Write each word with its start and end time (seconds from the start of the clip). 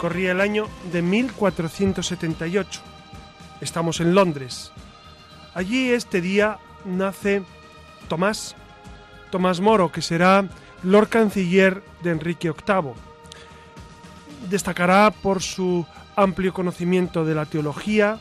Corría 0.00 0.32
el 0.32 0.40
año 0.40 0.66
de 0.90 1.02
1478. 1.02 2.80
Estamos 3.60 4.00
en 4.00 4.14
Londres. 4.14 4.72
Allí 5.52 5.90
este 5.90 6.22
día 6.22 6.56
nace 6.86 7.42
Tomás, 8.08 8.56
Tomás 9.30 9.60
Moro, 9.60 9.92
que 9.92 10.00
será 10.00 10.48
Lord 10.84 11.10
Canciller 11.10 11.82
de 12.02 12.12
Enrique 12.12 12.50
VIII. 12.50 12.94
Destacará 14.48 15.10
por 15.10 15.42
su 15.42 15.84
amplio 16.16 16.54
conocimiento 16.54 17.26
de 17.26 17.34
la 17.34 17.44
teología, 17.44 18.16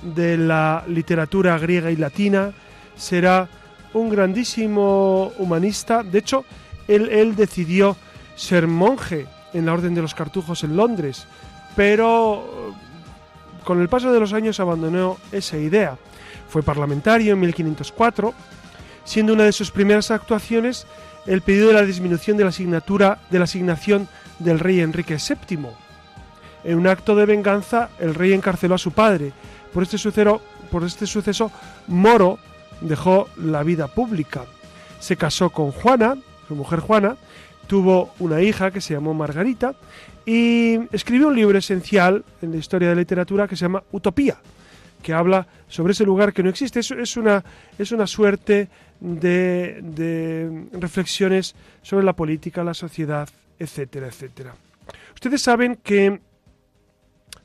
de 0.00 0.38
la 0.38 0.82
literatura 0.86 1.58
griega 1.58 1.90
y 1.90 1.96
latina, 1.96 2.54
será 2.96 3.50
un 3.92 4.08
grandísimo 4.08 5.30
humanista. 5.36 6.02
De 6.02 6.20
hecho, 6.20 6.46
él, 6.88 7.10
él 7.10 7.36
decidió 7.36 7.98
ser 8.34 8.66
monje 8.66 9.26
en 9.52 9.66
la 9.66 9.72
Orden 9.72 9.94
de 9.94 10.02
los 10.02 10.14
Cartujos 10.14 10.64
en 10.64 10.76
Londres, 10.76 11.26
pero 11.76 12.72
eh, 12.72 13.64
con 13.64 13.80
el 13.80 13.88
paso 13.88 14.12
de 14.12 14.20
los 14.20 14.32
años 14.32 14.60
abandonó 14.60 15.18
esa 15.32 15.58
idea. 15.58 15.96
Fue 16.48 16.62
parlamentario 16.62 17.34
en 17.34 17.40
1504, 17.40 18.32
siendo 19.04 19.32
una 19.32 19.44
de 19.44 19.52
sus 19.52 19.70
primeras 19.70 20.10
actuaciones 20.10 20.86
el 21.26 21.42
pedido 21.42 21.68
de 21.68 21.74
la 21.74 21.82
disminución 21.82 22.36
de 22.36 22.44
la 22.44 22.50
asignatura 22.50 23.18
de 23.30 23.38
la 23.38 23.44
asignación 23.44 24.08
del 24.38 24.58
rey 24.58 24.80
Enrique 24.80 25.16
VII. 25.16 25.68
En 26.64 26.78
un 26.78 26.86
acto 26.86 27.14
de 27.14 27.26
venganza, 27.26 27.90
el 27.98 28.14
rey 28.14 28.32
encarceló 28.32 28.74
a 28.74 28.78
su 28.78 28.92
padre. 28.92 29.32
Por 29.72 29.82
este 29.82 29.98
por 30.70 30.84
este 30.84 31.06
suceso 31.06 31.50
Moro 31.86 32.38
dejó 32.80 33.28
la 33.36 33.62
vida 33.62 33.88
pública. 33.88 34.44
Se 35.00 35.16
casó 35.16 35.50
con 35.50 35.70
Juana, 35.70 36.16
su 36.48 36.54
mujer 36.54 36.80
Juana, 36.80 37.16
tuvo 37.68 38.12
una 38.18 38.40
hija 38.40 38.72
que 38.72 38.80
se 38.80 38.94
llamó 38.94 39.14
Margarita 39.14 39.74
y 40.26 40.80
escribió 40.90 41.28
un 41.28 41.36
libro 41.36 41.58
esencial 41.58 42.24
en 42.42 42.50
la 42.50 42.56
historia 42.56 42.88
de 42.88 42.94
la 42.96 43.00
literatura 43.02 43.46
que 43.46 43.54
se 43.54 43.66
llama 43.66 43.84
Utopía, 43.92 44.38
que 45.02 45.12
habla 45.12 45.46
sobre 45.68 45.92
ese 45.92 46.04
lugar 46.04 46.32
que 46.32 46.42
no 46.42 46.50
existe. 46.50 46.80
Es, 46.80 46.90
es, 46.90 47.16
una, 47.16 47.44
es 47.78 47.92
una 47.92 48.06
suerte 48.06 48.68
de, 48.98 49.80
de 49.82 50.66
reflexiones 50.72 51.54
sobre 51.82 52.04
la 52.04 52.14
política, 52.14 52.64
la 52.64 52.74
sociedad, 52.74 53.28
etcétera, 53.58 54.08
etcétera. 54.08 54.54
Ustedes 55.14 55.42
saben 55.42 55.76
que 55.76 56.20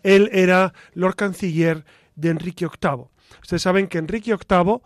él 0.04 0.30
era 0.32 0.74
Lord 0.94 1.16
Canciller 1.16 1.84
de 2.16 2.30
Enrique 2.30 2.66
VIII. 2.66 3.06
Ustedes 3.42 3.62
saben 3.62 3.88
que 3.88 3.98
Enrique 3.98 4.36
VIII 4.36 4.82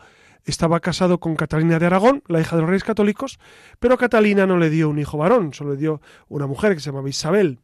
estaba 0.48 0.80
casado 0.80 1.20
con 1.20 1.36
Catalina 1.36 1.78
de 1.78 1.86
Aragón, 1.86 2.24
la 2.28 2.40
hija 2.40 2.56
de 2.56 2.62
los 2.62 2.70
reyes 2.70 2.84
católicos, 2.84 3.40
pero 3.80 3.98
Catalina 3.98 4.48
no 4.48 4.58
le 4.58 4.70
dio 4.70 4.90
un 4.90 4.98
hijo 4.98 5.18
varón, 5.18 5.54
solo 5.54 5.74
le 5.74 5.78
dio 5.78 6.02
una 6.30 6.48
mujer 6.48 6.74
que 6.74 6.80
se 6.80 6.90
llamaba 6.90 7.10
Isabel. 7.10 7.60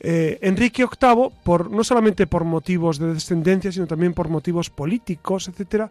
Eh, 0.00 0.38
Enrique 0.42 0.84
VIII, 0.84 1.30
por, 1.42 1.70
no 1.70 1.84
solamente 1.84 2.26
por 2.26 2.44
motivos 2.44 2.98
de 2.98 3.14
descendencia, 3.14 3.72
sino 3.72 3.86
también 3.86 4.14
por 4.14 4.28
motivos 4.28 4.70
políticos, 4.70 5.48
etc., 5.48 5.90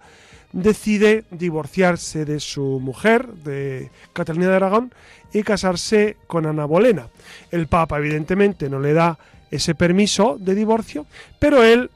decide 0.52 1.26
divorciarse 1.32 2.26
de 2.26 2.40
su 2.40 2.80
mujer, 2.80 3.28
de 3.28 3.90
Catalina 4.14 4.50
de 4.50 4.56
Aragón, 4.56 4.94
y 5.34 5.44
casarse 5.44 6.18
con 6.28 6.46
Ana 6.46 6.66
Bolena. 6.66 7.08
El 7.52 7.68
Papa, 7.68 7.98
evidentemente, 7.98 8.70
no 8.70 8.80
le 8.80 8.94
da 8.94 9.18
ese 9.50 9.76
permiso 9.76 10.38
de 10.40 10.56
divorcio, 10.56 11.06
pero 11.40 11.64
él, 11.64 11.90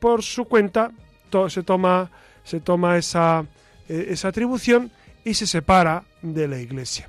por 0.00 0.22
su 0.22 0.46
cuenta, 0.46 0.90
se 1.48 1.62
toma, 1.62 2.10
se 2.44 2.60
toma 2.60 2.96
esa, 2.96 3.44
esa 3.88 4.28
atribución 4.28 4.90
y 5.24 5.34
se 5.34 5.46
separa 5.46 6.04
de 6.22 6.48
la 6.48 6.58
Iglesia, 6.58 7.08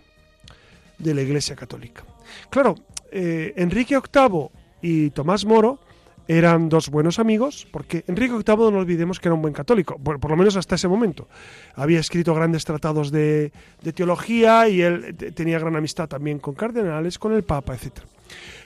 de 0.97 1.13
la 1.13 1.21
Iglesia 1.21 1.55
católica. 1.55 2.03
Claro, 2.49 2.75
eh, 3.11 3.53
Enrique 3.55 3.97
VIII 3.97 4.49
y 4.81 5.09
Tomás 5.11 5.45
Moro 5.45 5.79
eran 6.27 6.69
dos 6.69 6.89
buenos 6.89 7.17
amigos, 7.17 7.67
porque 7.71 8.03
Enrique 8.07 8.33
VIII 8.33 8.71
no 8.71 8.77
olvidemos 8.77 9.19
que 9.19 9.29
era 9.29 9.33
un 9.33 9.41
buen 9.41 9.53
católico, 9.53 9.97
por, 9.97 10.19
por 10.19 10.29
lo 10.29 10.37
menos 10.37 10.55
hasta 10.57 10.75
ese 10.75 10.87
momento. 10.87 11.27
Había 11.73 11.99
escrito 11.99 12.35
grandes 12.35 12.65
tratados 12.65 13.09
de, 13.09 13.51
de 13.81 13.93
teología 13.93 14.69
y 14.69 14.81
él 14.81 15.15
tenía 15.33 15.57
gran 15.57 15.75
amistad 15.75 16.07
también 16.07 16.37
con 16.37 16.53
cardenales, 16.53 17.17
con 17.17 17.33
el 17.33 17.43
Papa, 17.43 17.73
etc. 17.73 18.01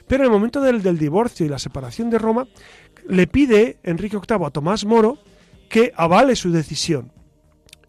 Pero 0.08 0.24
en 0.24 0.26
el 0.26 0.32
momento 0.32 0.60
del, 0.60 0.84
del 0.84 0.98
divorcio 0.98 1.46
y 1.46 1.50
la 1.50 1.58
separación 1.58 2.10
de 2.10 2.20
Roma, 2.20 2.48
le 3.08 3.28
pide 3.28 3.78
Enrique 3.84 4.18
VIII 4.18 4.46
a 4.46 4.50
Tomás 4.50 4.84
Moro 4.84 5.20
que 5.70 5.94
avale 5.96 6.36
su 6.36 6.52
decisión. 6.52 7.12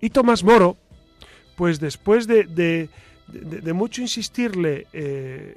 Y 0.04 0.10
Tomás 0.10 0.44
Moro, 0.44 0.76
pues 1.56 1.80
después 1.80 2.26
de, 2.26 2.90
mucho 3.72 4.02
insistirle 4.02 4.86
eh, 4.92 5.56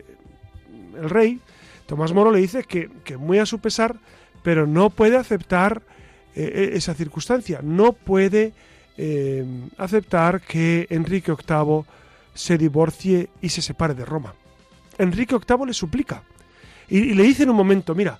el 0.96 1.09
rey, 1.09 1.41
Tomás 1.85 2.13
Moro 2.13 2.31
le 2.31 2.40
dice 2.40 2.63
que, 2.63 2.90
muy 3.18 3.40
a 3.40 3.46
su 3.46 3.59
pesar, 3.59 3.97
pero 4.44 4.66
no 4.66 4.90
puede 4.90 5.17
aceptar 5.17 5.82
eh, 6.34 6.72
esa 6.76 6.94
circunstancia, 6.94 7.59
no 7.61 7.91
puede 7.91 8.53
eh, 8.96 9.44
aceptar 9.78 10.40
que 10.40 10.88
Enrique 10.91 11.34
VIII 11.34 11.84
se 12.34 12.58
divorcie 12.58 13.28
y 13.41 13.49
se 13.49 13.61
separe 13.61 13.96
de 13.96 14.05
Roma. 14.05 14.34
Enrique 14.97 15.35
VIII 15.35 15.66
le 15.66 15.73
suplica 15.73 16.23
y, 16.88 16.99
y 16.99 17.14
le 17.16 17.23
dice 17.23 17.44
en 17.44 17.49
un 17.49 17.58
momento, 17.58 17.94
mira, 17.94 18.17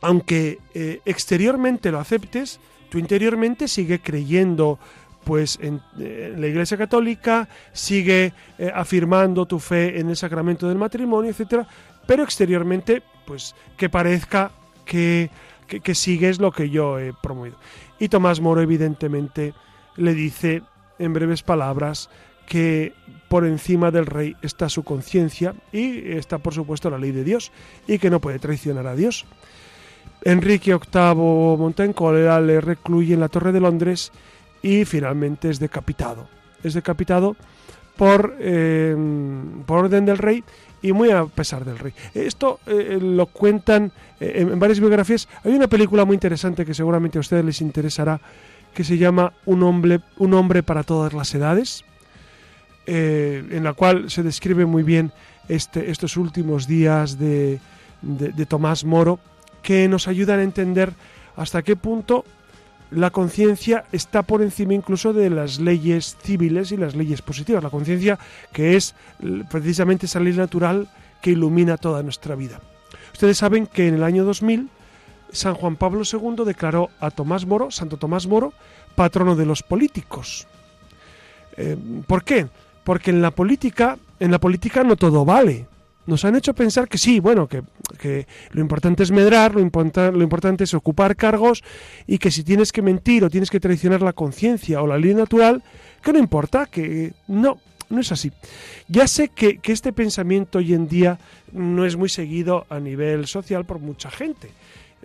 aunque 0.00 0.58
eh, 0.74 1.02
exteriormente 1.04 1.92
lo 1.92 2.00
aceptes, 2.00 2.58
tú 2.94 2.98
interiormente 2.98 3.66
sigue 3.66 4.00
creyendo 4.00 4.78
pues 5.24 5.58
en, 5.60 5.80
en, 5.98 6.40
la 6.40 6.46
Iglesia 6.46 6.76
Católica, 6.76 7.48
sigue 7.72 8.32
eh, 8.58 8.70
afirmando 8.74 9.46
tu 9.46 9.58
fe 9.58 9.98
en 9.98 10.10
el 10.10 10.16
sacramento 10.16 10.68
del 10.68 10.78
matrimonio, 10.78 11.30
etcétera, 11.30 11.66
pero 12.06 12.22
exteriormente, 12.22 13.02
pues 13.26 13.54
que 13.76 13.88
parezca 13.88 14.52
que, 14.84 15.30
que, 15.66 15.94
sigues 15.94 16.38
lo 16.38 16.52
que 16.52 16.70
yo 16.70 16.98
he 16.98 17.12
promovido. 17.12 17.56
Y 17.98 18.08
Tomás 18.08 18.40
Moro, 18.40 18.60
evidentemente, 18.60 19.54
le 19.96 20.14
dice 20.14 20.62
en 20.98 21.12
breves 21.12 21.42
palabras 21.42 22.10
que 22.46 22.92
por 23.28 23.46
encima 23.46 23.90
del 23.90 24.06
rey 24.06 24.36
está 24.42 24.68
su 24.68 24.84
conciencia 24.84 25.54
y 25.72 26.12
está, 26.12 26.38
por 26.38 26.52
supuesto, 26.52 26.90
la 26.90 26.98
ley 26.98 27.10
de 27.10 27.24
Dios 27.24 27.52
y 27.88 27.98
que 27.98 28.10
no 28.10 28.20
puede 28.20 28.38
traicionar 28.38 28.86
a 28.86 28.94
Dios. 28.94 29.24
Enrique 30.22 30.74
VIII 30.74 31.14
monta 31.14 31.84
en 31.84 31.92
cólera, 31.92 32.40
le 32.40 32.60
recluye 32.60 33.14
en 33.14 33.20
la 33.20 33.28
Torre 33.28 33.52
de 33.52 33.60
Londres 33.60 34.12
y 34.64 34.86
finalmente 34.86 35.50
es 35.50 35.60
decapitado. 35.60 36.26
Es 36.62 36.72
decapitado 36.72 37.36
por, 37.98 38.34
eh, 38.40 38.96
por 39.66 39.84
orden 39.84 40.06
del 40.06 40.16
rey 40.16 40.42
y 40.80 40.92
muy 40.92 41.10
a 41.10 41.26
pesar 41.26 41.66
del 41.66 41.78
rey. 41.78 41.92
Esto 42.14 42.60
eh, 42.66 42.98
lo 43.00 43.26
cuentan 43.26 43.92
eh, 44.18 44.36
en 44.36 44.58
varias 44.58 44.80
biografías. 44.80 45.28
Hay 45.44 45.52
una 45.52 45.68
película 45.68 46.06
muy 46.06 46.14
interesante 46.14 46.64
que 46.64 46.72
seguramente 46.72 47.18
a 47.18 47.20
ustedes 47.20 47.44
les 47.44 47.60
interesará 47.60 48.18
que 48.72 48.84
se 48.84 48.96
llama 48.96 49.34
Un 49.44 49.62
hombre, 49.62 50.00
un 50.16 50.32
hombre 50.32 50.62
para 50.62 50.82
todas 50.82 51.12
las 51.12 51.32
edades, 51.34 51.84
en 52.86 53.64
la 53.64 53.72
cual 53.72 54.10
se 54.10 54.22
describe 54.22 54.66
muy 54.66 54.82
bien 54.82 55.12
este, 55.48 55.90
estos 55.90 56.16
últimos 56.16 56.66
días 56.66 57.18
de, 57.18 57.60
de 58.02 58.46
Tomás 58.46 58.84
Moro 58.84 59.20
que 59.62 59.88
nos 59.88 60.08
ayudan 60.08 60.40
a 60.40 60.42
entender 60.42 60.92
hasta 61.36 61.62
qué 61.62 61.76
punto 61.76 62.24
la 62.90 63.10
conciencia 63.10 63.84
está 63.92 64.22
por 64.22 64.42
encima 64.42 64.74
incluso 64.74 65.12
de 65.12 65.30
las 65.30 65.58
leyes 65.58 66.16
civiles 66.22 66.72
y 66.72 66.76
las 66.76 66.94
leyes 66.94 67.22
positivas. 67.22 67.62
La 67.62 67.70
conciencia 67.70 68.18
que 68.52 68.76
es 68.76 68.94
precisamente 69.50 70.06
esa 70.06 70.20
ley 70.20 70.32
natural 70.34 70.88
que 71.20 71.30
ilumina 71.30 71.76
toda 71.76 72.02
nuestra 72.02 72.34
vida. 72.34 72.60
Ustedes 73.12 73.38
saben 73.38 73.66
que 73.66 73.88
en 73.88 73.94
el 73.94 74.02
año 74.02 74.24
2000 74.24 74.68
San 75.32 75.54
Juan 75.54 75.76
Pablo 75.76 76.02
II 76.10 76.44
declaró 76.44 76.90
a 77.00 77.10
Tomás 77.10 77.46
Moro, 77.46 77.70
Santo 77.70 77.96
Tomás 77.96 78.26
Moro, 78.26 78.52
patrono 78.94 79.34
de 79.34 79.46
los 79.46 79.62
políticos. 79.62 80.46
Eh, 81.56 81.76
¿Por 82.06 82.22
qué? 82.22 82.46
Porque 82.84 83.10
en 83.10 83.22
la 83.22 83.32
política, 83.32 83.98
en 84.20 84.30
la 84.30 84.38
política 84.38 84.84
no 84.84 84.96
todo 84.96 85.24
vale 85.24 85.66
nos 86.06 86.24
han 86.24 86.36
hecho 86.36 86.54
pensar 86.54 86.88
que 86.88 86.98
sí, 86.98 87.20
bueno, 87.20 87.48
que, 87.48 87.62
lo 88.50 88.60
importante 88.60 89.02
es 89.02 89.10
medrar, 89.10 89.54
lo, 89.54 89.60
lo 89.60 90.22
importante 90.22 90.64
es 90.64 90.74
ocupar 90.74 91.16
cargos 91.16 91.62
y 92.06 92.18
que 92.18 92.30
si 92.30 92.42
tienes 92.42 92.72
que 92.72 92.82
mentir 92.82 93.24
o 93.24 93.30
tienes 93.30 93.50
que 93.50 93.60
traicionar 93.60 94.02
la 94.02 94.12
conciencia 94.12 94.82
o 94.82 94.86
la 94.86 94.98
ley 94.98 95.14
natural, 95.14 95.62
que 96.02 96.12
no 96.12 96.18
importa, 96.18 96.66
que 96.66 97.12
no, 97.28 97.58
no 97.88 98.00
es 98.00 98.12
así. 98.12 98.32
Ya 98.88 99.06
sé 99.06 99.28
que, 99.28 99.60
este 99.64 99.92
pensamiento 99.92 100.58
hoy 100.58 100.74
en 100.74 100.88
día 100.88 101.18
no 101.52 101.84
es 101.84 101.96
muy 101.96 102.08
seguido 102.08 102.66
a 102.68 102.78
nivel 102.78 103.26
social 103.26 103.64
por 103.64 103.78
mucha 103.78 104.10
gente, 104.10 104.50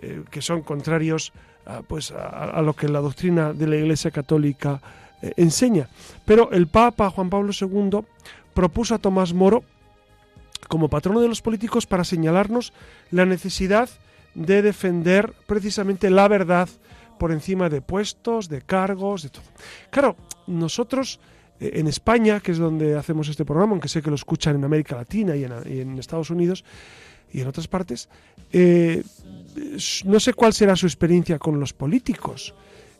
eh, 0.00 0.22
que 0.30 0.42
son 0.42 0.62
contrarios 0.62 1.32
a, 1.66 1.82
pues, 1.82 2.10
a, 2.12 2.60
lo 2.62 2.74
que 2.74 2.88
la 2.88 3.00
doctrina 3.00 3.52
de 3.52 3.66
la 3.66 3.76
Iglesia 3.76 4.10
Católica 4.10 4.80
eh, 5.22 5.32
enseña. 5.36 5.88
Pero 6.24 6.50
el 6.52 6.66
Papa 6.66 7.10
Juan 7.10 7.30
Pablo 7.30 7.52
II 7.58 8.00
propuso 8.54 8.94
a 8.94 8.98
Tomás 8.98 9.32
Moro 9.32 9.64
como 10.70 10.88
patrono 10.88 11.20
de 11.20 11.26
los 11.26 11.42
políticos 11.42 11.84
para 11.84 12.04
señalarnos 12.04 12.72
la 13.10 13.26
necesidad 13.26 13.90
de 14.34 14.62
defender 14.62 15.34
precisamente 15.48 16.10
la 16.10 16.28
verdad 16.28 16.68
por 17.18 17.32
encima 17.32 17.68
de 17.68 17.82
puestos, 17.82 18.48
de 18.48 18.62
cargos, 18.62 19.24
de 19.24 19.30
todo. 19.30 19.42
Claro, 19.90 20.16
nosotros 20.46 21.18
eh, 21.58 21.72
en 21.74 21.88
España, 21.88 22.38
que 22.38 22.52
es 22.52 22.58
donde 22.58 22.96
hacemos 22.96 23.28
este 23.28 23.44
programa, 23.44 23.72
aunque 23.72 23.88
sé 23.88 24.00
que 24.00 24.10
lo 24.10 24.14
escuchan 24.14 24.54
en 24.54 24.64
América 24.64 24.94
Latina 24.94 25.34
y 25.34 25.42
en, 25.42 25.98
Estados 25.98 26.30
Unidos 26.30 26.64
y 27.32 27.40
en 27.40 27.48
otras 27.48 27.66
partes, 27.66 28.08
eh, 28.52 29.02
no 30.04 30.20
sé 30.20 30.34
cuál 30.34 30.52
será 30.52 30.76
su 30.76 30.86
experiencia 30.86 31.40
con 31.40 31.58
los 31.58 31.72
políticos. 31.72 32.54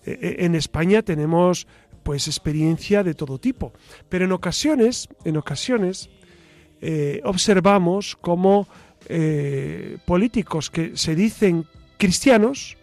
Eh, 0.04 0.38
en 0.40 0.56
España 0.56 1.02
tenemos 1.02 1.68
pues 2.02 2.26
experiencia 2.26 3.04
de 3.04 3.14
todo 3.14 3.38
tipo, 3.38 3.72
pero 4.08 4.24
en 4.24 4.32
ocasiones, 4.32 5.08
en 5.24 5.36
ocasiones, 5.36 6.10
eh, 6.80 7.20
observamos 7.24 8.16
cómo 8.20 8.66
eh, 9.08 9.98
políticos 10.04 10.70
que 10.70 10.96
se 10.96 11.14
dicen 11.14 11.66
cristianos, 11.98 12.76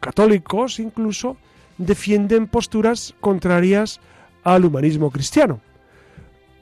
católicos 0.00 0.78
incluso, 0.80 1.36
defienden 1.78 2.46
posturas 2.46 3.14
contrarias 3.20 4.00
al 4.44 4.64
humanismo 4.64 5.10
cristiano. 5.10 5.60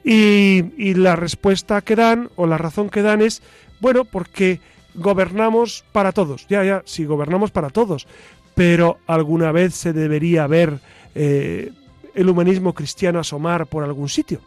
Y, 0.03 0.93
la 0.93 1.15
respuesta 1.15 1.81
que 1.81 1.95
dan 1.95 2.29
o 2.35 2.45
la 2.45 2.59
razón 2.59 2.89
que 2.89 3.01
dan 3.01 3.21
es, 3.21 3.41
bueno, 3.79 4.05
porque 4.05 4.59
gobernamos 4.93 5.83
para 5.91 6.11
todos. 6.11 6.45
Ya, 6.47 6.63
ya, 6.63 6.83
sí, 6.85 7.05
gobernamos 7.05 7.49
para 7.49 7.71
todos. 7.71 8.07
Pero 8.53 8.99
alguna 9.07 9.51
vez 9.51 9.73
se 9.73 9.93
debería 9.93 10.45
ver 10.45 10.79
eh, 11.15 11.71
el 12.13 12.29
humanismo 12.29 12.73
cristiano 12.73 13.19
asomar 13.19 13.65
por 13.65 13.83
algún 13.83 14.09
sitio. 14.09 14.41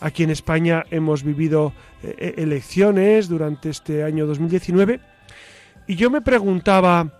Aquí 0.00 0.22
en 0.22 0.30
España 0.30 0.84
hemos 0.90 1.22
vivido 1.22 1.72
eh, 2.02 2.14
eh, 2.18 2.34
elecciones 2.38 3.28
durante 3.28 3.70
este 3.70 4.02
año 4.02 4.26
2019 4.26 5.00
y 5.86 5.96
yo 5.96 6.10
me 6.10 6.22
preguntaba, 6.22 7.12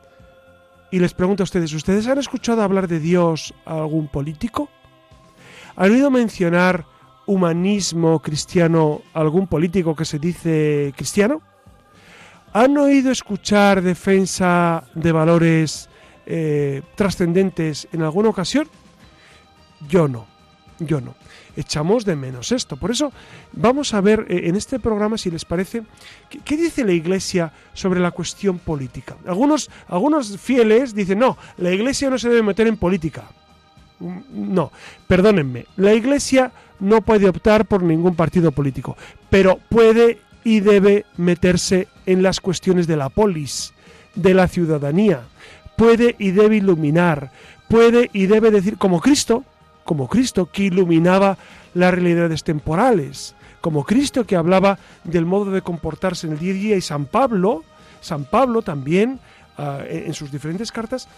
y 0.91 0.99
les 0.99 1.13
pregunto 1.13 1.43
a 1.43 1.45
ustedes, 1.45 1.73
¿ustedes 1.73 2.07
han 2.07 2.19
escuchado 2.19 2.63
hablar 2.63 2.89
de 2.89 2.99
Dios 2.99 3.55
a 3.67 3.75
algún 3.75 4.09
político? 4.09 4.71
¿Han 5.77 5.91
oído 5.91 6.11
mencionar 6.11 6.87
humanismo 7.27 8.21
cristiano 8.21 9.03
a 9.13 9.21
algún 9.21 9.47
político 9.47 9.95
que 9.95 10.05
se 10.05 10.19
dice 10.19 10.93
cristiano? 10.97 11.43
¿Han 12.53 12.79
oído 12.79 13.11
escuchar 13.11 13.83
defensa 13.83 14.85
de 14.95 15.13
valores 15.13 15.91
eh, 16.25 16.83
trascendentes 16.95 17.89
en 17.93 18.03
alguna 18.03 18.31
ocasión? 18.31 18.69
Yo 19.89 20.09
no, 20.09 20.27
yo 20.79 21.01
no 21.01 21.15
echamos 21.57 22.05
de 22.05 22.17
menos 22.17 22.53
esto. 22.53 22.77
Por 22.77 22.91
eso 22.91 23.13
vamos 23.53 23.95
a 23.95 24.01
ver 24.01 24.27
eh, 24.29 24.49
en 24.49 24.57
este 24.57 24.79
programa, 24.79 25.19
si 25.19 25.31
les 25.31 25.45
parece, 25.45 25.83
qué, 26.45 26.57
dice 26.57 26.85
la 26.85 26.93
Iglesia 26.93 27.53
sobre 27.73 28.01
la 28.01 28.11
cuestión 28.11 28.59
política. 28.59 29.17
Algunos, 29.27 29.71
algunos 29.89 30.39
fieles 30.39 30.95
dicen, 30.95 31.19
no, 31.19 31.37
la 31.59 31.73
Iglesia 31.73 32.11
no 32.11 32.19
se 32.19 32.29
debe 32.29 32.43
meter 32.43 32.67
en 32.67 32.77
política. 32.77 33.25
Mm, 34.01 34.55
no, 34.55 34.73
perdónenme, 35.07 35.67
la 35.77 35.95
Iglesia 35.95 36.53
no 36.81 37.03
puede 37.03 37.29
optar 37.29 37.67
por 37.67 37.83
ningún 37.83 38.15
partido 38.15 38.53
político, 38.53 38.97
pero 39.31 39.59
puede 39.69 40.19
y 40.43 40.61
debe 40.61 41.07
meterse 41.17 41.89
en 42.07 42.23
las 42.23 42.41
cuestiones 42.41 42.87
de 42.87 42.97
la 42.97 43.09
polis, 43.09 43.73
de 44.15 44.35
la 44.35 44.49
ciudadanía, 44.49 45.23
puede 45.77 46.15
y 46.19 46.31
debe 46.31 46.57
iluminar, 46.57 47.31
puede 47.69 48.11
y 48.13 48.27
debe 48.27 48.51
decir, 48.51 48.77
como 48.77 49.01
Cristo, 49.01 49.45
como 49.85 50.09
Cristo 50.09 50.47
que 50.51 50.65
iluminaba 50.65 51.37
las 51.75 51.93
realidades 51.93 52.43
temporales, 52.45 53.35
como 53.61 53.85
Cristo 53.85 54.25
que 54.25 54.37
hablaba 54.37 54.79
del 55.05 55.27
modo 55.27 55.51
de 55.51 55.63
comportarse 55.63 56.27
en 56.27 56.35
el 56.35 56.39
día 56.39 56.53
a 56.53 56.55
día 56.55 56.77
y 56.77 56.81
San 56.81 57.07
Pablo, 57.07 57.63
San 58.01 58.25
Pablo 58.25 58.63
también 58.63 59.21
ah, 59.57 59.81
en 59.89 60.13
sus 60.15 60.31
diferentes 60.31 60.71
cartas 60.71 61.09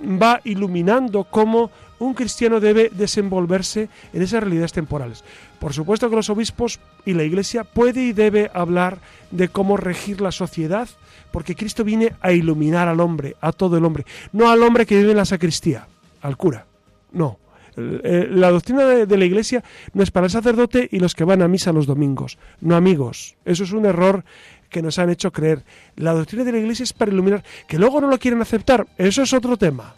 va 0.00 0.40
iluminando 0.44 1.24
cómo 1.24 1.70
un 1.98 2.14
cristiano 2.14 2.60
debe 2.60 2.90
desenvolverse 2.90 3.88
en 4.12 4.22
esas 4.22 4.42
realidades 4.42 4.72
temporales. 4.72 5.24
Por 5.58 5.72
supuesto 5.72 6.08
que 6.08 6.16
los 6.16 6.30
obispos 6.30 6.78
y 7.04 7.14
la 7.14 7.24
Iglesia 7.24 7.64
puede 7.64 8.02
y 8.02 8.12
debe 8.12 8.50
hablar 8.54 8.98
de 9.30 9.48
cómo 9.48 9.76
regir 9.76 10.20
la 10.20 10.30
sociedad, 10.30 10.88
porque 11.32 11.56
Cristo 11.56 11.84
viene 11.84 12.14
a 12.20 12.32
iluminar 12.32 12.88
al 12.88 13.00
hombre, 13.00 13.36
a 13.40 13.52
todo 13.52 13.76
el 13.76 13.84
hombre, 13.84 14.06
no 14.32 14.50
al 14.50 14.62
hombre 14.62 14.86
que 14.86 14.96
vive 14.96 15.10
en 15.10 15.16
la 15.16 15.24
sacristía, 15.24 15.88
al 16.22 16.36
cura, 16.36 16.66
no, 17.12 17.38
la 17.78 18.50
doctrina 18.50 18.84
de, 18.84 19.16
la 19.16 19.24
Iglesia 19.24 19.62
no 19.92 20.02
es 20.02 20.10
para 20.10 20.26
el 20.26 20.32
sacerdote 20.32 20.88
y 20.90 20.98
los 20.98 21.14
que 21.14 21.24
van 21.24 21.42
a 21.42 21.48
misa 21.48 21.72
los 21.72 21.86
domingos, 21.86 22.38
no 22.60 22.76
amigos. 22.76 23.36
Eso 23.44 23.64
es 23.64 23.72
un 23.72 23.86
error 23.86 24.24
que 24.68 24.82
nos 24.82 24.98
han 24.98 25.10
hecho 25.10 25.32
creer. 25.32 25.64
La 25.96 26.12
doctrina 26.12 26.44
de 26.44 26.52
la 26.52 26.58
Iglesia 26.58 26.82
es 26.82 26.92
para 26.92 27.12
iluminar, 27.12 27.44
que 27.66 27.78
luego 27.78 28.00
no 28.00 28.08
lo 28.08 28.18
quieren 28.18 28.42
aceptar, 28.42 28.86
eso 28.98 29.22
es 29.22 29.32
otro 29.32 29.56
tema. 29.56 29.94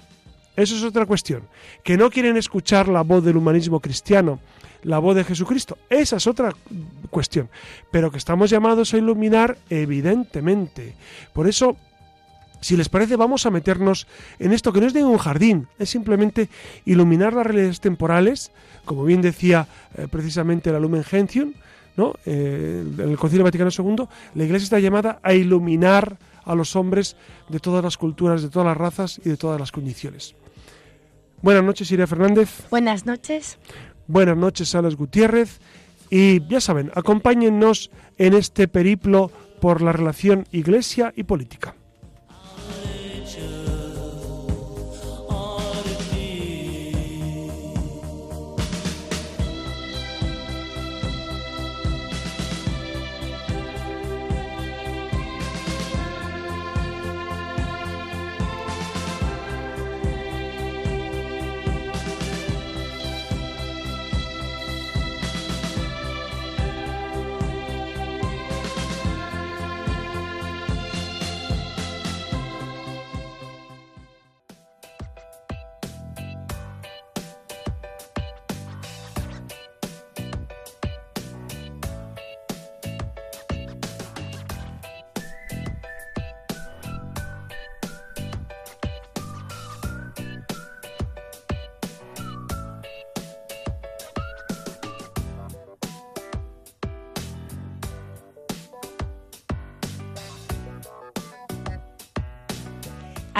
Eso 0.56 0.76
es 0.76 0.82
otra 0.82 1.06
cuestión. 1.06 1.48
Que 1.82 1.96
no 1.96 2.10
quieren 2.10 2.36
escuchar 2.36 2.88
la 2.88 3.02
voz 3.02 3.24
del 3.24 3.36
humanismo 3.36 3.80
cristiano, 3.80 4.40
la 4.82 4.98
voz 4.98 5.16
de 5.16 5.24
Jesucristo. 5.24 5.78
Esa 5.88 6.16
es 6.16 6.26
otra 6.26 6.52
cuestión. 7.08 7.48
Pero 7.90 8.10
que 8.10 8.18
estamos 8.18 8.50
llamados 8.50 8.92
a 8.92 8.98
iluminar, 8.98 9.56
evidentemente. 9.70 10.94
Por 11.32 11.48
eso 11.48 11.76
si 12.60 12.76
les 12.76 12.88
parece, 12.88 13.16
vamos 13.16 13.46
a 13.46 13.50
meternos 13.50 14.06
en 14.38 14.52
esto 14.52 14.72
que 14.72 14.80
no 14.80 14.86
es 14.86 14.92
de 14.92 15.04
un 15.04 15.18
jardín, 15.18 15.68
es 15.78 15.90
simplemente 15.90 16.48
iluminar 16.84 17.32
las 17.32 17.46
realidades 17.46 17.80
temporales, 17.80 18.52
como 18.84 19.04
bien 19.04 19.22
decía 19.22 19.66
eh, 19.96 20.06
precisamente 20.10 20.72
la 20.72 20.80
Lumen 20.80 21.04
Gentium, 21.04 21.52
¿no? 21.96 22.14
Eh, 22.26 22.84
en 22.98 23.10
el 23.10 23.16
Concilio 23.16 23.44
Vaticano 23.44 23.70
II, 23.76 24.06
la 24.34 24.44
Iglesia 24.44 24.64
está 24.64 24.78
llamada 24.78 25.20
a 25.22 25.34
iluminar 25.34 26.18
a 26.44 26.54
los 26.54 26.76
hombres 26.76 27.16
de 27.48 27.60
todas 27.60 27.82
las 27.82 27.96
culturas, 27.96 28.42
de 28.42 28.48
todas 28.48 28.66
las 28.66 28.76
razas 28.76 29.20
y 29.24 29.28
de 29.28 29.36
todas 29.36 29.58
las 29.58 29.72
condiciones. 29.72 30.34
Buenas 31.42 31.64
noches, 31.64 31.90
Iria 31.90 32.06
Fernández. 32.06 32.66
Buenas 32.70 33.06
noches. 33.06 33.58
Buenas 34.06 34.36
noches, 34.36 34.68
Salas 34.68 34.96
Gutiérrez. 34.96 35.60
Y 36.10 36.46
ya 36.48 36.60
saben, 36.60 36.90
acompáñennos 36.94 37.90
en 38.18 38.34
este 38.34 38.68
periplo 38.68 39.30
por 39.60 39.80
la 39.80 39.92
relación 39.92 40.46
iglesia 40.50 41.12
y 41.16 41.22
política. 41.22 41.74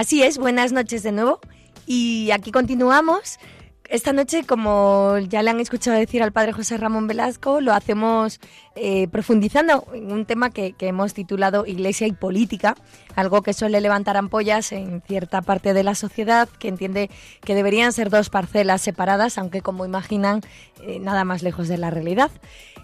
Así 0.00 0.22
es, 0.22 0.38
buenas 0.38 0.72
noches 0.72 1.02
de 1.02 1.12
nuevo. 1.12 1.40
Y 1.84 2.30
aquí 2.30 2.52
continuamos. 2.52 3.38
Esta 3.84 4.14
noche, 4.14 4.44
como 4.44 5.18
ya 5.28 5.42
le 5.42 5.50
han 5.50 5.60
escuchado 5.60 5.98
decir 5.98 6.22
al 6.22 6.32
padre 6.32 6.54
José 6.54 6.78
Ramón 6.78 7.06
Velasco, 7.06 7.60
lo 7.60 7.74
hacemos 7.74 8.40
eh, 8.76 9.08
profundizando 9.08 9.86
en 9.92 10.10
un 10.10 10.24
tema 10.24 10.48
que, 10.48 10.74
hemos 10.78 11.12
titulado 11.12 11.66
Iglesia 11.66 12.06
y 12.06 12.12
Política, 12.12 12.76
algo 13.14 13.42
que 13.42 13.52
suele 13.52 13.78
levantar 13.82 14.16
ampollas 14.16 14.72
en 14.72 15.02
cierta 15.02 15.42
parte 15.42 15.74
de 15.74 15.82
la 15.82 15.94
sociedad 15.94 16.48
que 16.48 16.68
entiende 16.68 17.10
que 17.42 17.54
deberían 17.54 17.92
ser 17.92 18.08
dos 18.08 18.30
parcelas 18.30 18.80
separadas, 18.80 19.36
aunque 19.36 19.60
como 19.60 19.84
imaginan, 19.84 20.40
eh, 20.80 20.98
nada 20.98 21.26
más 21.26 21.42
lejos 21.42 21.68
de 21.68 21.76
la 21.76 21.90
realidad. 21.90 22.30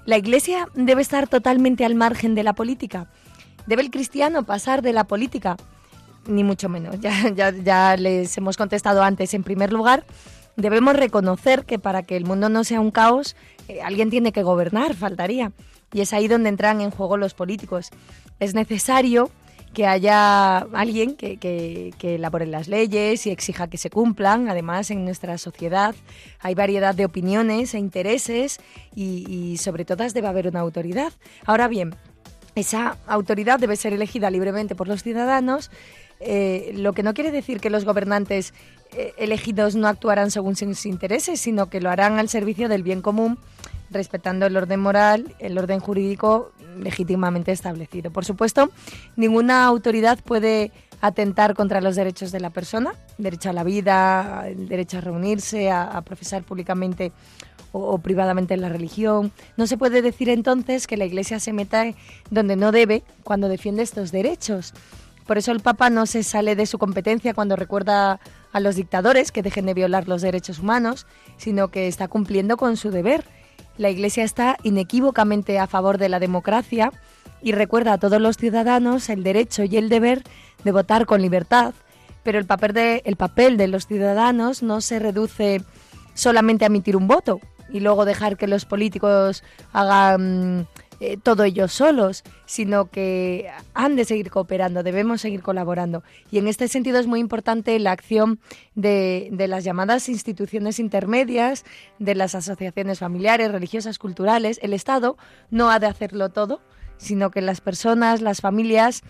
La 0.04 0.18
Iglesia 0.18 0.68
debe 0.74 1.00
estar 1.00 1.28
totalmente 1.28 1.86
al 1.86 1.94
margen 1.94 2.34
de 2.34 2.42
la 2.42 2.52
política. 2.52 3.08
¿Debe 3.66 3.80
el 3.80 3.90
cristiano 3.90 4.42
pasar 4.42 4.82
de 4.82 4.92
la 4.92 5.04
política? 5.04 5.56
Ni 6.26 6.44
mucho 6.44 6.68
menos. 6.68 6.96
Ya, 7.00 7.50
ya, 7.50 7.96
les 7.96 8.36
hemos 8.36 8.56
contestado 8.56 9.02
antes. 9.02 9.34
En 9.34 9.42
primer 9.42 9.72
lugar, 9.72 10.04
debemos 10.56 10.96
reconocer 10.96 11.64
que 11.64 11.78
para 11.78 12.02
que 12.02 12.16
el 12.16 12.24
mundo 12.24 12.48
no 12.48 12.64
sea 12.64 12.80
un 12.80 12.90
caos, 12.90 13.36
eh, 13.68 13.80
alguien 13.82 14.10
tiene 14.10 14.32
que 14.32 14.42
gobernar, 14.42 14.94
faltaría. 14.94 15.52
Y 15.92 16.00
es 16.00 16.12
ahí 16.12 16.28
donde 16.28 16.48
entran 16.48 16.80
en 16.80 16.90
juego 16.90 17.16
los 17.16 17.34
políticos. 17.34 17.90
Es 18.40 18.54
necesario 18.54 19.30
que 19.72 19.86
haya 19.86 20.58
alguien 20.58 21.16
que, 21.16 21.36
que, 21.36 22.14
elabore 22.14 22.46
las 22.46 22.66
leyes 22.66 23.26
y 23.26 23.30
exija 23.30 23.68
que 23.68 23.76
se 23.76 23.90
cumplan. 23.90 24.48
Además, 24.48 24.90
en 24.90 25.04
nuestra 25.04 25.36
sociedad 25.36 25.94
hay 26.40 26.54
variedad 26.54 26.94
de 26.94 27.04
opiniones 27.04 27.74
e 27.74 27.78
intereses 27.78 28.58
y, 28.94 29.26
y 29.28 29.58
sobre 29.58 29.84
todas 29.84 30.14
debe 30.14 30.28
haber 30.28 30.48
una 30.48 30.60
autoridad. 30.60 31.12
Ahora 31.44 31.68
bien, 31.68 31.94
esa 32.54 32.96
autoridad 33.06 33.60
debe 33.60 33.76
ser 33.76 33.92
elegida 33.92 34.30
libremente 34.30 34.74
por 34.74 34.88
los 34.88 35.02
ciudadanos 35.02 35.70
eh, 36.20 36.72
lo 36.74 36.92
que 36.92 37.02
no 37.02 37.14
quiere 37.14 37.30
decir 37.30 37.60
que 37.60 37.70
los 37.70 37.84
gobernantes 37.84 38.54
eh, 38.92 39.12
elegidos 39.18 39.74
no 39.74 39.88
actuarán 39.88 40.30
según 40.30 40.56
sus 40.56 40.86
intereses, 40.86 41.40
sino 41.40 41.68
que 41.68 41.80
lo 41.80 41.90
harán 41.90 42.18
al 42.18 42.28
servicio 42.28 42.68
del 42.68 42.82
bien 42.82 43.02
común, 43.02 43.38
respetando 43.90 44.46
el 44.46 44.56
orden 44.56 44.80
moral, 44.80 45.34
el 45.38 45.58
orden 45.58 45.80
jurídico 45.80 46.52
legítimamente 46.78 47.52
establecido. 47.52 48.10
Por 48.10 48.24
supuesto, 48.24 48.70
ninguna 49.16 49.64
autoridad 49.64 50.18
puede 50.22 50.72
atentar 51.00 51.54
contra 51.54 51.80
los 51.80 51.96
derechos 51.96 52.32
de 52.32 52.40
la 52.40 52.50
persona, 52.50 52.94
derecho 53.18 53.50
a 53.50 53.52
la 53.52 53.64
vida, 53.64 54.46
derecho 54.56 54.98
a 54.98 55.00
reunirse, 55.02 55.70
a, 55.70 56.00
profesar 56.02 56.42
públicamente 56.42 57.12
o, 57.72 57.98
privadamente 57.98 58.56
la 58.56 58.68
religión. 58.68 59.32
No 59.56 59.66
se 59.66 59.76
puede 59.76 60.02
decir 60.02 60.30
entonces 60.30 60.86
que 60.86 60.96
la 60.96 61.04
Iglesia 61.04 61.40
se 61.40 61.52
meta 61.52 61.84
donde 62.30 62.56
no 62.56 62.72
debe 62.72 63.02
cuando 63.24 63.48
defiende 63.48 63.82
estos 63.82 64.12
derechos. 64.12 64.72
Por 65.26 65.38
eso 65.38 65.52
el 65.52 65.60
Papa 65.60 65.90
no 65.90 66.06
se 66.06 66.22
sale 66.22 66.54
de 66.54 66.66
su 66.66 66.78
competencia 66.78 67.34
cuando 67.34 67.56
recuerda 67.56 68.20
a 68.52 68.60
los 68.60 68.76
dictadores 68.76 69.32
que 69.32 69.42
dejen 69.42 69.66
de 69.66 69.74
violar 69.74 70.08
los 70.08 70.22
derechos 70.22 70.60
humanos, 70.60 71.06
sino 71.36 71.68
que 71.68 71.88
está 71.88 72.08
cumpliendo 72.08 72.56
con 72.56 72.76
su 72.76 72.90
deber. 72.90 73.24
La 73.76 73.90
Iglesia 73.90 74.24
está 74.24 74.56
inequívocamente 74.62 75.58
a 75.58 75.66
favor 75.66 75.98
de 75.98 76.08
la 76.08 76.20
democracia 76.20 76.92
y 77.42 77.52
recuerda 77.52 77.94
a 77.94 77.98
todos 77.98 78.20
los 78.20 78.36
ciudadanos 78.36 79.08
el 79.08 79.22
derecho 79.22 79.64
y 79.64 79.76
el 79.76 79.88
deber 79.88 80.22
de 80.64 80.72
votar 80.72 81.06
con 81.06 81.20
libertad, 81.20 81.74
pero 82.22 82.38
el 82.38 82.46
papel 82.46 82.72
de, 82.72 83.02
el 83.04 83.16
papel 83.16 83.56
de 83.56 83.68
los 83.68 83.86
ciudadanos 83.86 84.62
no 84.62 84.80
se 84.80 84.98
reduce 84.98 85.62
solamente 86.14 86.64
a 86.64 86.68
emitir 86.68 86.96
un 86.96 87.08
voto 87.08 87.40
y 87.68 87.80
luego 87.80 88.04
dejar 88.04 88.36
que 88.36 88.46
los 88.46 88.64
políticos 88.64 89.42
hagan 89.72 90.66
eh, 91.00 91.16
todo 91.22 91.44
ellos 91.44 91.72
solos, 91.72 92.24
sino 92.46 92.90
que 92.90 93.50
han 93.74 93.96
de 93.96 94.04
seguir 94.04 94.30
cooperando, 94.30 94.82
debemos 94.82 95.20
seguir 95.20 95.42
colaborando. 95.42 96.02
Y 96.30 96.38
en 96.38 96.48
este 96.48 96.68
sentido 96.68 96.98
es 96.98 97.06
muy 97.06 97.20
importante 97.20 97.78
la 97.78 97.92
acción 97.92 98.38
de, 98.74 99.28
de 99.32 99.48
las 99.48 99.64
llamadas 99.64 100.08
instituciones 100.08 100.78
intermedias, 100.78 101.64
de 101.98 102.14
las 102.14 102.34
asociaciones 102.34 102.98
familiares, 102.98 103.52
religiosas, 103.52 103.98
culturales. 103.98 104.58
El 104.62 104.72
Estado 104.72 105.16
no 105.50 105.70
ha 105.70 105.78
de 105.78 105.86
hacerlo 105.86 106.30
todo, 106.30 106.60
sino 106.98 107.30
que 107.30 107.40
las 107.42 107.60
personas, 107.60 108.22
las 108.22 108.40
familias, 108.40 109.02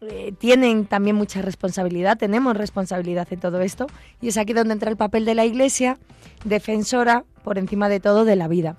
eh, 0.00 0.32
tienen 0.38 0.86
también 0.86 1.16
mucha 1.16 1.40
responsabilidad, 1.40 2.18
tenemos 2.18 2.56
responsabilidad 2.56 3.26
en 3.30 3.40
todo 3.40 3.60
esto, 3.60 3.86
y 4.20 4.28
es 4.28 4.36
aquí 4.36 4.52
donde 4.52 4.74
entra 4.74 4.90
el 4.90 4.96
papel 4.96 5.24
de 5.24 5.34
la 5.34 5.44
Iglesia, 5.44 5.98
defensora 6.44 7.24
por 7.42 7.58
encima 7.58 7.88
de 7.88 8.00
todo 8.00 8.24
de 8.24 8.36
la 8.36 8.48
vida. 8.48 8.76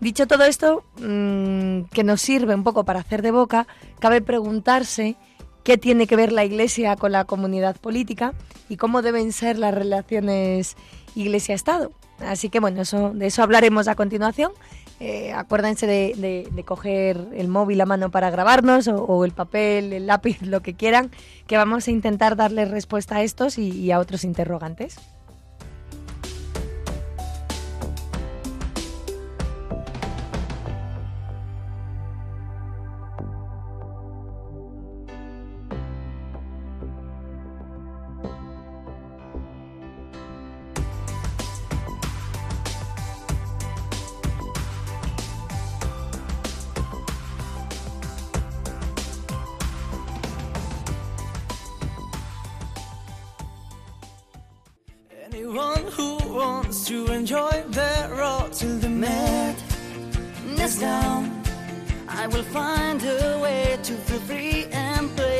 Dicho 0.00 0.26
todo 0.28 0.44
esto, 0.44 0.84
mm, 1.00 1.90
que 1.92 2.04
nos 2.04 2.20
sirve 2.20 2.54
un 2.54 2.62
poco 2.62 2.84
para 2.84 3.00
hacer 3.00 3.20
de 3.20 3.32
boca, 3.32 3.66
cabe 3.98 4.20
preguntarse 4.20 5.16
qué 5.64 5.76
tiene 5.76 6.06
que 6.06 6.16
ver 6.16 6.30
la 6.30 6.44
Iglesia 6.44 6.94
con 6.96 7.12
la 7.12 7.24
comunidad 7.24 7.76
política 7.76 8.32
y 8.68 8.76
cómo 8.76 9.02
deben 9.02 9.32
ser 9.32 9.58
las 9.58 9.74
relaciones 9.74 10.76
Iglesia-Estado. 11.16 11.90
Así 12.20 12.48
que 12.48 12.60
bueno, 12.60 12.82
eso, 12.82 13.10
de 13.10 13.26
eso 13.26 13.42
hablaremos 13.42 13.88
a 13.88 13.96
continuación. 13.96 14.52
Eh, 15.00 15.32
acuérdense 15.32 15.86
de, 15.86 16.64
coger 16.64 17.28
el 17.34 17.48
móvil 17.48 17.80
a 17.80 17.86
mano 17.86 18.10
para 18.10 18.30
grabarnos 18.30 18.88
o, 18.88 19.24
el 19.24 19.32
papel, 19.32 19.92
el 19.92 20.06
lápiz, 20.06 20.40
lo 20.42 20.60
que 20.60 20.74
quieran, 20.74 21.10
que 21.46 21.56
vamos 21.56 21.88
a 21.88 21.90
intentar 21.90 22.36
darle 22.36 22.64
respuesta 22.64 23.16
a 23.16 23.22
estos 23.22 23.58
y 23.58 23.90
a 23.90 23.98
otros 23.98 24.24
interrogantes. 24.24 24.96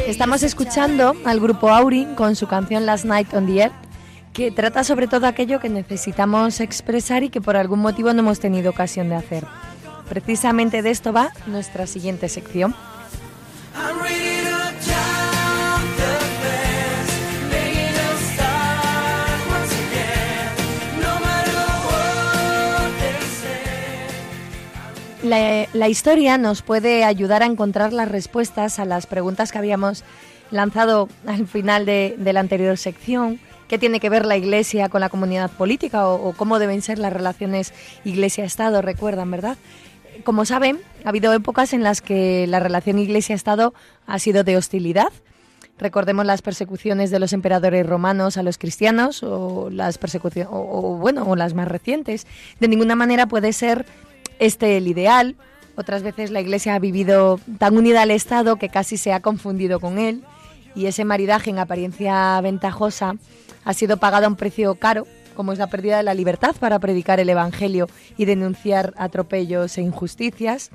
Estamos 0.06 0.42
escuchando 0.42 1.14
al 1.24 1.40
grupo 1.40 1.70
Auri 1.70 2.06
con 2.16 2.36
su 2.36 2.46
canción 2.48 2.84
Last 2.84 3.06
Night 3.06 3.32
on 3.32 3.46
the 3.46 3.62
Earth, 3.62 3.72
que 4.34 4.50
trata 4.50 4.84
sobre 4.84 5.08
todo 5.08 5.26
aquello 5.26 5.58
que 5.58 5.70
necesitamos 5.70 6.60
expresar 6.60 7.22
y 7.22 7.30
que 7.30 7.40
por 7.40 7.56
algún 7.56 7.78
motivo 7.78 8.12
no 8.12 8.20
hemos 8.20 8.40
tenido 8.40 8.70
ocasión 8.70 9.08
de 9.08 9.14
hacer. 9.14 9.46
Precisamente 10.06 10.82
de 10.82 10.90
esto 10.90 11.14
va 11.14 11.32
nuestra 11.46 11.86
siguiente 11.86 12.28
sección. 12.28 12.74
La, 25.28 25.88
historia 25.90 26.38
nos 26.38 26.62
puede 26.62 27.04
ayudar 27.04 27.42
a 27.42 27.46
encontrar 27.46 27.92
las 27.92 28.10
respuestas 28.10 28.78
a 28.78 28.86
las 28.86 29.06
preguntas 29.06 29.52
que 29.52 29.58
habíamos 29.58 30.02
lanzado 30.50 31.10
al 31.26 31.46
final 31.46 31.84
de, 31.84 32.16
la 32.18 32.40
anterior 32.40 32.78
sección. 32.78 33.38
¿Qué 33.68 33.78
tiene 33.78 34.00
que 34.00 34.08
ver 34.08 34.24
la 34.24 34.38
Iglesia 34.38 34.88
con 34.88 35.02
la 35.02 35.10
comunidad 35.10 35.50
política 35.50 36.08
o, 36.08 36.32
cómo 36.32 36.58
deben 36.58 36.80
ser 36.80 36.98
las 36.98 37.12
relaciones 37.12 37.74
Iglesia-Estado? 38.06 38.80
Recuerdan, 38.80 39.30
¿verdad? 39.30 39.58
Como 40.24 40.46
saben, 40.46 40.78
ha 41.04 41.10
habido 41.10 41.34
épocas 41.34 41.74
en 41.74 41.82
las 41.82 42.00
que 42.00 42.46
la 42.46 42.58
relación 42.58 42.98
Iglesia-Estado 42.98 43.74
ha 44.06 44.18
sido 44.18 44.44
de 44.44 44.56
hostilidad. 44.56 45.12
Recordemos 45.78 46.24
las 46.24 46.40
persecuciones 46.40 47.10
de 47.10 47.18
los 47.18 47.34
emperadores 47.34 47.86
romanos 47.86 48.38
a 48.38 48.42
los 48.42 48.56
cristianos 48.56 49.22
o 49.22 49.68
las 49.70 49.98
persecuciones 49.98 50.48
o, 50.50 50.96
bueno, 50.96 51.24
o 51.28 51.36
las 51.36 51.52
más 51.52 51.68
recientes. 51.68 52.26
De 52.60 52.68
ninguna 52.68 52.96
manera 52.96 53.26
puede 53.26 53.52
ser 53.52 53.84
este 54.38 54.76
el 54.76 54.86
ideal. 54.86 55.36
Otras 55.76 56.02
veces 56.02 56.30
la 56.30 56.40
Iglesia 56.40 56.74
ha 56.74 56.78
vivido 56.78 57.38
tan 57.58 57.76
unida 57.76 58.02
al 58.02 58.10
Estado 58.10 58.56
que 58.56 58.68
casi 58.68 58.96
se 58.96 59.12
ha 59.12 59.20
confundido 59.20 59.80
con 59.80 59.98
él 59.98 60.24
y 60.74 60.86
ese 60.86 61.04
maridaje 61.04 61.50
en 61.50 61.58
apariencia 61.58 62.40
ventajosa 62.40 63.16
ha 63.64 63.74
sido 63.74 63.96
pagado 63.96 64.26
a 64.26 64.28
un 64.28 64.36
precio 64.36 64.74
caro, 64.76 65.06
como 65.34 65.52
es 65.52 65.58
la 65.58 65.68
pérdida 65.68 65.98
de 65.98 66.02
la 66.02 66.14
libertad 66.14 66.56
para 66.58 66.78
predicar 66.78 67.20
el 67.20 67.28
Evangelio 67.28 67.88
y 68.16 68.24
denunciar 68.24 68.94
atropellos 68.96 69.76
e 69.78 69.82
injusticias. 69.82 70.70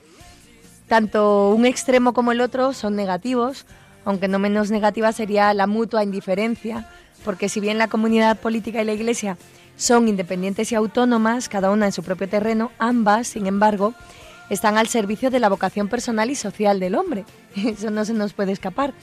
Tanto 0.88 1.50
un 1.50 1.66
extremo 1.66 2.14
como 2.14 2.32
el 2.32 2.42
otro 2.42 2.74
son 2.74 2.96
negativos, 2.96 3.66
aunque 4.06 4.28
no 4.28 4.40
menos 4.40 4.72
negativa 4.72 5.12
sería 5.12 5.54
la 5.54 5.68
mutua 5.68 6.04
indiferencia, 6.04 6.90
porque 7.26 7.50
si 7.50 7.60
bien 7.60 7.78
la 7.78 7.88
comunidad 7.88 8.38
política 8.40 8.82
y 8.82 8.86
la 8.86 8.94
Iglesia 8.94 9.38
son 9.76 10.08
independientes 10.08 10.72
y 10.72 10.76
autónomas, 10.76 11.50
cada 11.50 11.72
una 11.72 11.86
en 11.86 11.92
su 11.92 12.04
propio 12.04 12.30
terreno, 12.30 12.72
ambas, 12.78 13.28
sin 13.28 13.48
embargo, 13.48 13.94
están 14.50 14.78
al 14.78 14.88
servicio 14.88 15.30
de 15.30 15.40
la 15.40 15.50
vocación 15.50 15.88
personal 15.88 16.30
y 16.30 16.36
social 16.36 16.80
del 16.80 16.96
hombre. 16.96 17.26
Eso 17.56 17.90
no 17.90 18.06
se 18.06 18.14
nos 18.14 18.34
puede 18.34 18.52
escapar. 18.52 18.94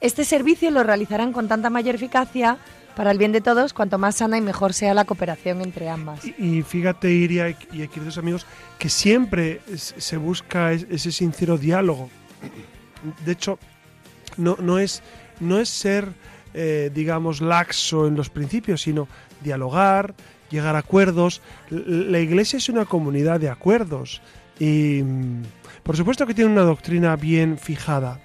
Este 0.00 0.24
servicio 0.24 0.70
lo 0.70 0.82
realizarán 0.82 1.32
con 1.32 1.48
tanta 1.48 1.70
mayor 1.70 1.94
eficacia 1.94 2.58
para 2.94 3.10
el 3.10 3.18
bien 3.18 3.32
de 3.32 3.42
todos, 3.42 3.74
cuanto 3.74 3.98
más 3.98 4.16
sana 4.16 4.38
y 4.38 4.40
mejor 4.40 4.72
sea 4.72 4.94
la 4.94 5.04
cooperación 5.04 5.60
entre 5.60 5.88
ambas. 5.88 6.20
Y, 6.38 6.62
fíjate, 6.62 7.10
Iria 7.10 7.50
y, 7.50 7.54
queridos 7.88 8.16
amigos, 8.16 8.46
que 8.78 8.88
siempre 8.88 9.60
se 9.76 10.16
busca 10.16 10.72
ese 10.72 11.12
sincero 11.12 11.58
diálogo. 11.58 12.08
De 13.24 13.32
hecho, 13.32 13.58
no, 14.38 14.56
no, 14.60 14.78
es, 14.78 15.02
no 15.40 15.58
es 15.60 15.68
ser, 15.68 16.08
eh, 16.54 16.90
digamos, 16.94 17.42
laxo 17.42 18.06
en 18.06 18.16
los 18.16 18.30
principios, 18.30 18.80
sino 18.80 19.08
dialogar, 19.42 20.14
llegar 20.50 20.76
a 20.76 20.80
acuerdos. 20.80 21.40
La 21.70 22.20
iglesia 22.20 22.56
es 22.56 22.68
una 22.68 22.84
comunidad 22.84 23.40
de 23.40 23.50
acuerdos 23.50 24.22
y, 24.58 25.02
mm, 25.02 25.42
por 25.82 25.96
supuesto 25.96 26.26
que 26.26 26.34
tiene 26.34 26.50
una 26.50 26.62
doctrina 26.62 27.16
bien 27.16 27.58
fijada, 27.58 28.20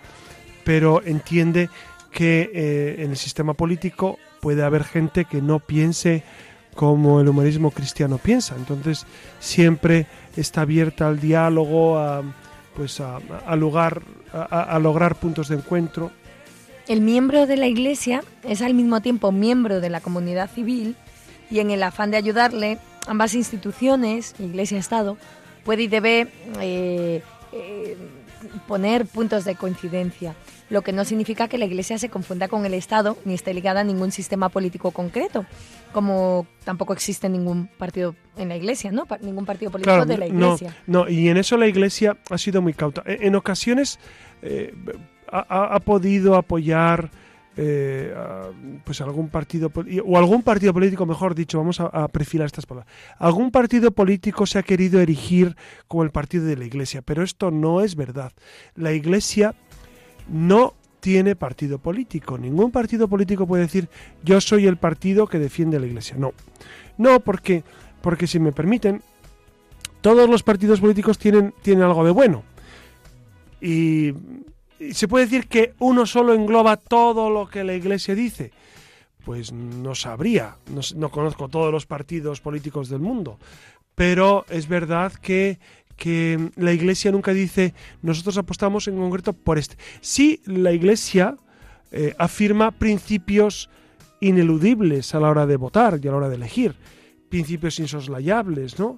pero 0.63 1.01
entiende 1.03 1.69
que 2.11 2.51
eh, 2.53 2.95
en 3.03 3.11
el 3.11 3.17
sistema 3.17 3.53
político 3.53 4.19
puede 4.41 4.63
haber 4.63 4.83
gente 4.83 5.25
que 5.25 5.41
no 5.41 5.59
piense 5.59 6.23
como 6.75 7.21
el 7.21 7.29
humanismo 7.29 7.71
cristiano 7.71 8.17
piensa. 8.17 8.55
Entonces 8.55 9.05
siempre 9.39 10.07
está 10.35 10.61
abierta 10.61 11.07
al 11.07 11.19
diálogo, 11.19 11.97
a, 11.97 12.23
pues 12.75 12.99
a, 13.01 13.19
lugar, 13.55 14.01
a, 14.33 14.79
lograr 14.79 15.15
puntos 15.15 15.49
de 15.49 15.55
encuentro. 15.55 16.11
El 16.91 16.99
miembro 16.99 17.47
de 17.47 17.55
la 17.55 17.67
Iglesia 17.67 18.21
es 18.43 18.61
al 18.61 18.73
mismo 18.73 19.01
tiempo 19.01 19.31
miembro 19.31 19.79
de 19.79 19.89
la 19.89 20.01
comunidad 20.01 20.49
civil 20.51 20.97
y 21.49 21.61
en 21.61 21.71
el 21.71 21.83
afán 21.83 22.11
de 22.11 22.17
ayudarle, 22.17 22.79
ambas 23.07 23.33
instituciones, 23.33 24.35
Iglesia-Estado, 24.39 25.17
puede 25.63 25.83
y 25.83 25.87
debe 25.87 26.27
eh, 26.59 27.23
eh, 27.53 27.97
poner 28.67 29.05
puntos 29.05 29.45
de 29.45 29.55
coincidencia 29.55 30.35
lo 30.71 30.81
que 30.81 30.93
no 30.93 31.05
significa 31.05 31.47
que 31.47 31.57
la 31.57 31.65
Iglesia 31.65 31.97
se 31.97 32.09
confunda 32.09 32.47
con 32.47 32.65
el 32.65 32.73
Estado 32.73 33.17
ni 33.25 33.35
esté 33.35 33.53
ligada 33.53 33.81
a 33.81 33.83
ningún 33.83 34.11
sistema 34.11 34.49
político 34.49 34.91
concreto, 34.91 35.45
como 35.91 36.47
tampoco 36.63 36.93
existe 36.93 37.29
ningún 37.29 37.67
partido 37.67 38.15
en 38.37 38.49
la 38.49 38.55
Iglesia, 38.55 38.91
¿no? 38.91 39.05
ningún 39.21 39.45
partido 39.45 39.69
político 39.69 40.05
de 40.05 40.17
la 40.17 40.27
Iglesia. 40.27 40.75
No, 40.87 41.09
y 41.09 41.27
en 41.27 41.37
eso 41.37 41.57
la 41.57 41.67
Iglesia 41.67 42.17
ha 42.29 42.37
sido 42.37 42.61
muy 42.61 42.73
cauta. 42.73 43.03
E, 43.05 43.27
en 43.27 43.35
ocasiones 43.35 43.99
eh, 44.41 44.73
ha, 45.31 45.79
podido 45.79 46.35
apoyar 46.35 47.09
eh, 47.57 48.13
pues 48.83 49.01
algún 49.01 49.29
partido 49.29 49.71
o 50.05 50.17
algún 50.17 50.43
partido 50.43 50.73
político, 50.73 51.05
mejor 51.05 51.35
dicho, 51.35 51.57
vamos 51.57 51.79
a, 51.79 51.85
a, 51.85 52.07
perfilar 52.07 52.45
estas 52.47 52.65
palabras. 52.65 52.93
Algún 53.17 53.51
partido 53.51 53.91
político 53.91 54.45
se 54.45 54.59
ha 54.59 54.63
querido 54.63 54.99
erigir 54.99 55.55
como 55.87 56.03
el 56.03 56.11
partido 56.11 56.45
de 56.45 56.57
la 56.57 56.65
Iglesia, 56.65 57.01
pero 57.01 57.23
esto 57.23 57.51
no 57.51 57.81
es 57.81 57.95
verdad. 57.95 58.31
La 58.75 58.91
Iglesia 58.91 59.55
no 60.29 60.73
tiene 61.01 61.35
partido 61.35 61.79
político. 61.79 62.37
Ningún 62.37 62.71
partido 62.71 63.07
político 63.09 63.45
puede 63.45 63.63
decir 63.63 63.89
yo 64.23 64.39
soy 64.39 64.67
el 64.67 64.77
partido 64.77 65.27
que 65.27 65.39
defiende 65.39 65.79
la 65.79 65.87
Iglesia. 65.87 66.15
No. 66.17 66.33
No, 66.97 67.19
porque, 67.19 67.63
porque 68.01 68.27
si 68.27 68.39
me 68.39 68.51
permiten, 68.51 69.01
todos 70.01 70.29
los 70.29 70.43
partidos 70.43 70.79
políticos 70.79 71.17
tienen, 71.17 71.53
tienen 71.61 71.83
algo 71.83 72.05
de 72.05 72.11
bueno. 72.11 72.43
Y, 73.59 74.13
se 74.93 75.07
puede 75.07 75.25
decir 75.25 75.47
que 75.47 75.73
uno 75.79 76.05
solo 76.05 76.33
engloba 76.33 76.77
todo 76.77 77.29
lo 77.29 77.47
que 77.47 77.63
la 77.63 77.73
Iglesia 77.73 78.15
dice. 78.15 78.51
Pues 79.25 79.51
no 79.51 79.93
sabría, 79.93 80.55
no, 80.73 80.81
no 80.95 81.09
conozco 81.09 81.47
todos 81.47 81.71
los 81.71 81.85
partidos 81.85 82.41
políticos 82.41 82.89
del 82.89 82.99
mundo, 82.99 83.37
pero 83.93 84.45
es 84.49 84.67
verdad 84.67 85.13
que 85.13 85.59
que 86.01 86.49
la 86.55 86.71
Iglesia 86.71 87.11
nunca 87.11 87.31
dice 87.31 87.75
nosotros 88.01 88.35
apostamos 88.39 88.87
en 88.87 88.97
concreto 88.97 89.33
por 89.33 89.59
este. 89.59 89.75
Sí, 90.01 90.41
la 90.45 90.71
Iglesia 90.71 91.37
eh, 91.91 92.15
afirma 92.17 92.71
principios 92.71 93.69
ineludibles 94.19 95.13
a 95.13 95.19
la 95.19 95.29
hora 95.29 95.45
de 95.45 95.57
votar 95.57 95.99
y 96.01 96.07
a 96.07 96.11
la 96.11 96.17
hora 96.17 96.29
de 96.29 96.37
elegir, 96.37 96.73
principios 97.29 97.79
insoslayables, 97.79 98.79
¿no? 98.79 98.97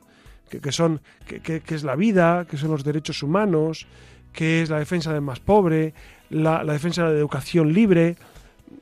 Que, 0.49 0.71
son 0.71 1.01
que, 1.25 1.61
es 1.67 1.83
la 1.83 1.95
vida, 1.95 2.45
que 2.45 2.57
son 2.57 2.71
los 2.71 2.85
derechos 2.85 3.21
humanos, 3.23 3.87
que 4.33 4.61
es 4.61 4.69
la 4.69 4.79
defensa 4.79 5.13
del 5.13 5.21
más 5.21 5.39
pobre, 5.39 5.93
la, 6.29 6.63
defensa 6.65 7.03
de 7.03 7.13
la 7.13 7.19
educación 7.19 7.71
libre. 7.71 8.15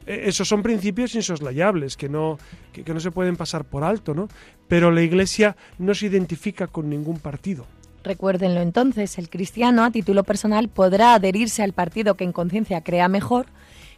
E, 0.08 0.30
esos 0.30 0.48
son 0.48 0.64
principios 0.64 1.14
insoslayables 1.14 1.98
que 1.98 2.10
no, 2.10 2.40
que, 2.74 2.84
que 2.84 2.94
no 2.94 3.00
se 3.00 3.12
pueden 3.12 3.36
pasar 3.36 3.66
por 3.66 3.84
alto, 3.84 4.14
¿no? 4.16 4.30
Pero 4.68 4.90
la 4.90 5.02
Iglesia 5.02 5.56
no 5.78 5.94
se 5.94 6.08
identifica 6.08 6.68
con 6.68 6.90
ningún 6.90 7.20
partido. 7.20 7.66
Recuérdenlo 8.04 8.62
entonces, 8.62 9.20
el 9.20 9.30
cristiano 9.30 9.84
a 9.84 9.92
título 9.92 10.24
personal 10.24 10.70
podrá 10.70 11.14
adherirse 11.14 11.62
al 11.62 11.74
partido 11.74 12.16
que 12.16 12.24
en 12.24 12.32
conciencia 12.32 12.82
crea 12.82 13.08
mejor, 13.08 13.46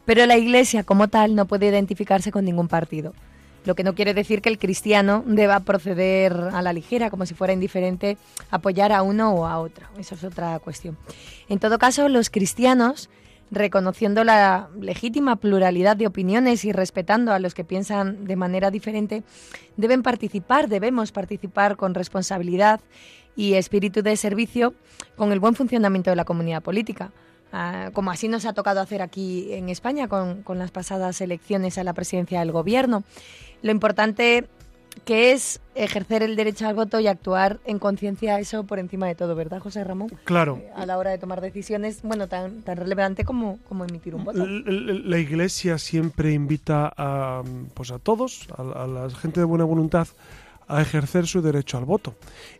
pero 0.05 0.25
la 0.25 0.37
Iglesia 0.37 0.83
como 0.83 1.07
tal 1.07 1.35
no 1.35 1.45
puede 1.45 1.67
identificarse 1.67 2.31
con 2.31 2.43
ningún 2.43 2.67
partido. 2.67 3.13
Lo 3.65 3.75
que 3.75 3.83
no 3.83 3.95
quiere 3.95 4.13
decir 4.13 4.41
que 4.41 4.49
el 4.49 4.57
cristiano 4.57 5.23
deba 5.25 5.61
proceder 5.61 6.33
a 6.33 6.61
la 6.61 6.73
ligera, 6.73 7.09
como 7.09 7.25
si 7.25 7.33
fuera 7.33 7.53
indiferente 7.53 8.17
apoyar 8.51 8.91
a 8.91 9.03
uno 9.03 9.33
o 9.33 9.45
a 9.45 9.59
otro. 9.59 9.87
Eso 9.97 10.15
es 10.15 10.23
otra 10.23 10.59
cuestión. 10.59 10.97
En 11.47 11.59
todo 11.59 11.77
caso, 11.79 12.09
los 12.09 12.29
cristianos, 12.29 13.09
reconociendo 13.51 14.23
la 14.23 14.69
legítima 14.79 15.37
pluralidad 15.37 15.95
de 15.95 16.07
opiniones 16.07 16.65
y 16.65 16.71
respetando 16.71 17.31
a 17.31 17.39
los 17.39 17.53
que 17.53 17.63
piensan 17.63 18.25
de 18.25 18.35
manera 18.35 18.69
diferente, 18.71 19.23
deben 19.77 20.03
participar, 20.03 20.67
debemos 20.67 21.11
participar 21.11 21.77
con 21.77 21.93
responsabilidad 21.93 22.81
y 23.35 23.53
espíritu 23.53 24.01
de 24.01 24.17
servicio 24.17 24.73
con 25.15 25.31
el 25.31 25.39
buen 25.39 25.55
funcionamiento 25.55 26.09
de 26.09 26.15
la 26.15 26.25
comunidad 26.25 26.61
política. 26.61 27.11
Ah, 27.55 27.91
como 27.93 28.09
así 28.09 28.27
nos 28.27 28.45
ha 28.45 28.53
tocado 28.53 28.81
hacer 28.81 29.03
aquí 29.03 29.53
en 29.53 29.69
España 29.69 30.07
con, 30.07 30.41
con, 30.41 30.57
las 30.57 30.71
pasadas 30.71 31.21
elecciones 31.21 31.77
a 31.77 31.83
la 31.83 31.93
presidencia 31.93 32.39
del 32.39 32.51
gobierno. 32.51 33.03
Lo 33.61 33.71
importante 33.71 34.49
que 35.05 35.31
es 35.31 35.61
ejercer 35.75 36.23
el 36.23 36.35
derecho 36.35 36.67
al 36.67 36.75
voto 36.75 36.99
y 36.99 37.07
actuar 37.07 37.59
en 37.65 37.79
conciencia, 37.79 38.39
eso 38.39 38.63
por 38.63 38.79
encima 38.79 39.07
de 39.07 39.15
todo, 39.15 39.35
¿verdad, 39.35 39.59
José 39.59 39.83
Ramón? 39.83 40.09
Claro. 40.23 40.59
Eh, 40.61 40.71
a 40.75 40.85
la 40.85 40.97
hora 40.97 41.11
de 41.11 41.17
tomar 41.17 41.41
decisiones, 41.41 42.01
bueno, 42.03 42.27
tan, 42.27 42.61
tan 42.61 42.77
relevante 42.77 43.25
como, 43.25 43.59
como 43.67 43.85
emitir 43.85 44.15
un 44.15 44.23
voto. 44.23 44.45
La, 44.45 45.17
Iglesia 45.17 45.77
siempre 45.77 46.31
invita 46.31 46.91
a, 46.95 47.43
pues 47.73 47.91
a 47.91 47.99
todos, 47.99 48.47
a, 48.55 48.83
a 48.83 48.87
la 48.87 49.09
gente 49.09 49.39
de 49.39 49.45
buena 49.45 49.65
voluntad, 49.65 50.07
a 50.75 50.81
ejercer 50.81 51.27
su 51.27 51.41
derecho 51.41 51.77
al 51.77 51.85
voto 51.85 52.15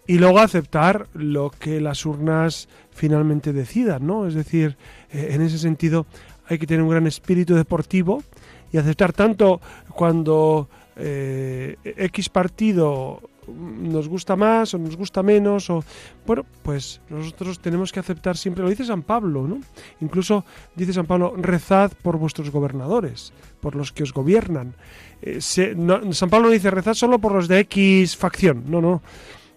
y 0.08 0.18
luego 0.18 0.40
aceptar 0.40 1.08
lo 1.14 1.50
que 1.50 1.82
las 1.82 2.06
urnas 2.06 2.68
finalmente 2.92 3.54
decidan, 3.54 4.06
¿no? 4.06 4.28
Es 4.28 4.34
decir, 4.34 4.78
eh, 5.12 5.30
en 5.32 5.42
ese 5.42 5.58
sentido 5.58 6.06
hay 6.48 6.60
que 6.60 6.68
tener 6.68 6.84
un 6.84 6.90
gran 6.90 7.08
espíritu 7.08 7.56
deportivo 7.56 8.24
y 8.72 8.78
aceptar 8.78 9.14
tanto 9.14 9.62
cuando 9.90 10.70
eh, 10.96 11.78
X 11.84 12.30
partido 12.30 13.22
nos 13.48 14.08
gusta 14.08 14.36
más 14.36 14.74
o 14.74 14.78
nos 14.78 14.96
gusta 14.96 15.24
menos 15.24 15.70
o 15.70 15.84
bueno 16.26 16.46
pues 16.62 17.02
nosotros 17.10 17.60
tenemos 17.60 17.92
que 17.92 18.00
aceptar 18.00 18.38
siempre 18.38 18.64
lo 18.64 18.70
dice 18.70 18.86
San 18.86 19.04
Pablo 19.04 19.48
no 19.48 19.60
incluso 20.00 20.46
dice 20.76 20.94
San 20.94 21.06
Pablo 21.06 21.34
rezad 21.36 21.92
por 22.02 22.18
vuestros 22.18 22.52
gobernadores 22.52 23.34
por 23.60 23.76
los 23.76 23.92
que 23.92 24.04
os 24.04 24.14
gobiernan 24.14 24.76
eh, 25.22 25.42
San 25.42 26.30
Pablo 26.30 26.48
no 26.48 26.54
dice 26.54 26.72
rezad 26.72 26.94
solo 26.94 27.20
por 27.20 27.34
los 27.34 27.48
de 27.48 27.60
X 27.60 28.16
facción 28.16 28.64
no 28.68 28.82
no. 28.82 29.02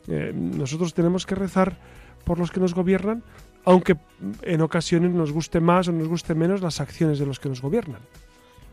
Eh, 0.09 0.33
nosotros 0.35 0.95
tenemos 0.95 1.27
que 1.27 1.35
rezar 1.35 1.77
por 2.25 2.39
los 2.39 2.51
que 2.51 2.61
nos 2.61 2.75
gobiernan 2.75 3.23
aunque 3.65 3.97
en 4.43 4.61
ocasiones 4.63 5.11
nos 5.13 5.33
guste 5.33 5.61
más 5.61 5.89
o 5.89 5.93
nos 5.93 6.09
guste 6.09 6.35
menos 6.35 6.61
las 6.61 6.81
acciones 6.81 7.19
de 7.19 7.27
los 7.27 7.41
que 7.41 7.49
nos 7.49 7.61
gobiernan 7.61 8.01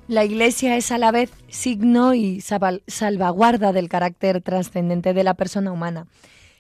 la 0.08 0.26
Iglesia 0.26 0.76
es 0.76 0.92
a 0.92 0.98
la 0.98 1.12
vez 1.12 1.32
signo 1.48 2.14
y 2.14 2.42
salvaguarda 2.42 3.72
del 3.72 3.90
carácter 3.90 4.42
trascendente 4.42 5.14
de 5.14 5.24
la 5.24 5.34
persona 5.34 5.72
humana. 5.72 6.08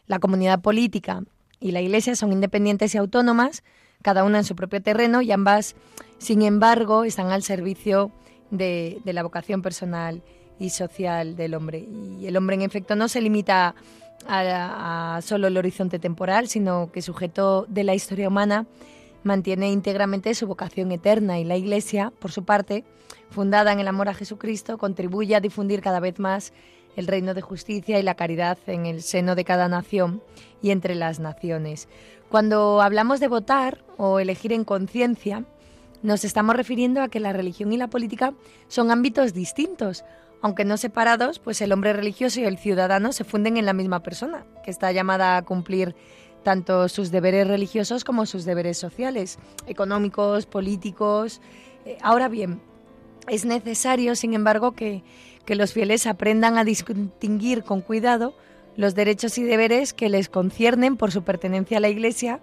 La 0.07 0.19
comunidad 0.19 0.61
política 0.61 1.23
y 1.59 1.71
la 1.71 1.81
Iglesia 1.81 2.15
son 2.15 2.31
independientes 2.31 2.95
y 2.95 2.97
autónomas, 2.97 3.63
cada 4.01 4.23
una 4.23 4.39
en 4.39 4.43
su 4.43 4.55
propio 4.55 4.81
terreno, 4.81 5.21
y 5.21 5.31
ambas, 5.31 5.75
sin 6.17 6.41
embargo, 6.41 7.03
están 7.03 7.31
al 7.31 7.43
servicio 7.43 8.11
de, 8.49 9.01
la 9.05 9.23
vocación 9.23 9.61
personal 9.61 10.21
y 10.59 10.69
social 10.69 11.35
del 11.35 11.53
hombre. 11.53 11.85
Y 12.19 12.27
el 12.27 12.37
hombre, 12.37 12.55
en 12.55 12.61
efecto, 12.61 12.95
no 12.95 13.07
se 13.07 13.21
limita 13.21 13.75
a, 14.27 15.15
a 15.17 15.21
solo 15.21 15.47
el 15.47 15.57
horizonte 15.57 15.99
temporal, 15.99 16.47
sino 16.47 16.91
que 16.91 17.01
sujeto 17.01 17.65
de 17.67 17.83
la 17.83 17.95
historia 17.95 18.27
humana 18.27 18.67
mantiene 19.23 19.71
íntegramente 19.71 20.33
su 20.33 20.47
vocación 20.47 20.91
eterna 20.91 21.39
y 21.39 21.45
la 21.45 21.57
Iglesia, 21.57 22.11
por 22.19 22.31
su 22.31 22.43
parte, 22.43 22.83
fundada 23.33 23.73
en 23.73 23.79
el 23.79 23.87
amor 23.87 24.07
a 24.07 24.13
Jesucristo, 24.13 24.77
contribuye 24.77 25.35
a 25.35 25.41
difundir 25.41 25.81
cada 25.81 25.99
vez 25.99 26.19
más 26.19 26.53
el 26.95 27.07
reino 27.07 27.33
de 27.33 27.41
justicia 27.41 27.99
y 27.99 28.03
la 28.03 28.15
caridad 28.15 28.57
en 28.67 28.85
el 28.85 29.01
seno 29.01 29.35
de 29.35 29.43
cada 29.43 29.67
nación 29.67 30.21
y 30.61 30.69
entre 30.69 30.95
las 30.95 31.19
naciones. 31.19 31.89
Cuando 32.29 32.81
hablamos 32.81 33.19
de 33.19 33.27
votar 33.27 33.83
o 33.97 34.19
elegir 34.19 34.53
en 34.53 34.63
conciencia, 34.63 35.43
nos 36.03 36.23
estamos 36.23 36.55
refiriendo 36.55 37.01
a 37.01 37.09
que 37.09 37.19
la 37.19 37.33
religión 37.33 37.73
y 37.73 37.77
la 37.77 37.89
política 37.89 38.33
son 38.67 38.91
ámbitos 38.91 39.33
distintos, 39.33 40.05
aunque 40.41 40.65
no 40.65 40.77
separados, 40.77 41.39
pues 41.39 41.61
el 41.61 41.71
hombre 41.71 41.93
religioso 41.93 42.39
y 42.39 42.45
el 42.45 42.57
ciudadano 42.57 43.11
se 43.11 43.23
funden 43.23 43.57
en 43.57 43.65
la 43.65 43.73
misma 43.73 44.01
persona, 44.01 44.45
que 44.63 44.71
está 44.71 44.91
llamada 44.91 45.37
a 45.37 45.41
cumplir 45.41 45.95
tanto 46.43 46.89
sus 46.89 47.09
deberes 47.09 47.47
religiosos 47.47 48.03
como 48.03 48.25
sus 48.25 48.45
deberes 48.45 48.77
sociales, 48.77 49.39
económicos, 49.65 50.45
políticos, 50.45 51.41
Eh, 51.85 51.97
ahora 52.01 52.29
bien, 52.29 52.61
es 53.27 53.45
necesario, 53.45 54.15
sin 54.15 54.33
embargo, 54.33 54.73
que, 54.73 55.03
que 55.45 55.55
los 55.55 55.73
fieles 55.73 56.07
aprendan 56.07 56.57
a 56.57 56.63
distinguir 56.63 57.63
con 57.63 57.81
cuidado 57.81 58.33
los 58.75 58.95
derechos 58.95 59.37
y 59.37 59.43
deberes 59.43 59.93
que 59.93 60.09
les 60.09 60.29
conciernen 60.29 60.97
por 60.97 61.11
su 61.11 61.23
pertenencia 61.23 61.77
a 61.77 61.79
la 61.79 61.89
Iglesia 61.89 62.39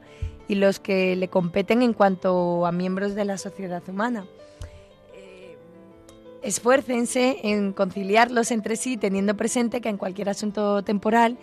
y 0.48 0.56
los 0.56 0.80
que 0.80 1.16
le 1.16 1.28
competen 1.28 1.82
en 1.82 1.92
cuanto 1.92 2.66
a 2.66 2.72
miembros 2.72 3.14
de 3.14 3.24
la 3.24 3.38
sociedad 3.38 3.82
humana. 3.88 4.26
Eh, 5.14 5.56
esfuércense 6.42 7.38
en 7.42 7.72
conciliarlos 7.72 8.50
entre 8.50 8.76
sí, 8.76 8.96
teniendo 8.96 9.36
presente 9.36 9.80
que 9.80 9.88
en 9.88 9.96
cualquier 9.96 10.28
asunto 10.28 10.82
temporal 10.82 11.38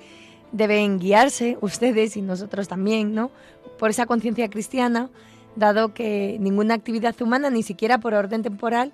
deben 0.52 1.00
guiarse 1.00 1.58
ustedes 1.62 2.15
y 2.17 2.21
nosotros 2.21 2.67
también, 2.67 3.13
¿no? 3.13 3.32
Por 3.78 3.89
esa 3.89 4.06
conciencia 4.06 4.50
cristiana, 4.50 5.10
dado 5.56 5.93
que 5.93 6.38
ninguna 6.39 6.76
actividad 6.76 7.15
humana, 7.21 7.50
ni 7.50 7.63
siquiera 7.63 8.00
por 8.00 8.13
orden 8.13 8.43
temporal, 8.43 8.93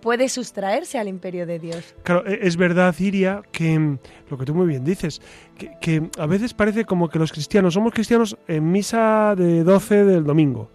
puede 0.00 0.28
sustraerse 0.28 0.98
al 0.98 1.08
imperio 1.08 1.46
de 1.46 1.58
Dios. 1.58 1.94
Claro, 2.02 2.26
e, 2.26 2.40
es 2.42 2.56
verdad, 2.56 2.94
Iria, 2.98 3.42
que 3.52 3.78
mm, 3.78 3.98
lo 4.30 4.38
que 4.38 4.44
tú 4.44 4.54
muy 4.54 4.66
bien 4.66 4.84
dices, 4.84 5.20
que, 5.80 6.08
a 6.18 6.26
veces 6.26 6.54
parece 6.54 6.84
como 6.84 7.08
que 7.08 7.18
los 7.18 7.32
cristianos 7.32 7.74
somos 7.74 7.92
cristianos 7.92 8.36
en 8.46 8.70
misa 8.70 9.34
de 9.36 9.64
12 9.64 10.04
del 10.04 10.24
domingo, 10.24 10.70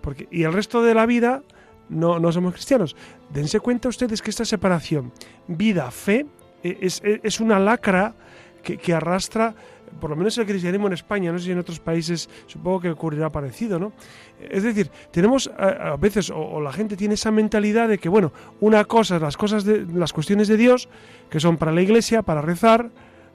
porque, 0.00 0.28
y 0.30 0.44
el 0.44 0.52
resto 0.52 0.82
de 0.82 0.94
la 0.94 1.06
vida 1.06 1.42
no, 1.88 2.18
no 2.18 2.32
somos 2.32 2.54
cristianos. 2.54 2.96
Dense 3.30 3.60
cuenta 3.60 3.88
ustedes 3.88 4.22
que 4.22 4.30
esta 4.30 4.44
separación 4.44 5.12
vida-fe 5.46 6.26
e, 6.62 6.78
es, 6.80 7.00
e, 7.04 7.20
es, 7.22 7.40
una 7.40 7.58
lacra 7.58 8.14
que, 8.62 8.76
que 8.76 8.92
arrastra 8.92 9.54
por 10.00 10.10
lo 10.10 10.16
menos 10.16 10.36
el 10.38 10.46
cristianismo 10.46 10.86
en 10.86 10.92
España, 10.92 11.32
no 11.32 11.38
sé 11.38 11.46
si 11.46 11.50
en 11.52 11.58
otros 11.58 11.80
países 11.80 12.28
supongo 12.46 12.80
que 12.80 12.90
ocurrirá 12.90 13.30
parecido, 13.30 13.78
¿no? 13.78 13.92
Es 14.40 14.62
decir, 14.62 14.90
tenemos 15.10 15.50
a, 15.58 15.96
veces, 15.96 16.30
o, 16.30 16.60
la 16.60 16.72
gente 16.72 16.96
tiene 16.96 17.14
esa 17.14 17.30
mentalidad 17.30 17.88
de 17.88 17.98
que, 17.98 18.08
bueno, 18.08 18.32
una 18.60 18.84
cosa 18.84 19.18
las 19.18 19.36
cosas 19.36 19.64
de 19.64 19.86
las 19.92 20.12
cuestiones 20.12 20.48
de 20.48 20.56
Dios, 20.56 20.88
que 21.30 21.40
son 21.40 21.56
para 21.56 21.72
la 21.72 21.82
iglesia, 21.82 22.22
para 22.22 22.42
rezar, 22.42 22.90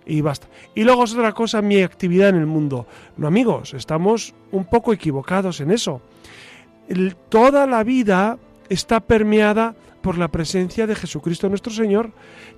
y 0.06 0.22
basta. 0.22 0.48
Y 0.74 0.84
luego 0.84 1.04
es 1.04 1.14
otra 1.14 1.32
cosa 1.32 1.62
mi 1.62 1.82
actividad 1.82 2.30
en 2.30 2.36
el 2.36 2.48
mundo. 2.48 2.88
No, 3.18 3.28
amigos, 3.28 3.74
estamos 3.74 4.34
un 4.52 4.66
poco 4.66 4.94
equivocados 4.94 5.62
en 5.62 5.72
eso. 5.72 6.02
toda 7.30 7.68
la 7.68 7.84
vida 7.84 8.38
está 8.70 9.00
permeada 9.00 9.76
por 10.02 10.18
la 10.18 10.28
presencia 10.28 10.88
de 10.88 10.96
Jesucristo 10.96 11.48
nuestro 11.48 11.72
Señor, 11.72 12.12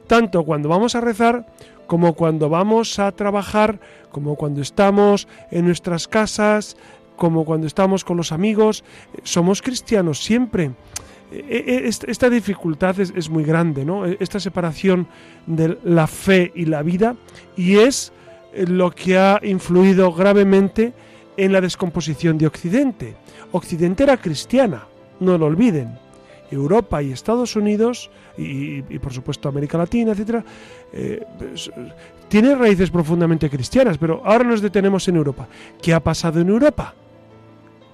tanto 0.08 0.44
cuando 0.44 0.70
vamos 0.70 0.96
a 0.96 1.02
rezar 1.02 1.46
como 1.94 2.16
cuando 2.16 2.50
vamos 2.50 2.98
a 2.98 3.12
trabajar, 3.12 3.80
como 4.12 4.36
cuando 4.36 4.64
estamos 4.64 5.28
en 5.52 5.68
nuestras 5.68 6.08
casas, 6.08 6.76
como 7.16 7.46
cuando 7.46 7.68
estamos 7.68 8.04
con 8.04 8.18
los 8.18 8.32
amigos. 8.32 8.84
Somos 9.22 9.62
cristianos 9.62 10.24
siempre. 10.24 10.72
E, 11.32 11.86
e, 11.86 11.88
esta 11.88 12.32
dificultad 12.32 13.00
es, 13.00 13.30
muy 13.30 13.44
grande, 13.44 13.86
¿no? 13.86 14.08
E, 14.08 14.18
esta 14.20 14.40
separación 14.40 15.06
de 15.46 15.78
la 15.84 16.08
fe 16.08 16.52
y 16.56 16.66
la 16.66 16.82
vida, 16.82 17.16
y 17.56 17.78
es 17.78 18.12
lo 18.66 18.90
que 18.90 19.20
ha 19.20 19.40
influido 19.44 20.12
gravemente 20.14 20.94
en 21.38 21.54
la 21.54 21.62
descomposición 21.62 22.40
de 22.40 22.48
Occidente. 22.48 23.14
Occidente 23.52 24.02
era 24.02 24.18
cristiana, 24.18 24.88
no 25.20 25.38
lo 25.38 25.46
olviden. 25.46 26.03
Europa 26.54 27.02
y 27.02 27.12
Estados 27.12 27.56
Unidos 27.56 28.10
y, 28.38 28.82
por 29.00 29.14
supuesto 29.14 29.50
América 29.50 29.78
Latina, 29.78 30.12
etcétera, 30.12 30.44
eh, 30.92 31.26
pues, 31.38 31.72
tiene 32.28 32.56
raíces 32.56 32.90
profundamente 32.90 33.50
cristianas, 33.50 33.98
pero 33.98 34.22
ahora 34.24 34.44
nos 34.44 34.62
detenemos 34.62 35.08
en 35.08 35.18
Europa. 35.18 35.48
¿Qué 35.82 35.94
ha 35.94 36.00
pasado 36.00 36.40
en 36.40 36.50
Europa? 36.50 36.96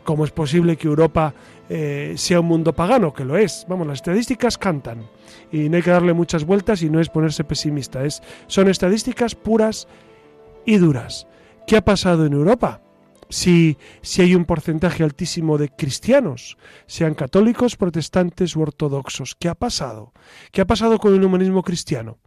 ¿Cómo 0.04 0.26
es 0.26 0.32
posible 0.32 0.78
que 0.78 0.88
Europa 0.88 1.34
eh, 1.69 2.13
sea 2.17 2.39
un 2.39 2.48
mundo 2.48 2.74
pagano? 2.74 3.13
Que 3.13 3.26
lo 3.26 3.38
es. 3.38 3.65
Vamos, 3.67 3.86
las 3.86 4.00
estadísticas 4.00 4.58
cantan 4.58 5.08
y 5.52 5.69
no 5.69 5.78
hay 5.78 5.84
que 5.84 5.91
darle 5.91 6.13
muchas 6.13 6.45
vueltas 6.45 6.82
y 6.82 6.89
no 6.89 7.00
es 7.00 7.10
ponerse 7.10 7.43
pesimista. 7.43 8.04
Es, 8.04 8.22
son 8.48 8.69
estadísticas 8.69 9.36
puras 9.36 9.88
y 10.65 10.78
duras. 10.78 11.28
¿Qué 11.67 11.78
ha 11.78 11.82
pasado 11.82 12.26
en 12.26 12.34
Europa? 12.34 12.82
Si, 13.30 13.78
si 14.02 14.22
hay 14.22 14.36
un 14.36 14.46
porcentaje 14.46 15.04
altísimo 15.04 15.58
de 15.58 15.70
cristianos, 15.70 16.58
sean 16.88 17.13
católicos, 17.13 17.76
protestantes 17.76 18.56
u 18.56 18.62
ortodoxos. 18.62 19.36
¿Qué 19.39 19.48
ha 19.48 19.56
pasado? 19.56 20.13
¿Qué 20.52 20.62
ha 20.62 20.68
pasado 20.68 20.98
con 20.98 21.13
el 21.13 21.24
humanismo 21.24 21.63
cristiano? 21.63 22.18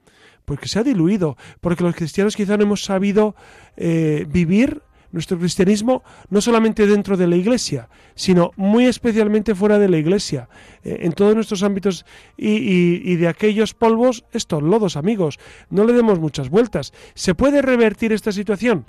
Porque 0.45 0.69
se 0.69 0.79
ha 0.79 0.83
diluido, 0.83 1.37
porque 1.61 1.85
los 1.85 1.95
cristianos 1.95 2.37
quizá 2.37 2.57
no 2.57 2.65
hemos 2.65 2.85
sabido 2.85 3.35
eh, 3.77 4.27
vivir 4.29 4.83
nuestro 5.13 5.39
cristianismo 5.39 6.03
no 6.31 6.41
solamente 6.41 6.87
dentro 6.87 7.17
de 7.17 7.27
la 7.27 7.37
iglesia, 7.37 7.89
sino 8.15 8.51
muy 8.57 8.87
especialmente 8.87 9.55
fuera 9.55 9.79
de 9.79 9.89
la 9.89 9.99
iglesia, 9.99 10.49
eh, 10.83 11.01
en 11.03 11.13
todos 11.13 11.35
nuestros 11.35 11.63
ámbitos 11.63 12.05
y, 12.37 13.15
de 13.17 13.29
aquellos 13.29 13.75
polvos, 13.75 14.25
estos 14.33 14.63
lodos, 14.63 14.97
amigos. 14.97 15.39
No 15.71 15.85
le 15.85 15.93
demos 15.93 16.19
muchas 16.19 16.49
vueltas. 16.49 16.93
¿Se 17.15 17.35
puede 17.35 17.63
revertir 17.63 18.13
esta 18.13 18.33
situación? 18.33 18.87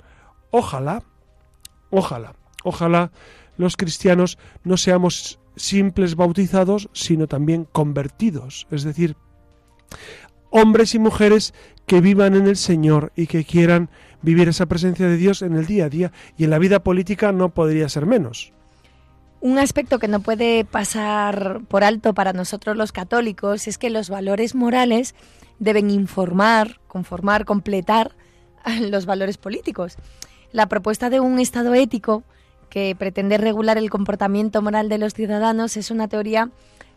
Ojalá, 0.50 1.02
Ojalá, 1.96 2.34
ojalá 2.64 3.12
los 3.56 3.76
cristianos 3.76 4.36
no 4.64 4.76
seamos 4.76 5.38
simples 5.54 6.16
bautizados, 6.16 6.88
sino 6.92 7.28
también 7.28 7.68
convertidos, 7.70 8.66
es 8.72 8.82
decir, 8.82 9.16
hombres 10.50 10.96
y 10.96 10.98
mujeres 10.98 11.54
que 11.86 12.00
vivan 12.00 12.34
en 12.34 12.48
el 12.48 12.56
Señor 12.56 13.12
y 13.14 13.28
que 13.28 13.44
quieran 13.44 13.90
vivir 14.22 14.48
esa 14.48 14.66
presencia 14.66 15.06
de 15.06 15.16
Dios 15.16 15.42
en 15.42 15.54
el 15.54 15.66
día 15.66 15.84
a 15.84 15.88
día 15.88 16.10
y 16.36 16.42
en 16.42 16.50
la 16.50 16.58
vida 16.58 16.82
política 16.82 17.30
no 17.30 17.50
podría 17.50 17.88
ser 17.88 18.06
menos. 18.06 18.52
Un 19.40 19.58
aspecto 19.58 20.00
que 20.00 20.08
no 20.08 20.18
puede 20.18 20.64
pasar 20.64 21.60
por 21.68 21.84
alto 21.84 22.12
para 22.12 22.32
nosotros 22.32 22.76
los 22.76 22.90
católicos 22.90 23.68
es 23.68 23.78
que 23.78 23.90
los 23.90 24.08
valores 24.10 24.56
morales 24.56 25.14
deben 25.60 25.90
informar, 25.90 26.80
conformar, 26.88 27.44
completar 27.44 28.16
los 28.80 29.06
valores 29.06 29.38
políticos. 29.38 29.96
La 30.54 30.68
propuesta 30.68 31.10
de 31.10 31.18
un 31.18 31.40
Estado 31.40 31.74
ético 31.74 32.22
que 32.70 32.94
pretende 32.96 33.38
regular 33.38 33.76
el 33.76 33.90
comportamiento 33.90 34.62
moral 34.62 34.88
de 34.88 34.98
los 34.98 35.12
ciudadanos 35.12 35.76
es 35.76 35.90
una 35.90 36.06
teoría 36.06 36.48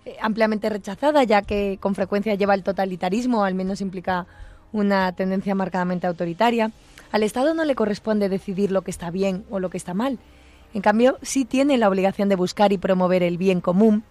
eh, 0.06 0.16
ampliamente 0.22 0.70
rechazada, 0.70 1.24
ya 1.24 1.42
que 1.42 1.80
con 1.82 1.96
frecuencia 1.96 2.36
lleva 2.36 2.54
al 2.54 2.62
totalitarismo, 2.62 3.44
al 3.44 3.56
menos 3.56 3.82
implica 3.82 4.28
una 4.72 5.12
tendencia 5.14 5.56
marcadamente 5.56 6.06
autoritaria. 6.06 6.72
Al 7.12 7.24
Estado 7.24 7.56
no 7.56 7.66
le 7.66 7.74
corresponde 7.74 8.30
decidir 8.30 8.72
lo 8.72 8.84
que 8.84 8.92
está 8.92 9.10
bien 9.10 9.44
o 9.50 9.60
lo 9.60 9.72
que 9.72 9.78
está 9.78 9.96
mal. 9.96 10.20
En 10.76 10.84
cambio, 10.84 11.18
sí 11.24 11.44
tiene 11.44 11.80
la 11.80 11.90
obligación 11.90 12.30
de 12.30 12.36
buscar 12.36 12.72
y 12.74 12.78
promover 12.78 13.24
el 13.24 13.40
bien 13.40 13.60
común 13.60 14.04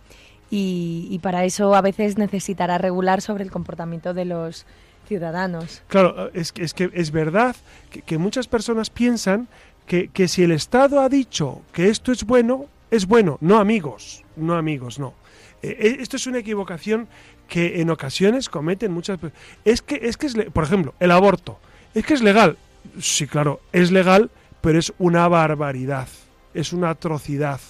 y, 0.50 1.20
para 1.22 1.44
eso 1.44 1.76
a 1.76 1.82
veces 1.82 2.18
necesitará 2.18 2.78
regular 2.78 3.20
sobre 3.22 3.44
el 3.44 3.52
comportamiento 3.52 4.12
de 4.12 4.24
los 4.24 4.66
ciudadanos. 5.06 5.82
Claro, 5.88 6.30
es 6.34 6.52
que 6.52 6.64
es, 6.64 6.74
que 6.74 6.90
es 6.92 7.10
verdad 7.10 7.56
que, 8.04 8.18
muchas 8.18 8.46
personas 8.46 8.90
piensan 8.90 9.48
que, 9.86 10.08
que, 10.08 10.28
si 10.28 10.42
el 10.42 10.52
Estado 10.52 11.00
ha 11.00 11.08
dicho 11.08 11.62
que 11.72 11.88
esto 11.88 12.12
es 12.12 12.24
bueno, 12.24 12.66
es 12.90 13.06
bueno. 13.06 13.38
No 13.40 13.58
amigos, 13.58 14.24
no 14.36 14.54
amigos, 14.54 14.98
no. 14.98 15.14
Eh, 15.62 15.76
eh, 15.78 15.96
esto 16.00 16.16
es 16.16 16.26
una 16.26 16.38
equivocación 16.38 17.08
que 17.48 17.80
en 17.80 17.90
ocasiones 17.90 18.48
cometen 18.48 18.92
muchas 18.92 19.18
personas. 19.18 19.42
Es 19.64 19.82
que, 19.82 20.00
es 20.02 20.16
que 20.16 20.26
es, 20.26 20.34
por 20.52 20.64
ejemplo, 20.64 20.94
el 21.00 21.10
aborto. 21.10 21.58
Es 21.94 22.04
que 22.04 22.14
es 22.14 22.22
legal. 22.22 22.56
Sí, 23.00 23.26
claro, 23.26 23.60
es 23.72 23.90
legal, 23.90 24.30
pero 24.60 24.78
es 24.78 24.92
una 24.98 25.28
barbaridad. 25.28 26.08
Es 26.54 26.72
una 26.72 26.90
atrocidad. 26.90 27.60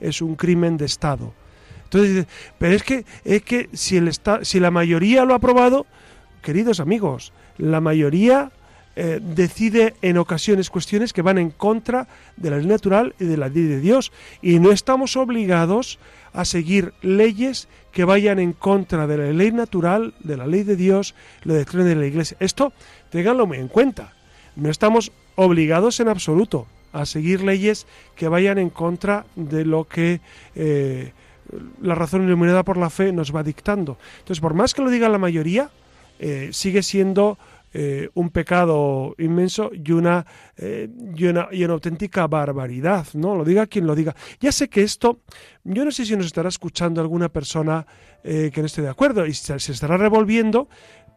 Es 0.00 0.20
un 0.22 0.36
crimen 0.36 0.76
de 0.76 0.86
Estado. 0.86 1.32
Entonces, 1.84 2.26
pero 2.58 2.74
es 2.74 2.82
que, 2.82 3.04
es 3.24 3.42
que 3.42 3.68
si, 3.72 3.96
el 3.96 4.10
si 4.42 4.60
la 4.60 4.70
mayoría 4.70 5.24
lo 5.24 5.34
ha 5.34 5.36
aprobado, 5.36 5.86
queridos 6.44 6.78
amigos, 6.78 7.32
la 7.58 7.80
mayoría 7.80 8.52
eh, 8.96 9.18
decide 9.20 9.94
en 10.02 10.18
ocasiones 10.18 10.70
cuestiones 10.70 11.12
que 11.12 11.22
van 11.22 11.38
en 11.38 11.50
contra 11.50 12.06
de 12.36 12.50
la 12.50 12.58
ley 12.58 12.66
natural 12.66 13.14
y 13.18 13.24
de 13.24 13.36
la 13.36 13.48
ley 13.48 13.64
de 13.64 13.80
Dios. 13.80 14.12
Y 14.42 14.60
no 14.60 14.70
estamos 14.70 15.16
obligados 15.16 15.98
a 16.32 16.44
seguir 16.44 16.92
leyes 17.00 17.66
que 17.90 18.04
vayan 18.04 18.38
en 18.38 18.52
contra 18.52 19.06
de 19.06 19.16
la 19.16 19.32
ley 19.32 19.50
natural, 19.50 20.14
de 20.20 20.36
la 20.36 20.46
ley 20.46 20.62
de 20.62 20.76
Dios, 20.76 21.14
la 21.42 21.54
doctrina 21.54 21.84
de 21.84 21.96
la 21.96 22.06
Iglesia. 22.06 22.36
Esto, 22.40 22.72
tenganlo 23.10 23.46
muy 23.46 23.58
en 23.58 23.68
cuenta. 23.68 24.12
No 24.54 24.70
estamos 24.70 25.10
obligados 25.34 25.98
en 25.98 26.08
absoluto 26.08 26.66
a 26.92 27.06
seguir 27.06 27.42
leyes 27.42 27.86
que 28.14 28.28
vayan 28.28 28.58
en 28.58 28.70
contra 28.70 29.24
de 29.34 29.64
lo 29.64 29.88
que 29.88 30.20
eh, 30.54 31.12
la 31.80 31.94
razón 31.94 32.24
iluminada 32.24 32.62
por 32.62 32.76
la 32.76 32.90
fe 32.90 33.12
nos 33.12 33.34
va 33.34 33.42
dictando. 33.42 33.96
Entonces, 34.18 34.40
por 34.40 34.54
más 34.54 34.74
que 34.74 34.82
lo 34.82 34.90
diga 34.90 35.08
la 35.08 35.18
mayoría, 35.18 35.70
eh, 36.18 36.50
sigue 36.52 36.82
siendo 36.82 37.38
eh, 37.72 38.08
un 38.14 38.30
pecado 38.30 39.14
inmenso 39.18 39.70
y 39.72 39.92
una, 39.92 40.24
eh, 40.56 40.88
y 41.16 41.24
una, 41.24 41.48
y 41.50 41.64
una 41.64 41.74
auténtica 41.74 42.26
barbaridad, 42.26 43.06
¿no? 43.14 43.34
Lo 43.34 43.44
diga 43.44 43.66
quien 43.66 43.86
lo 43.86 43.94
diga. 43.94 44.14
Ya 44.40 44.52
sé 44.52 44.68
que 44.68 44.82
esto, 44.82 45.20
yo 45.64 45.84
no 45.84 45.90
sé 45.90 46.06
si 46.06 46.16
nos 46.16 46.26
estará 46.26 46.48
escuchando 46.48 47.00
alguna 47.00 47.28
persona 47.28 47.86
que 48.22 48.54
no 48.56 48.64
esté 48.64 48.80
de 48.80 48.88
acuerdo 48.88 49.26
y 49.26 49.34
se, 49.34 49.58
se 49.58 49.72
estará 49.72 49.98
revolviendo, 49.98 50.66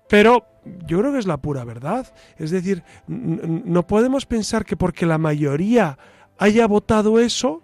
pero 0.10 0.46
yo 0.86 1.00
creo 1.00 1.14
que 1.14 1.20
es 1.20 1.26
la 1.26 1.38
pura 1.38 1.64
verdad. 1.64 2.14
Es 2.38 2.52
decir, 2.52 2.84
no 3.08 3.88
podemos 3.88 4.26
pensar 4.26 4.66
que 4.66 4.76
porque 4.76 5.06
la 5.06 5.18
mayoría 5.18 5.98
haya 6.38 6.68
votado 6.68 7.20
eso, 7.20 7.64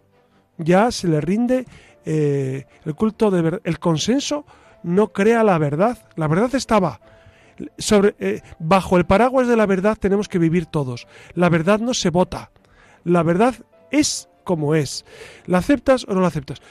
ya 0.58 0.92
se 0.92 1.10
le 1.10 1.20
rinde 1.20 1.66
eh, 2.06 2.66
el 2.86 2.96
culto 2.96 3.32
de 3.32 3.62
el 3.64 3.80
consenso 3.80 4.46
no 4.84 5.14
crea 5.14 5.44
la 5.44 5.58
verdad. 5.58 5.98
La 6.16 6.28
verdad 6.28 6.54
estaba. 6.56 7.00
Sobre, 7.78 8.16
eh, 8.20 8.42
bajo 8.60 8.98
el 8.98 9.06
paraguas 9.06 9.48
de 9.48 9.56
la 9.56 9.66
verdad 9.66 9.98
tenemos 10.00 10.28
que 10.28 10.40
vivir 10.40 10.66
todos. 10.66 11.08
La 11.34 11.50
verdad 11.50 11.80
no 11.80 11.94
se 11.94 12.10
vota. 12.10 12.52
La 13.04 13.24
verdad 13.24 13.56
es 13.92 14.30
como 14.44 14.76
es. 14.76 15.06
¿La 15.46 15.60
aceptas 15.60 16.06
o 16.08 16.14
no 16.14 16.22
la 16.22 16.28
aceptas? 16.28 16.62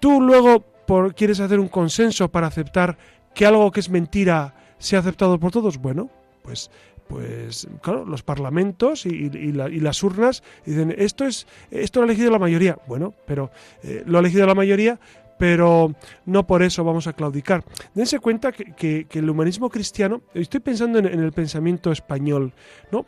Tú 0.00 0.20
luego 0.20 0.60
por, 0.86 1.14
quieres 1.14 1.40
hacer 1.40 1.60
un 1.60 1.68
consenso 1.68 2.30
para 2.30 2.46
aceptar 2.46 2.98
que 3.34 3.46
algo 3.46 3.70
que 3.70 3.80
es 3.80 3.90
mentira 3.90 4.54
sea 4.78 5.00
aceptado 5.00 5.38
por 5.38 5.52
todos. 5.52 5.78
Bueno, 5.78 6.10
pues 6.42 6.70
pues 7.10 7.66
claro, 7.82 8.04
los 8.04 8.22
parlamentos 8.22 9.04
y, 9.04 9.30
las 9.52 10.02
urnas 10.04 10.44
dicen 10.64 10.94
esto 10.96 11.24
es 11.24 11.48
esto 11.72 11.98
lo 11.98 12.04
ha 12.04 12.06
elegido 12.06 12.30
la 12.30 12.38
mayoría. 12.38 12.78
Bueno, 12.86 13.12
pero 13.26 13.50
eh, 13.82 14.04
lo 14.06 14.18
ha 14.18 14.20
elegido 14.20 14.46
la 14.46 14.54
mayoría, 14.54 15.00
pero 15.40 15.94
no 16.26 16.46
por 16.46 16.62
eso 16.62 16.84
vamos 16.84 17.06
a 17.06 17.14
claudicar. 17.14 17.64
Dense 17.94 18.18
cuenta 18.18 18.52
que, 18.52 19.06
el 19.10 19.30
humanismo 19.30 19.70
cristiano, 19.70 20.20
estoy 20.34 20.60
pensando 20.60 20.98
en, 20.98 21.06
en, 21.06 21.20
el 21.20 21.32
pensamiento 21.32 21.90
español, 21.90 22.52
¿no? 22.92 23.06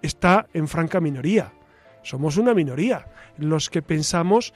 Está 0.00 0.46
en 0.54 0.66
franca 0.66 0.98
minoría. 0.98 1.52
Somos 2.02 2.38
una 2.38 2.54
minoría 2.54 3.06
los 3.36 3.68
que 3.68 3.82
pensamos 3.82 4.54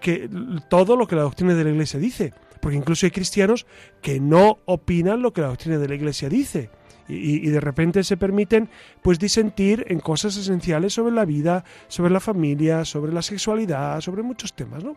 que 0.00 0.30
todo 0.68 0.94
lo 0.94 1.08
que 1.08 1.16
la 1.16 1.22
doctrina 1.22 1.52
de 1.54 1.64
la 1.64 1.70
Iglesia 1.70 1.98
dice, 1.98 2.32
porque 2.60 2.76
incluso 2.76 3.06
hay 3.06 3.10
cristianos 3.10 3.66
que 4.00 4.20
no 4.20 4.58
opinan 4.64 5.20
lo 5.20 5.32
que 5.32 5.40
la 5.40 5.48
doctrina 5.48 5.78
de 5.78 5.88
la 5.88 5.96
Iglesia 5.96 6.28
dice 6.28 6.70
y, 7.08 7.48
de 7.48 7.60
repente 7.60 8.04
se 8.04 8.16
permiten 8.16 8.68
pues 9.02 9.18
disentir 9.18 9.84
en 9.88 9.98
cosas 9.98 10.36
esenciales 10.36 10.92
sobre 10.92 11.12
la 11.12 11.24
vida, 11.24 11.64
sobre 11.88 12.12
la 12.12 12.20
familia, 12.20 12.84
sobre 12.84 13.12
la 13.12 13.22
sexualidad, 13.22 14.00
sobre 14.00 14.22
muchos 14.22 14.54
temas, 14.54 14.84
¿no? 14.84 14.94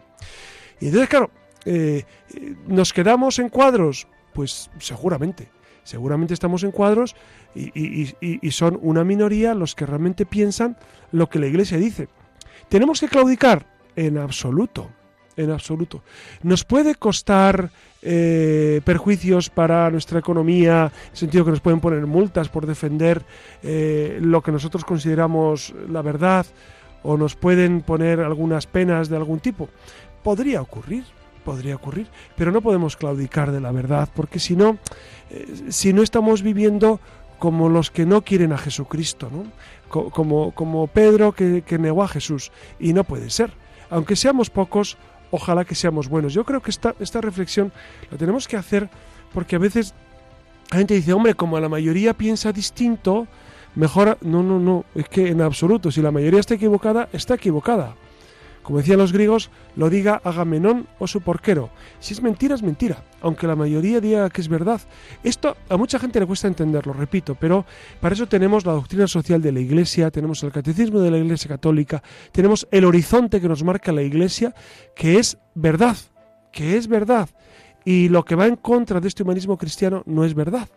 Y 0.79 0.87
entonces, 0.87 1.09
claro, 1.09 1.31
eh, 1.65 2.03
¿nos 2.67 2.93
quedamos 2.93 3.39
en 3.39 3.49
cuadros? 3.49 4.07
Pues 4.33 4.69
seguramente, 4.79 5.49
seguramente 5.83 6.33
estamos 6.33 6.63
en 6.63 6.71
cuadros 6.71 7.15
y, 7.53 8.51
son 8.51 8.79
una 8.81 9.03
minoría 9.03 9.53
los 9.53 9.75
que 9.75 9.85
realmente 9.85 10.25
piensan 10.25 10.77
lo 11.11 11.29
que 11.29 11.39
la 11.39 11.47
Iglesia 11.47 11.77
dice. 11.77 12.07
¿Tenemos 12.69 12.99
que 12.99 13.07
claudicar? 13.07 13.65
En 13.95 14.17
absoluto, 14.17 14.89
en 15.35 15.51
absoluto. 15.51 16.03
¿Nos 16.43 16.63
puede 16.63 16.95
costar 16.95 17.69
eh, 18.01 18.81
perjuicios 18.85 19.49
para 19.49 19.91
nuestra 19.91 20.19
economía, 20.19 20.91
en 20.93 21.11
el 21.11 21.17
sentido 21.17 21.43
que 21.43 21.51
nos 21.51 21.59
pueden 21.59 21.81
poner 21.81 22.05
multas 22.05 22.47
por 22.47 22.65
defender 22.65 23.23
eh, 23.61 24.17
lo 24.21 24.41
que 24.41 24.51
nosotros 24.51 24.85
consideramos 24.85 25.73
la 25.89 26.01
verdad, 26.01 26.45
o 27.03 27.17
nos 27.17 27.35
pueden 27.35 27.81
poner 27.81 28.21
algunas 28.21 28.67
penas 28.67 29.09
de 29.09 29.17
algún 29.17 29.39
tipo. 29.39 29.69
Podría 30.23 30.61
ocurrir, 30.61 31.03
podría 31.41 31.75
ocurrir, 31.75 32.07
pero 32.35 32.51
no 32.51 32.61
podemos 32.61 32.95
claudicar 32.95 33.51
de 33.51 33.61
la 33.61 33.71
verdad, 33.71 34.09
porque 34.15 34.39
si 34.39 34.55
no, 34.55 34.77
eh, 35.29 35.65
si 35.69 35.93
no 35.93 36.03
estamos 36.03 36.41
viviendo 36.41 36.99
como 37.39 37.69
los 37.69 37.89
que 37.89 38.05
no 38.05 38.21
quieren 38.21 38.53
a 38.53 38.57
Jesucristo, 38.57 39.29
¿no? 39.31 39.45
como, 39.89 40.51
como 40.51 40.87
Pedro 40.87 41.33
que, 41.33 41.63
que 41.63 41.77
negó 41.77 42.03
a 42.03 42.07
Jesús, 42.07 42.51
y 42.79 42.93
no 42.93 43.03
puede 43.03 43.29
ser. 43.29 43.51
Aunque 43.89 44.15
seamos 44.15 44.49
pocos, 44.49 44.97
ojalá 45.31 45.65
que 45.65 45.75
seamos 45.75 46.07
buenos. 46.07 46.33
Yo 46.33 46.45
creo 46.45 46.61
que 46.61 46.71
esta, 46.71 46.95
esta 46.99 47.19
reflexión 47.19 47.73
la 48.09 48.17
tenemos 48.17 48.47
que 48.47 48.57
hacer 48.57 48.89
porque 49.33 49.55
a 49.55 49.59
veces 49.59 49.93
la 50.71 50.77
gente 50.77 50.93
dice, 50.93 51.13
hombre, 51.13 51.33
como 51.33 51.59
la 51.59 51.67
mayoría 51.67 52.13
piensa 52.13 52.51
distinto, 52.53 53.27
mejor... 53.75 54.17
No, 54.21 54.43
no, 54.43 54.59
no, 54.59 54.85
es 54.95 55.09
que 55.09 55.29
en 55.29 55.41
absoluto, 55.41 55.91
si 55.91 56.01
la 56.01 56.11
mayoría 56.11 56.39
está 56.39 56.53
equivocada, 56.53 57.09
está 57.11 57.35
equivocada 57.35 57.95
como 58.63 58.79
decían 58.79 58.99
los 58.99 59.11
griegos, 59.11 59.49
lo 59.75 59.89
diga 59.89 60.21
Agamenón 60.23 60.87
o 60.99 61.07
su 61.07 61.21
porquero. 61.21 61.69
Si 61.99 62.13
es 62.13 62.21
mentira, 62.21 62.55
es 62.55 62.63
mentira, 62.63 63.03
aunque 63.21 63.47
la 63.47 63.55
mayoría 63.55 63.99
diga 63.99 64.29
que 64.29 64.41
es 64.41 64.47
verdad. 64.47 64.81
Esto 65.23 65.57
a 65.69 65.77
mucha 65.77 65.99
gente 65.99 66.19
le 66.19 66.25
cuesta 66.25 66.47
entenderlo, 66.47 66.93
repito, 66.93 67.35
pero 67.35 67.65
para 67.99 68.15
eso 68.15 68.27
tenemos 68.27 68.65
la 68.65 68.73
doctrina 68.73 69.07
social 69.07 69.41
de 69.41 69.51
la 69.51 69.59
Iglesia, 69.59 70.11
tenemos 70.11 70.43
el 70.43 70.51
catecismo 70.51 70.99
de 70.99 71.11
la 71.11 71.17
Iglesia 71.17 71.49
Católica, 71.49 72.03
tenemos 72.31 72.67
el 72.71 72.85
horizonte 72.85 73.41
que 73.41 73.47
nos 73.47 73.63
marca 73.63 73.91
la 73.91 74.03
Iglesia, 74.03 74.53
que 74.95 75.17
es 75.17 75.37
verdad, 75.55 75.97
que 76.51 76.77
es 76.77 76.87
verdad. 76.87 77.29
Y 77.83 78.09
lo 78.09 78.23
que 78.25 78.35
va 78.35 78.45
en 78.45 78.55
contra 78.55 78.99
de 78.99 79.07
este 79.07 79.23
humanismo 79.23 79.57
cristiano 79.57 80.03
no 80.05 80.23
es 80.23 80.35
verdad, 80.35 80.69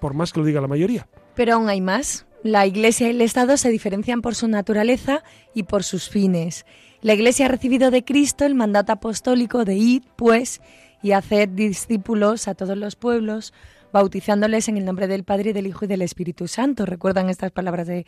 por 0.00 0.14
más 0.14 0.32
que 0.32 0.40
lo 0.40 0.46
diga 0.46 0.60
la 0.60 0.68
mayoría. 0.68 1.08
Pero 1.34 1.54
aún 1.54 1.68
hay 1.68 1.80
más. 1.80 2.26
La 2.42 2.64
Iglesia 2.64 3.08
y 3.08 3.10
el 3.10 3.22
Estado 3.22 3.56
se 3.56 3.70
diferencian 3.70 4.22
por 4.22 4.36
su 4.36 4.46
naturaleza 4.46 5.24
y 5.52 5.64
por 5.64 5.82
sus 5.82 6.08
fines. 6.08 6.64
La 7.02 7.14
Iglesia 7.14 7.46
ha 7.46 7.48
recibido 7.48 7.90
de 7.90 8.04
Cristo 8.04 8.44
el 8.44 8.54
mandato 8.54 8.92
apostólico 8.92 9.64
de 9.64 9.76
ir, 9.76 10.02
pues, 10.16 10.60
y 11.02 11.12
hacer 11.12 11.54
discípulos 11.54 12.48
a 12.48 12.54
todos 12.54 12.76
los 12.76 12.96
pueblos, 12.96 13.52
bautizándoles 13.92 14.68
en 14.68 14.76
el 14.76 14.84
nombre 14.84 15.06
del 15.06 15.24
Padre, 15.24 15.52
del 15.52 15.66
Hijo 15.66 15.84
y 15.84 15.88
del 15.88 16.02
Espíritu 16.02 16.48
Santo. 16.48 16.84
Recuerdan 16.84 17.30
estas 17.30 17.52
palabras 17.52 17.86
de, 17.86 18.06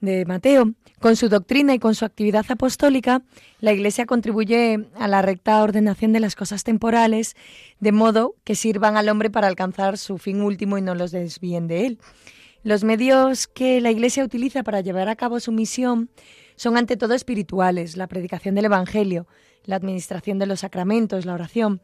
de 0.00 0.24
Mateo. 0.24 0.72
Con 1.00 1.16
su 1.16 1.28
doctrina 1.28 1.74
y 1.74 1.78
con 1.78 1.94
su 1.94 2.04
actividad 2.04 2.46
apostólica, 2.48 3.22
la 3.60 3.72
Iglesia 3.72 4.06
contribuye 4.06 4.86
a 4.98 5.08
la 5.08 5.22
recta 5.22 5.62
ordenación 5.62 6.12
de 6.12 6.20
las 6.20 6.34
cosas 6.34 6.64
temporales, 6.64 7.36
de 7.80 7.92
modo 7.92 8.34
que 8.44 8.54
sirvan 8.54 8.96
al 8.96 9.08
hombre 9.08 9.30
para 9.30 9.48
alcanzar 9.48 9.98
su 9.98 10.18
fin 10.18 10.40
último 10.40 10.78
y 10.78 10.82
no 10.82 10.94
los 10.94 11.10
desvíen 11.10 11.68
de 11.68 11.86
él. 11.86 11.98
Los 12.62 12.84
medios 12.84 13.46
que 13.46 13.80
la 13.80 13.90
Iglesia 13.90 14.24
utiliza 14.24 14.62
para 14.62 14.80
llevar 14.80 15.08
a 15.08 15.16
cabo 15.16 15.40
su 15.40 15.52
misión 15.52 16.10
son 16.60 16.76
ante 16.76 16.98
todo 16.98 17.14
espirituales, 17.14 17.96
la 17.96 18.06
predicación 18.06 18.54
del 18.54 18.66
Evangelio, 18.66 19.26
la 19.64 19.76
administración 19.76 20.38
de 20.38 20.44
los 20.44 20.60
sacramentos, 20.60 21.24
la 21.24 21.32
oración, 21.32 21.80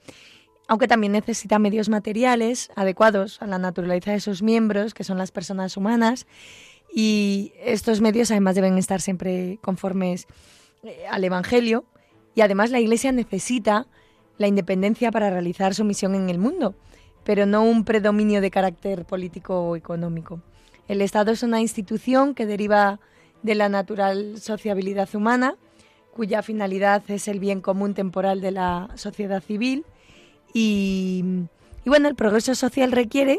aunque 0.69 0.87
también 0.87 1.15
necesita 1.15 1.59
medios 1.59 1.89
materiales 1.89 2.69
adecuados 2.77 3.41
a 3.41 3.47
la 3.47 3.59
naturaleza 3.59 4.12
de 4.12 4.21
sus 4.21 4.43
miembros, 4.43 4.93
que 4.93 5.03
son 5.03 5.17
las 5.17 5.31
personas 5.31 5.79
humanas, 5.79 6.27
y 6.95 7.55
estos 7.65 8.03
medios 8.03 8.31
además 8.31 8.55
deben 8.55 8.77
estar 8.77 9.01
siempre 9.01 9.59
conformes 9.62 10.27
eh, 10.83 11.07
al 11.11 11.25
Evangelio, 11.25 11.87
y 12.35 12.43
además 12.43 12.71
la 12.71 12.79
Iglesia 12.79 13.12
necesita 13.12 13.87
la 14.37 14.47
independencia 14.47 15.11
para 15.11 15.31
realizar 15.31 15.75
su 15.75 15.87
misión 15.87 16.15
en 16.15 16.29
el 16.29 16.39
mundo, 16.39 16.75
pero 17.25 17.47
no 17.47 17.65
un 17.65 17.87
predominio 17.87 18.43
de 18.43 18.51
carácter 18.51 19.07
político 19.07 19.59
o 19.59 19.75
económico. 19.75 20.43
El 20.87 21.01
Estado 21.01 21.33
es 21.33 21.43
una 21.43 21.62
institución 21.62 22.35
que 22.35 22.45
deriva 22.45 23.01
de 23.42 23.55
la 23.55 23.68
natural 23.68 24.40
sociabilidad 24.40 25.09
humana, 25.14 25.57
cuya 26.14 26.42
finalidad 26.42 27.03
es 27.09 27.29
el 27.29 27.40
bien 27.40 27.61
común 27.61 27.94
temporal 27.94 28.40
de 28.40 28.51
la 28.51 28.88
sociedad 28.94 29.42
civil. 29.42 29.85
Y, 30.55 31.22
bueno, 31.85 32.09
el 32.09 32.14
progreso 32.14 32.55
social 32.55 32.92
requiere, 32.92 33.38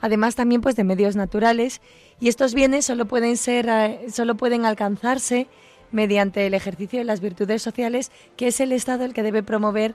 además 0.00 0.34
también 0.34 0.60
pues 0.60 0.74
de 0.74 0.84
medios 0.84 1.14
naturales, 1.16 1.80
y 2.18 2.28
estos 2.28 2.54
bienes 2.54 2.84
solo 2.84 3.06
pueden 3.06 3.36
ser, 3.36 3.68
eh, 3.68 4.06
solo 4.10 4.36
pueden 4.36 4.64
alcanzarse 4.66 5.46
mediante 5.92 6.46
el 6.46 6.54
ejercicio 6.54 6.98
de 6.98 7.04
las 7.04 7.20
virtudes 7.20 7.62
sociales, 7.62 8.10
que 8.36 8.48
es 8.48 8.58
el 8.60 8.72
Estado 8.72 9.04
el 9.04 9.14
que 9.14 9.22
debe 9.22 9.42
promover 9.42 9.94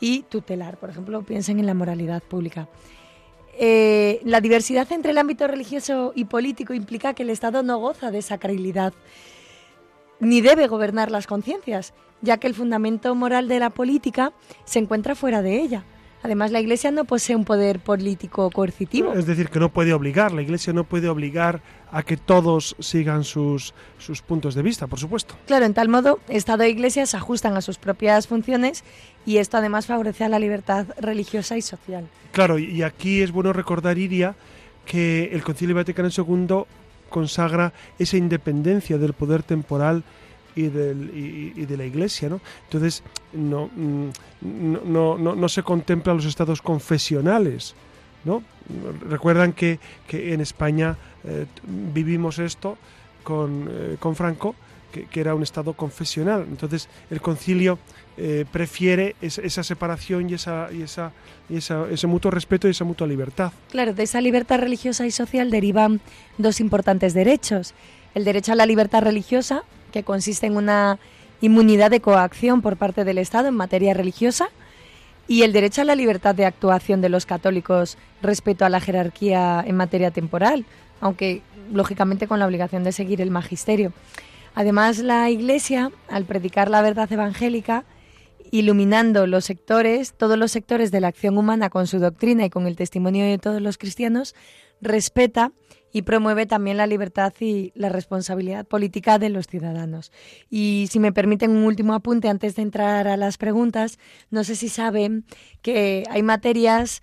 y 0.00 0.22
tutelar. 0.22 0.78
Por 0.78 0.90
ejemplo, 0.90 1.22
piensen 1.22 1.60
en 1.60 1.66
la 1.66 1.74
moralidad 1.74 2.22
pública. 2.22 2.68
Eh, 3.58 4.20
la 4.24 4.40
diversidad 4.40 4.90
entre 4.92 5.12
el 5.12 5.18
ámbito 5.18 5.46
religioso 5.46 6.12
y 6.14 6.26
político 6.26 6.74
implica 6.74 7.14
que 7.14 7.22
el 7.22 7.30
Estado 7.30 7.62
no 7.62 7.78
goza 7.78 8.10
de 8.10 8.20
sacralidad 8.20 8.92
ni 10.20 10.40
debe 10.40 10.66
gobernar 10.66 11.10
las 11.10 11.26
conciencias, 11.26 11.92
ya 12.22 12.38
que 12.38 12.46
el 12.46 12.54
fundamento 12.54 13.14
moral 13.14 13.48
de 13.48 13.58
la 13.58 13.70
política 13.70 14.32
se 14.64 14.78
encuentra 14.78 15.14
fuera 15.14 15.42
de 15.42 15.60
ella. 15.60 15.84
Además, 16.26 16.50
la 16.50 16.58
Iglesia 16.58 16.90
no 16.90 17.04
posee 17.04 17.36
un 17.36 17.44
poder 17.44 17.78
político 17.78 18.50
coercitivo. 18.50 19.12
Es 19.12 19.26
decir, 19.26 19.48
que 19.48 19.60
no 19.60 19.68
puede 19.68 19.92
obligar, 19.92 20.32
la 20.32 20.42
Iglesia 20.42 20.72
no 20.72 20.82
puede 20.82 21.08
obligar 21.08 21.62
a 21.92 22.02
que 22.02 22.16
todos 22.16 22.74
sigan 22.80 23.22
sus, 23.22 23.74
sus 23.96 24.22
puntos 24.22 24.56
de 24.56 24.62
vista, 24.62 24.88
por 24.88 24.98
supuesto. 24.98 25.36
Claro, 25.46 25.66
en 25.66 25.72
tal 25.72 25.88
modo, 25.88 26.18
Estado 26.28 26.64
e 26.64 26.68
Iglesia 26.68 27.06
se 27.06 27.16
ajustan 27.16 27.56
a 27.56 27.60
sus 27.60 27.78
propias 27.78 28.26
funciones 28.26 28.82
y 29.24 29.36
esto 29.36 29.56
además 29.56 29.86
favorece 29.86 30.24
a 30.24 30.28
la 30.28 30.40
libertad 30.40 30.88
religiosa 30.98 31.56
y 31.56 31.62
social. 31.62 32.08
Claro, 32.32 32.58
y 32.58 32.82
aquí 32.82 33.22
es 33.22 33.30
bueno 33.30 33.52
recordar, 33.52 33.96
Iria, 33.96 34.34
que 34.84 35.30
el 35.32 35.44
Concilio 35.44 35.76
Vaticano 35.76 36.08
II 36.08 36.64
consagra 37.08 37.72
esa 38.00 38.16
independencia 38.16 38.98
del 38.98 39.12
poder 39.12 39.44
temporal 39.44 40.02
y, 40.56 40.68
del, 40.68 41.10
y, 41.14 41.66
de 41.66 41.76
la 41.76 41.84
Iglesia, 41.84 42.28
¿no? 42.28 42.40
Entonces, 42.64 43.02
no, 43.32 43.70
mm, 43.76 44.08
no, 44.92 45.18
no, 45.18 45.36
no 45.36 45.48
se 45.48 45.62
contempla 45.62 46.14
los 46.14 46.24
estados 46.24 46.60
confesionales, 46.62 47.74
¿no? 48.24 48.42
Recuerdan 49.08 49.52
que, 49.52 49.78
que 50.08 50.32
en 50.32 50.40
España 50.40 50.96
eh, 51.24 51.46
vivimos 51.92 52.38
esto 52.38 52.76
con, 53.22 53.68
eh, 53.70 53.96
con 54.00 54.16
Franco, 54.16 54.56
que, 54.92 55.04
que, 55.04 55.20
era 55.20 55.34
un 55.34 55.42
estado 55.42 55.74
confesional. 55.74 56.46
Entonces, 56.48 56.88
el 57.10 57.20
concilio 57.20 57.78
eh, 58.18 58.46
prefiere 58.50 59.14
esa, 59.20 59.62
separación 59.62 60.30
y, 60.30 60.34
esa, 60.34 60.68
y, 60.72 60.80
esa, 60.80 61.12
y 61.50 61.58
esa, 61.58 61.86
ese 61.90 62.06
mutuo 62.06 62.30
respeto 62.30 62.66
y 62.66 62.70
esa 62.70 62.84
mutua 62.84 63.06
libertad. 63.06 63.52
Claro, 63.70 63.92
de 63.92 64.04
esa 64.04 64.22
libertad 64.22 64.58
religiosa 64.58 65.06
y 65.06 65.10
social 65.10 65.50
derivan 65.50 66.00
dos 66.38 66.60
importantes 66.60 67.12
derechos. 67.12 67.74
El 68.14 68.24
derecho 68.24 68.52
a 68.52 68.54
la 68.54 68.64
libertad 68.64 69.02
religiosa, 69.02 69.64
que 69.96 70.04
consiste 70.04 70.46
en 70.46 70.58
una 70.58 70.98
inmunidad 71.40 71.90
de 71.90 72.00
coacción 72.00 72.60
por 72.60 72.76
parte 72.76 73.02
del 73.04 73.16
Estado 73.16 73.48
en 73.48 73.54
materia 73.54 73.94
religiosa, 73.94 74.50
y 75.26 75.40
el 75.40 75.54
derecho 75.54 75.80
a 75.80 75.84
la 75.84 75.94
libertad 75.94 76.34
de 76.34 76.44
actuación 76.44 77.00
de 77.00 77.08
los 77.08 77.24
católicos 77.24 77.96
respecto 78.20 78.66
a 78.66 78.68
la 78.68 78.78
jerarquía 78.78 79.64
en 79.66 79.74
materia 79.74 80.10
temporal, 80.10 80.66
aunque 81.00 81.40
lógicamente 81.72 82.28
con 82.28 82.38
la 82.38 82.46
obligación 82.46 82.84
de 82.84 82.92
seguir 82.92 83.22
el 83.22 83.30
magisterio. 83.30 83.94
Además, 84.54 84.98
la 84.98 85.30
Iglesia, 85.30 85.90
al 86.08 86.26
predicar 86.26 86.68
la 86.68 86.82
verdad 86.82 87.10
evangélica, 87.10 87.84
iluminando 88.50 89.26
los 89.26 89.46
sectores, 89.46 90.12
todos 90.12 90.36
los 90.38 90.52
sectores 90.52 90.90
de 90.90 91.00
la 91.00 91.08
acción 91.08 91.38
humana 91.38 91.70
con 91.70 91.86
su 91.86 91.98
doctrina 91.98 92.44
y 92.44 92.50
con 92.50 92.66
el 92.66 92.76
testimonio 92.76 93.24
de 93.24 93.38
todos 93.38 93.62
los 93.62 93.78
cristianos, 93.78 94.34
respeta 94.82 95.52
y 95.96 96.02
promueve 96.02 96.44
también 96.44 96.76
la 96.76 96.86
libertad 96.86 97.32
y 97.40 97.72
la 97.74 97.88
responsabilidad 97.88 98.66
política 98.66 99.18
de 99.18 99.30
los 99.30 99.46
ciudadanos. 99.46 100.12
Y 100.50 100.88
si 100.90 100.98
me 100.98 101.10
permiten 101.10 101.52
un 101.52 101.64
último 101.64 101.94
apunte 101.94 102.28
antes 102.28 102.54
de 102.54 102.60
entrar 102.60 103.08
a 103.08 103.16
las 103.16 103.38
preguntas, 103.38 103.98
no 104.30 104.44
sé 104.44 104.56
si 104.56 104.68
saben 104.68 105.24
que 105.62 106.04
hay 106.10 106.22
materias 106.22 107.00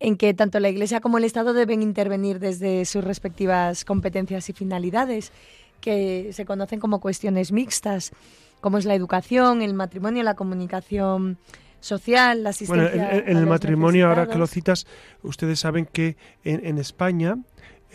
en 0.00 0.18
que 0.18 0.34
tanto 0.34 0.60
la 0.60 0.68
Iglesia 0.68 1.00
como 1.00 1.16
el 1.16 1.24
Estado 1.24 1.54
deben 1.54 1.80
intervenir 1.82 2.38
desde 2.38 2.84
sus 2.84 3.02
respectivas 3.02 3.86
competencias 3.86 4.50
y 4.50 4.52
finalidades, 4.52 5.32
que 5.80 6.28
se 6.34 6.44
conocen 6.44 6.78
como 6.78 7.00
cuestiones 7.00 7.52
mixtas 7.52 8.12
como 8.60 8.76
es 8.76 8.84
la 8.84 8.94
educación, 8.94 9.62
el 9.62 9.72
matrimonio, 9.72 10.22
la 10.22 10.34
comunicación 10.34 11.38
social, 11.80 12.42
la 12.42 12.50
asistencia. 12.50 12.90
Bueno, 12.90 13.24
en, 13.26 13.36
el 13.36 13.46
matrimonio, 13.46 14.08
ahora 14.08 14.26
que 14.26 14.38
lo 14.38 14.46
citas, 14.46 14.86
ustedes 15.22 15.60
saben 15.60 15.86
que 15.86 16.16
en, 16.44 16.78
España 16.78 17.36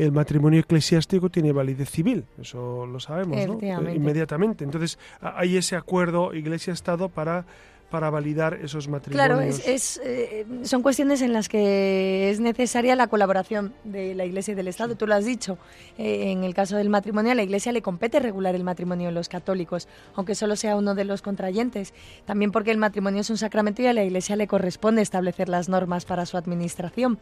el 0.01 0.11
matrimonio 0.11 0.59
eclesiástico 0.59 1.29
tiene 1.29 1.51
validez 1.51 1.89
civil, 1.89 2.25
eso 2.39 2.85
lo 2.85 2.99
sabemos, 2.99 3.37
¿no? 3.47 3.91
Inmediatamente. 3.91 4.63
Entonces, 4.63 4.97
hay 5.21 5.57
ese 5.57 5.75
acuerdo 5.75 6.33
Iglesia-Estado 6.33 7.09
para 7.09 7.45
para 7.91 8.09
validar 8.09 8.53
esos 8.63 8.87
matrimonios. 8.87 9.27
Claro, 9.27 9.41
es, 9.41 10.01
eh, 10.03 10.45
son 10.63 10.81
cuestiones 10.81 11.21
en 11.21 11.33
las 11.33 11.49
que 11.49 12.31
es 12.31 12.39
necesaria 12.39 12.95
la 12.95 13.07
colaboración 13.07 13.73
de 13.83 14.15
la 14.15 14.25
Iglesia 14.25 14.53
y 14.53 14.55
del 14.55 14.69
Estado. 14.69 14.95
Tú 14.95 15.05
lo 15.05 15.13
has 15.13 15.25
dicho. 15.25 15.57
Eh, 15.97 16.31
en 16.31 16.43
el 16.43 16.53
caso 16.53 16.77
del 16.77 16.89
matrimonio, 16.89 17.33
a 17.33 17.35
la 17.35 17.43
Iglesia 17.43 17.73
le 17.73 17.81
compete 17.81 18.19
regular 18.19 18.55
el 18.55 18.63
matrimonio 18.63 19.07
de 19.07 19.11
los 19.11 19.27
católicos, 19.27 19.89
aunque 20.15 20.35
solo 20.35 20.55
sea 20.55 20.77
uno 20.77 20.95
de 20.95 21.03
los 21.03 21.21
contrayentes. 21.21 21.93
También 22.25 22.51
porque 22.51 22.71
el 22.71 22.77
matrimonio 22.77 23.21
es 23.21 23.29
un 23.29 23.37
sacramento 23.37 23.81
y 23.81 23.87
a 23.87 23.93
la 23.93 24.03
Iglesia 24.03 24.37
le 24.37 24.47
corresponde 24.47 25.01
establecer 25.01 25.49
las 25.49 25.67
normas 25.67 26.05
para 26.05 26.25
su 26.25 26.37
administración. 26.37 27.19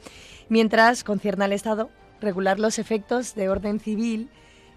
Mientras 0.49 1.03
concierne 1.03 1.45
al 1.45 1.53
Estado 1.53 1.89
regular 2.21 2.60
los 2.60 2.79
efectos 2.79 3.36
de 3.36 3.49
orden 3.49 3.79
civil, 3.79 4.29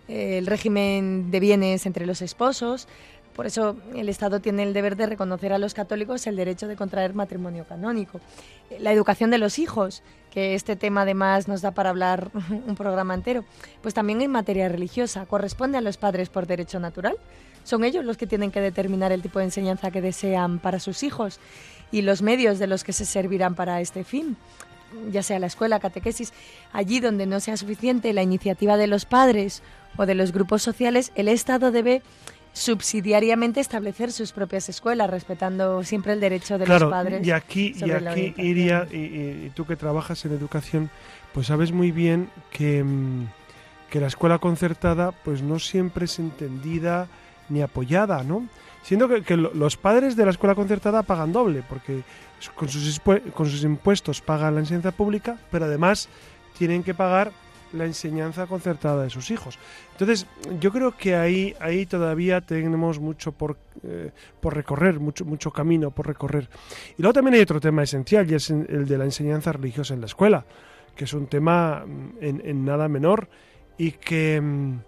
eh, 0.08 0.38
el 0.38 0.46
régimen 0.46 1.30
de 1.30 1.40
bienes 1.40 1.86
entre 1.86 2.06
los 2.06 2.22
esposos, 2.22 2.88
por 3.34 3.46
eso 3.46 3.76
el 3.94 4.08
Estado 4.08 4.40
tiene 4.40 4.62
el 4.62 4.74
deber 4.74 4.96
de 4.96 5.06
reconocer 5.06 5.52
a 5.52 5.58
los 5.58 5.72
católicos 5.72 6.26
el 6.26 6.36
derecho 6.36 6.68
de 6.68 6.76
contraer 6.76 7.14
matrimonio 7.14 7.64
canónico. 7.66 8.20
La 8.78 8.92
educación 8.92 9.30
de 9.30 9.38
los 9.38 9.58
hijos, 9.58 10.02
que 10.30 10.54
este 10.54 10.76
tema 10.76 11.02
además 11.02 11.48
nos 11.48 11.62
da 11.62 11.70
para 11.70 11.90
hablar 11.90 12.30
un 12.66 12.74
programa 12.76 13.14
entero, 13.14 13.44
pues 13.80 13.94
también 13.94 14.20
en 14.20 14.30
materia 14.30 14.68
religiosa 14.68 15.24
corresponde 15.26 15.78
a 15.78 15.80
los 15.80 15.96
padres 15.96 16.28
por 16.28 16.46
derecho 16.46 16.78
natural. 16.78 17.16
Son 17.64 17.84
ellos 17.84 18.04
los 18.04 18.16
que 18.18 18.26
tienen 18.26 18.50
que 18.50 18.60
determinar 18.60 19.12
el 19.12 19.22
tipo 19.22 19.38
de 19.38 19.46
enseñanza 19.46 19.90
que 19.90 20.02
desean 20.02 20.58
para 20.58 20.80
sus 20.80 21.02
hijos 21.02 21.40
y 21.90 22.02
los 22.02 22.20
medios 22.20 22.58
de 22.58 22.66
los 22.66 22.84
que 22.84 22.92
se 22.92 23.06
servirán 23.06 23.54
para 23.54 23.80
este 23.80 24.04
fin 24.04 24.36
ya 25.10 25.22
sea 25.22 25.38
la 25.38 25.46
escuela, 25.46 25.80
catequesis, 25.80 26.32
allí 26.72 27.00
donde 27.00 27.26
no 27.26 27.40
sea 27.40 27.56
suficiente 27.56 28.12
la 28.12 28.22
iniciativa 28.22 28.76
de 28.76 28.86
los 28.86 29.04
padres 29.04 29.62
o 29.96 30.06
de 30.06 30.14
los 30.14 30.32
grupos 30.32 30.62
sociales, 30.62 31.12
el 31.14 31.28
Estado 31.28 31.70
debe 31.70 32.02
subsidiariamente 32.52 33.60
establecer 33.60 34.12
sus 34.12 34.32
propias 34.32 34.68
escuelas, 34.68 35.10
respetando 35.10 35.82
siempre 35.84 36.12
el 36.12 36.20
derecho 36.20 36.58
de 36.58 36.66
los 36.66 36.84
padres. 36.84 37.26
Y 37.26 37.30
aquí, 37.30 37.74
y 37.76 37.90
aquí 37.90 38.34
iría, 38.36 38.86
y, 38.90 39.50
tú 39.54 39.64
que 39.66 39.76
trabajas 39.76 40.24
en 40.24 40.32
educación, 40.32 40.90
pues 41.32 41.46
sabes 41.46 41.72
muy 41.72 41.92
bien 41.92 42.28
que, 42.50 42.84
mm, 42.84 43.26
que 43.90 44.00
la 44.00 44.06
escuela 44.06 44.38
concertada 44.38 45.12
pues 45.12 45.42
no 45.42 45.58
siempre 45.58 46.04
es 46.04 46.18
entendida 46.18 47.08
ni 47.48 47.62
apoyada, 47.62 48.22
¿no? 48.22 48.46
Siendo 48.82 49.08
que, 49.08 49.22
que 49.22 49.36
los 49.36 49.76
padres 49.76 50.16
de 50.16 50.24
la 50.24 50.32
escuela 50.32 50.54
concertada 50.54 51.02
pagan 51.04 51.32
doble, 51.32 51.62
porque 51.68 52.02
con 52.50 52.68
sus, 52.68 53.00
con 53.00 53.46
sus 53.46 53.64
impuestos 53.64 54.20
pagan 54.20 54.54
la 54.54 54.60
enseñanza 54.60 54.92
pública, 54.92 55.38
pero 55.50 55.66
además 55.66 56.08
tienen 56.56 56.82
que 56.82 56.94
pagar 56.94 57.32
la 57.72 57.84
enseñanza 57.84 58.46
concertada 58.46 59.02
de 59.04 59.10
sus 59.10 59.30
hijos. 59.30 59.58
Entonces, 59.92 60.26
yo 60.60 60.70
creo 60.72 60.96
que 60.96 61.16
ahí, 61.16 61.54
ahí 61.60 61.86
todavía 61.86 62.40
tenemos 62.40 62.98
mucho 62.98 63.32
por, 63.32 63.56
eh, 63.82 64.10
por 64.40 64.54
recorrer, 64.54 65.00
mucho, 65.00 65.24
mucho 65.24 65.50
camino 65.50 65.90
por 65.90 66.06
recorrer. 66.06 66.48
Y 66.98 67.02
luego 67.02 67.14
también 67.14 67.34
hay 67.34 67.40
otro 67.40 67.60
tema 67.60 67.82
esencial, 67.82 68.30
y 68.30 68.34
es 68.34 68.50
el 68.50 68.86
de 68.86 68.98
la 68.98 69.04
enseñanza 69.04 69.52
religiosa 69.52 69.94
en 69.94 70.00
la 70.00 70.06
escuela, 70.06 70.44
que 70.94 71.04
es 71.04 71.12
un 71.14 71.26
tema 71.26 71.84
mm, 71.86 72.10
en, 72.20 72.64
nada 72.64 72.88
menor 72.88 73.28
y 73.78 73.92
que, 73.92 74.40
mm, 74.40 74.78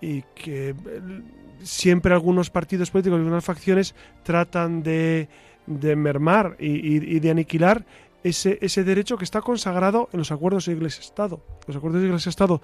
y 0.00 0.22
que 0.34 0.70
eh, 0.70 0.74
siempre 1.62 2.12
algunos 2.12 2.50
partidos 2.50 2.90
políticos 2.90 3.18
algunas 3.18 3.44
facciones 3.44 3.94
tratan 4.22 4.82
de, 4.82 5.28
de 5.66 5.96
mermar 5.96 6.56
y, 6.58 7.18
de 7.18 7.30
aniquilar 7.30 7.86
ese, 8.22 8.58
ese 8.62 8.84
derecho 8.84 9.16
que 9.16 9.24
está 9.24 9.40
consagrado 9.40 10.08
en 10.12 10.18
los 10.18 10.32
acuerdos 10.32 10.66
de 10.66 10.72
Iglesia-Estado. 10.72 11.44
Los 11.66 11.76
acuerdos 11.76 12.00
de 12.00 12.08
Iglesia-Estado 12.08 12.62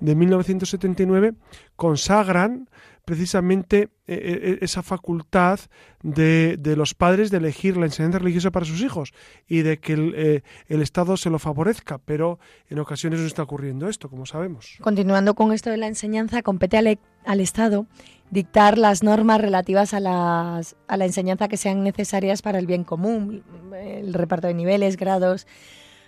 de 0.00 0.14
1979 0.14 1.34
consagran 1.76 2.68
precisamente 3.04 3.82
eh, 3.82 3.88
eh, 4.06 4.58
esa 4.60 4.82
facultad 4.82 5.60
de, 6.02 6.58
los 6.76 6.94
padres 6.94 7.30
de 7.30 7.38
elegir 7.38 7.76
la 7.76 7.86
enseñanza 7.86 8.18
religiosa 8.18 8.50
para 8.50 8.66
sus 8.66 8.80
hijos 8.80 9.12
y 9.48 9.62
de 9.62 9.78
que 9.78 9.92
el, 9.94 10.14
eh, 10.16 10.42
Estado 10.68 11.16
se 11.16 11.30
lo 11.30 11.38
favorezca, 11.38 11.98
pero 11.98 12.38
en 12.68 12.78
ocasiones 12.78 13.20
no 13.20 13.26
está 13.26 13.42
ocurriendo 13.42 13.88
esto, 13.88 14.08
como 14.08 14.26
sabemos. 14.26 14.76
Continuando 14.80 15.34
con 15.34 15.52
esto 15.52 15.70
de 15.70 15.76
la 15.76 15.86
enseñanza, 15.86 16.42
compete 16.42 16.76
al, 16.76 16.98
al 17.24 17.40
Estado 17.40 17.86
dictar 18.32 18.78
las 18.78 19.02
normas 19.02 19.40
relativas 19.42 19.92
a, 19.92 20.00
las, 20.00 20.74
a 20.88 20.96
la 20.96 21.04
enseñanza 21.04 21.48
que 21.48 21.58
sean 21.58 21.84
necesarias 21.84 22.40
para 22.40 22.58
el 22.58 22.66
bien 22.66 22.82
común, 22.82 23.44
el 23.76 24.14
reparto 24.14 24.46
de 24.46 24.54
niveles, 24.54 24.96
grados, 24.96 25.46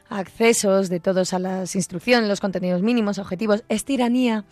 accesos 0.09 0.89
de 0.89 1.01
todos 1.01 1.35
a 1.35 1.39
las 1.39 1.77
instrucciones, 1.77 2.27
los 2.27 2.41
contenidos 2.41 2.81
mínimos, 2.81 3.19
objetivos. 3.19 3.63
Es 3.69 3.85
tiranía 3.85 4.47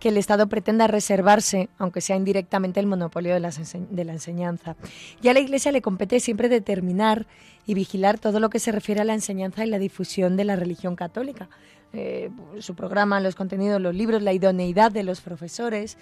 que 0.00 0.08
el 0.08 0.16
Estado 0.16 0.48
pretenda 0.48 0.88
reservarse, 0.88 1.68
aunque 1.78 2.00
sea 2.00 2.16
indirectamente, 2.16 2.80
el 2.80 2.86
monopolio 2.86 3.34
de 3.34 3.38
la, 3.38 3.50
de 3.50 4.04
la 4.04 4.12
enseñanza. 4.12 4.74
Y 5.22 5.28
a 5.28 5.32
la 5.32 5.38
Iglesia 5.38 5.70
le 5.70 5.80
compete 5.80 6.18
siempre 6.18 6.48
determinar 6.48 7.28
y 7.66 7.74
vigilar 7.74 8.18
todo 8.18 8.40
lo 8.40 8.50
que 8.50 8.58
se 8.58 8.72
refiere 8.72 9.00
a 9.00 9.04
la 9.04 9.14
enseñanza 9.14 9.64
y 9.64 9.70
la 9.70 9.78
difusión 9.78 10.36
de 10.36 10.44
la 10.44 10.56
religión 10.56 10.96
católica. 10.96 11.48
Eh, 11.92 12.30
su 12.58 12.74
programa, 12.74 13.20
los 13.20 13.36
contenidos, 13.36 13.80
los 13.80 13.94
libros, 13.94 14.22
la 14.22 14.32
idoneidad 14.32 14.90
de 14.90 15.04
los 15.04 15.20
profesores, 15.20 15.96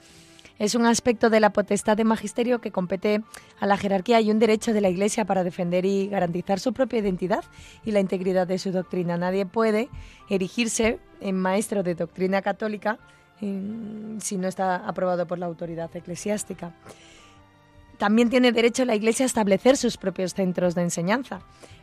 es 0.60 0.74
un 0.74 0.84
aspecto 0.84 1.30
de 1.30 1.40
la 1.40 1.54
potestad 1.54 1.96
de 1.96 2.04
magisterio 2.04 2.60
que 2.60 2.70
compete 2.70 3.22
a 3.60 3.66
la 3.66 3.78
jerarquía 3.78 4.20
y 4.20 4.30
un 4.30 4.38
derecho 4.38 4.74
de 4.74 4.82
la 4.82 4.90
Iglesia 4.90 5.24
para 5.24 5.42
defender 5.42 5.86
y 5.86 6.08
garantizar 6.08 6.60
su 6.60 6.74
propia 6.74 6.98
identidad 6.98 7.42
y 7.82 7.92
la 7.92 8.00
integridad 8.00 8.46
de 8.46 8.58
su 8.58 8.70
doctrina. 8.70 9.16
Nadie 9.16 9.46
puede 9.46 9.88
erigirse 10.28 11.00
en 11.22 11.36
maestro 11.38 11.82
de 11.82 11.94
doctrina 11.94 12.42
católica 12.42 12.98
si 13.40 14.36
no 14.36 14.48
está 14.48 14.76
aprobado 14.86 15.26
por 15.26 15.38
la 15.38 15.46
autoridad 15.46 15.88
eclesiástica. 15.96 16.74
También 17.96 18.28
tiene 18.28 18.52
derecho 18.52 18.84
la 18.84 18.94
Iglesia 18.94 19.24
a 19.24 19.28
establecer 19.28 19.78
sus 19.78 19.96
propios 19.96 20.34
centros 20.34 20.74
de 20.74 20.82
enseñanza. 20.82 21.40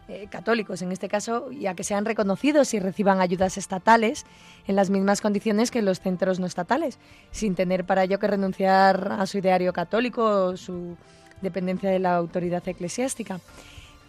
Eh, 0.09 0.27
católicos 0.29 0.81
en 0.81 0.93
este 0.93 1.09
caso, 1.09 1.51
ya 1.51 1.73
que 1.73 1.83
sean 1.83 2.05
reconocidos 2.05 2.73
y 2.73 2.79
reciban 2.79 3.19
ayudas 3.19 3.57
estatales 3.57 4.25
en 4.65 4.77
las 4.77 4.89
mismas 4.89 5.19
condiciones 5.19 5.69
que 5.69 5.81
los 5.81 5.99
centros 5.99 6.39
no 6.39 6.45
estatales, 6.45 6.97
sin 7.31 7.55
tener 7.55 7.83
para 7.83 8.03
ello 8.03 8.17
que 8.17 8.27
renunciar 8.27 9.11
a 9.19 9.25
su 9.25 9.39
ideario 9.39 9.73
católico 9.73 10.23
o 10.23 10.55
su 10.55 10.95
dependencia 11.41 11.89
de 11.89 11.99
la 11.99 12.15
autoridad 12.15 12.65
eclesiástica. 12.65 13.41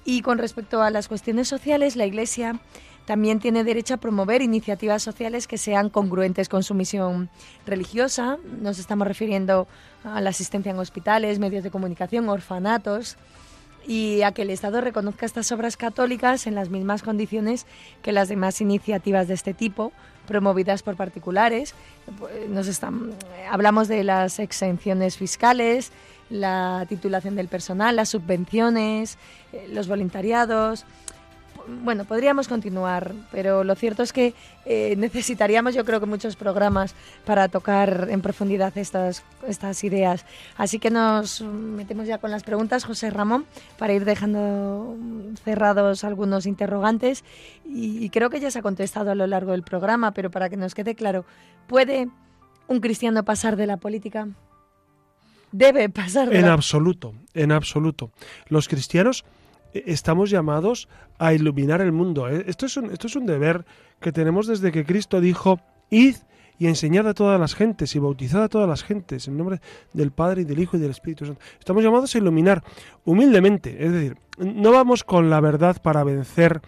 Y 0.04 0.22
con 0.22 0.38
respecto 0.38 0.82
a 0.82 0.90
las 0.90 1.08
cuestiones 1.08 1.48
sociales, 1.48 1.96
la 1.96 2.06
Iglesia 2.06 2.60
también 3.04 3.40
tiene 3.40 3.64
derecho 3.64 3.94
a 3.94 3.96
promover 3.96 4.40
iniciativas 4.40 5.02
sociales 5.02 5.48
que 5.48 5.58
sean 5.58 5.90
congruentes 5.90 6.48
con 6.48 6.62
su 6.62 6.74
misión 6.74 7.28
religiosa. 7.66 8.38
Nos 8.60 8.78
estamos 8.78 9.08
refiriendo 9.08 9.66
a 10.04 10.20
la 10.20 10.30
asistencia 10.30 10.70
en 10.70 10.78
hospitales, 10.78 11.40
medios 11.40 11.64
de 11.64 11.70
comunicación, 11.70 12.28
orfanatos, 12.28 13.16
y 13.88 14.22
a 14.22 14.32
que 14.32 14.42
el 14.42 14.50
Estado 14.50 14.82
reconozca 14.82 15.26
estas 15.26 15.50
obras 15.50 15.78
católicas 15.78 16.46
en 16.46 16.54
las 16.54 16.68
mismas 16.68 17.02
condiciones 17.02 17.66
que 18.02 18.12
las 18.12 18.28
demás 18.28 18.60
iniciativas 18.60 19.26
de 19.26 19.34
este 19.34 19.54
tipo 19.54 19.92
promovidas 20.26 20.82
por 20.82 20.94
particulares. 20.94 21.74
Nos 22.50 22.68
están, 22.68 23.14
hablamos 23.50 23.88
de 23.88 24.04
las 24.04 24.38
exenciones 24.38 25.16
fiscales, 25.16 25.90
la 26.28 26.84
titulación 26.86 27.34
del 27.34 27.48
personal, 27.48 27.96
las 27.96 28.10
subvenciones, 28.10 29.16
eh, 29.54 29.66
los 29.72 29.88
voluntariados. 29.88 30.84
Bueno, 31.82 32.04
podríamos 32.04 32.48
continuar, 32.48 33.12
pero 33.30 33.62
lo 33.62 33.74
cierto 33.74 34.02
es 34.02 34.12
que 34.12 34.34
eh, 34.64 34.94
necesitaríamos 34.96 35.74
yo 35.74 35.84
creo 35.84 36.00
que 36.00 36.06
muchos 36.06 36.34
programas 36.36 36.94
para 37.24 37.48
tocar 37.48 38.08
en 38.10 38.20
profundidad 38.22 38.76
estas, 38.76 39.22
estas 39.46 39.84
ideas. 39.84 40.24
Así 40.56 40.78
que 40.78 40.90
nos 40.90 41.42
metemos 41.42 42.06
ya 42.06 42.18
con 42.18 42.30
las 42.30 42.42
preguntas, 42.42 42.84
José 42.84 43.10
Ramón, 43.10 43.44
para 43.76 43.92
ir 43.92 44.04
dejando 44.04 44.96
cerrados 45.44 46.04
algunos 46.04 46.46
interrogantes. 46.46 47.24
Y, 47.64 48.08
creo 48.10 48.30
que 48.30 48.40
ya 48.40 48.50
se 48.50 48.60
ha 48.60 48.62
contestado 48.62 49.10
a 49.10 49.14
lo 49.14 49.26
largo 49.26 49.52
del 49.52 49.62
programa, 49.62 50.12
pero 50.12 50.30
para 50.30 50.48
que 50.48 50.56
nos 50.56 50.74
quede 50.74 50.94
claro, 50.94 51.24
¿puede 51.66 52.08
un 52.66 52.80
cristiano 52.80 53.24
pasar 53.24 53.56
de 53.56 53.66
la 53.66 53.76
política? 53.76 54.28
¿Debe 55.52 55.88
pasar 55.88 56.30
de 56.30 56.38
En 56.38 56.46
absoluto, 56.46 57.14
en 57.34 57.52
absoluto. 57.52 58.10
Los 58.48 58.68
cristianos 58.68 59.24
estamos 59.72 60.30
llamados 60.30 60.88
a 61.18 61.32
iluminar 61.32 61.80
el 61.80 61.92
mundo. 61.92 62.28
¿eh? 62.28 62.44
Esto, 62.46 62.66
es 62.66 62.76
un, 62.76 63.26
deber 63.26 63.64
que 64.00 64.12
tenemos 64.12 64.46
desde 64.46 64.72
que 64.72 64.84
Cristo 64.84 65.20
dijo, 65.20 65.60
id 65.90 66.16
y 66.58 66.66
enseñad 66.66 67.06
a 67.06 67.14
todas 67.14 67.38
las 67.38 67.54
gentes 67.54 67.94
y 67.94 67.98
bautizad 67.98 68.42
a 68.42 68.48
todas 68.48 68.68
las 68.68 68.82
gentes 68.82 69.28
en 69.28 69.36
nombre 69.36 69.60
del 69.92 70.10
Padre 70.10 70.42
y 70.42 70.44
del 70.44 70.58
Hijo 70.58 70.76
y 70.76 70.80
del 70.80 70.90
Espíritu 70.90 71.24
Santo. 71.24 71.40
Estamos 71.58 71.84
llamados 71.84 72.14
a 72.14 72.18
iluminar 72.18 72.64
humildemente, 73.04 73.84
es 73.84 73.92
decir, 73.92 74.18
no 74.38 74.72
vamos 74.72 75.04
con 75.04 75.30
la 75.30 75.40
verdad 75.40 75.80
para 75.80 76.02
vencer 76.04 76.60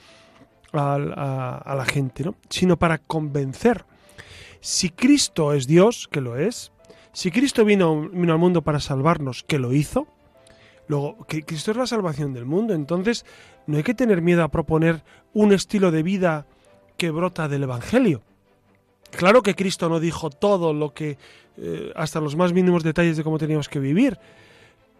a, 0.72 1.74
la 1.76 1.84
gente, 1.84 2.24
¿no? 2.24 2.36
sino 2.48 2.78
para 2.78 2.98
convencer. 2.98 3.84
Si 4.60 4.90
Cristo 4.90 5.52
es 5.54 5.66
Dios, 5.66 6.08
que 6.10 6.20
lo 6.20 6.36
es, 6.36 6.70
si 7.12 7.32
Cristo 7.32 7.64
vino 7.64 8.10
al 8.12 8.38
mundo 8.38 8.62
para 8.62 8.78
salvarnos, 8.78 9.42
que 9.42 9.58
lo 9.58 9.72
hizo, 9.72 10.06
Luego, 10.90 11.24
que 11.28 11.44
Cristo 11.44 11.70
es 11.70 11.76
la 11.76 11.86
salvación 11.86 12.32
del 12.32 12.46
mundo, 12.46 12.74
entonces 12.74 13.24
no 13.68 13.76
hay 13.76 13.84
que 13.84 13.94
tener 13.94 14.22
miedo 14.22 14.42
a 14.42 14.48
proponer 14.48 15.04
un 15.32 15.52
estilo 15.52 15.92
de 15.92 16.02
vida 16.02 16.46
que 16.96 17.12
brota 17.12 17.46
del 17.46 17.62
Evangelio. 17.62 18.22
Claro 19.12 19.40
que 19.40 19.54
Cristo 19.54 19.88
no 19.88 20.00
dijo 20.00 20.30
todo 20.30 20.72
lo 20.72 20.92
que, 20.92 21.16
eh, 21.58 21.92
hasta 21.94 22.18
los 22.18 22.34
más 22.34 22.52
mínimos 22.52 22.82
detalles 22.82 23.16
de 23.16 23.22
cómo 23.22 23.38
teníamos 23.38 23.68
que 23.68 23.78
vivir, 23.78 24.18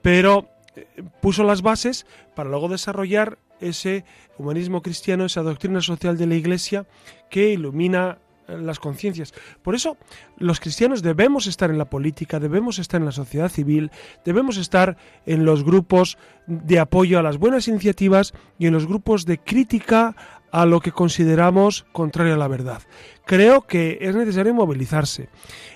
pero 0.01 0.47
eh, 0.76 0.86
puso 1.20 1.43
las 1.43 1.61
bases 1.61 2.07
para 2.36 2.51
luego 2.51 2.68
desarrollar 2.68 3.38
ese 3.59 4.05
humanismo 4.38 4.82
cristiano, 4.82 5.24
esa 5.24 5.43
doctrina 5.43 5.80
social 5.80 6.16
de 6.16 6.28
la 6.28 6.36
Iglesia 6.36 6.86
que 7.30 7.51
ilumina 7.51 8.18
las 8.59 8.78
conciencias. 8.78 9.32
Por 9.62 9.74
eso 9.74 9.96
los 10.36 10.61
cristianos 10.61 11.03
debemos 11.03 11.46
estar 11.46 11.70
en 11.70 11.78
la 11.78 11.90
política, 11.90 12.40
debemos 12.40 12.78
estar 12.78 13.01
en 13.01 13.07
la 13.07 13.12
sociedad 13.12 13.48
civil, 13.48 13.90
debemos 14.24 14.57
estar 14.57 14.96
en 15.26 15.44
los 15.44 15.64
grupos 15.64 16.18
de 16.46 16.78
apoyo 16.78 17.18
a 17.18 17.22
las 17.22 17.38
buenas 17.38 17.68
iniciativas 17.68 18.34
y 18.59 18.66
en 18.66 18.72
los 18.72 18.86
grupos 18.86 19.24
de 19.24 19.38
crítica 19.38 20.16
a 20.53 20.66
lo 20.66 20.80
que 20.80 20.92
consideramos 20.92 21.86
contrario 21.92 22.34
a 22.34 22.36
la 22.36 22.48
verdad. 22.48 22.82
Creo 23.24 23.62
que 23.62 23.98
es 24.01 24.14
necesario 24.16 24.53
movilizarse, 24.53 25.28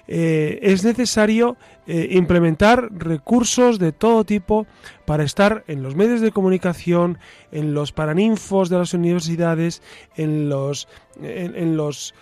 eh, 0.08 0.58
es 0.62 0.84
necesario 0.84 1.56
eh, 1.86 2.08
implementar 2.12 2.88
recursos 2.92 3.78
de 3.78 3.92
todo 3.92 4.24
tipo 4.24 4.66
para 5.04 5.22
estar 5.22 5.64
en 5.68 5.82
los 5.82 5.94
medios 5.94 6.20
de 6.20 6.32
comunicación, 6.32 7.18
en 7.52 7.74
los 7.74 7.92
paraninfos 7.92 8.68
de 8.68 8.78
las 8.78 8.94
universidades, 8.94 9.82
en 10.16 10.48
los, 10.48 10.88
en 11.22 11.76
los 11.76 12.14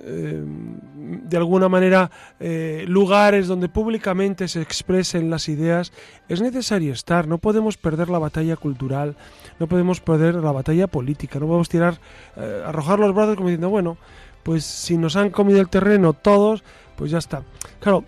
eh, 0.00 0.42
de 0.44 1.36
alguna 1.36 1.68
manera 1.68 2.10
eh, 2.40 2.84
lugares 2.88 3.46
donde 3.46 3.68
públicamente 3.68 4.48
se 4.48 4.62
expresen 4.62 5.28
las 5.28 5.48
ideas, 5.50 5.92
es 6.28 6.40
necesario 6.40 6.92
estar, 6.92 7.28
no 7.28 7.36
podemos 7.36 7.76
perder 7.76 8.08
la 8.08 8.18
batalla 8.18 8.56
cultural, 8.56 9.16
no 9.58 9.66
podemos 9.66 10.00
perder 10.00 10.36
la 10.36 10.52
batalla 10.52 10.86
política, 10.86 11.38
no 11.38 11.46
podemos 11.46 11.68
tirar, 11.68 12.00
eh, 12.36 12.62
arrojar 12.64 12.98
los 12.98 13.14
brazos 13.14 13.36
como 13.36 13.48
diciendo, 13.48 13.68
bueno, 13.68 13.98
pues 14.42 14.64
si 14.64 14.96
nos 14.96 15.16
han 15.16 15.28
comido 15.28 15.60
el 15.60 15.68
terreno 15.68 16.14
todos, 16.14 16.64
pues 16.96 17.10
ya 17.10 17.18
está. 17.18 17.42
Claro, 17.80 18.04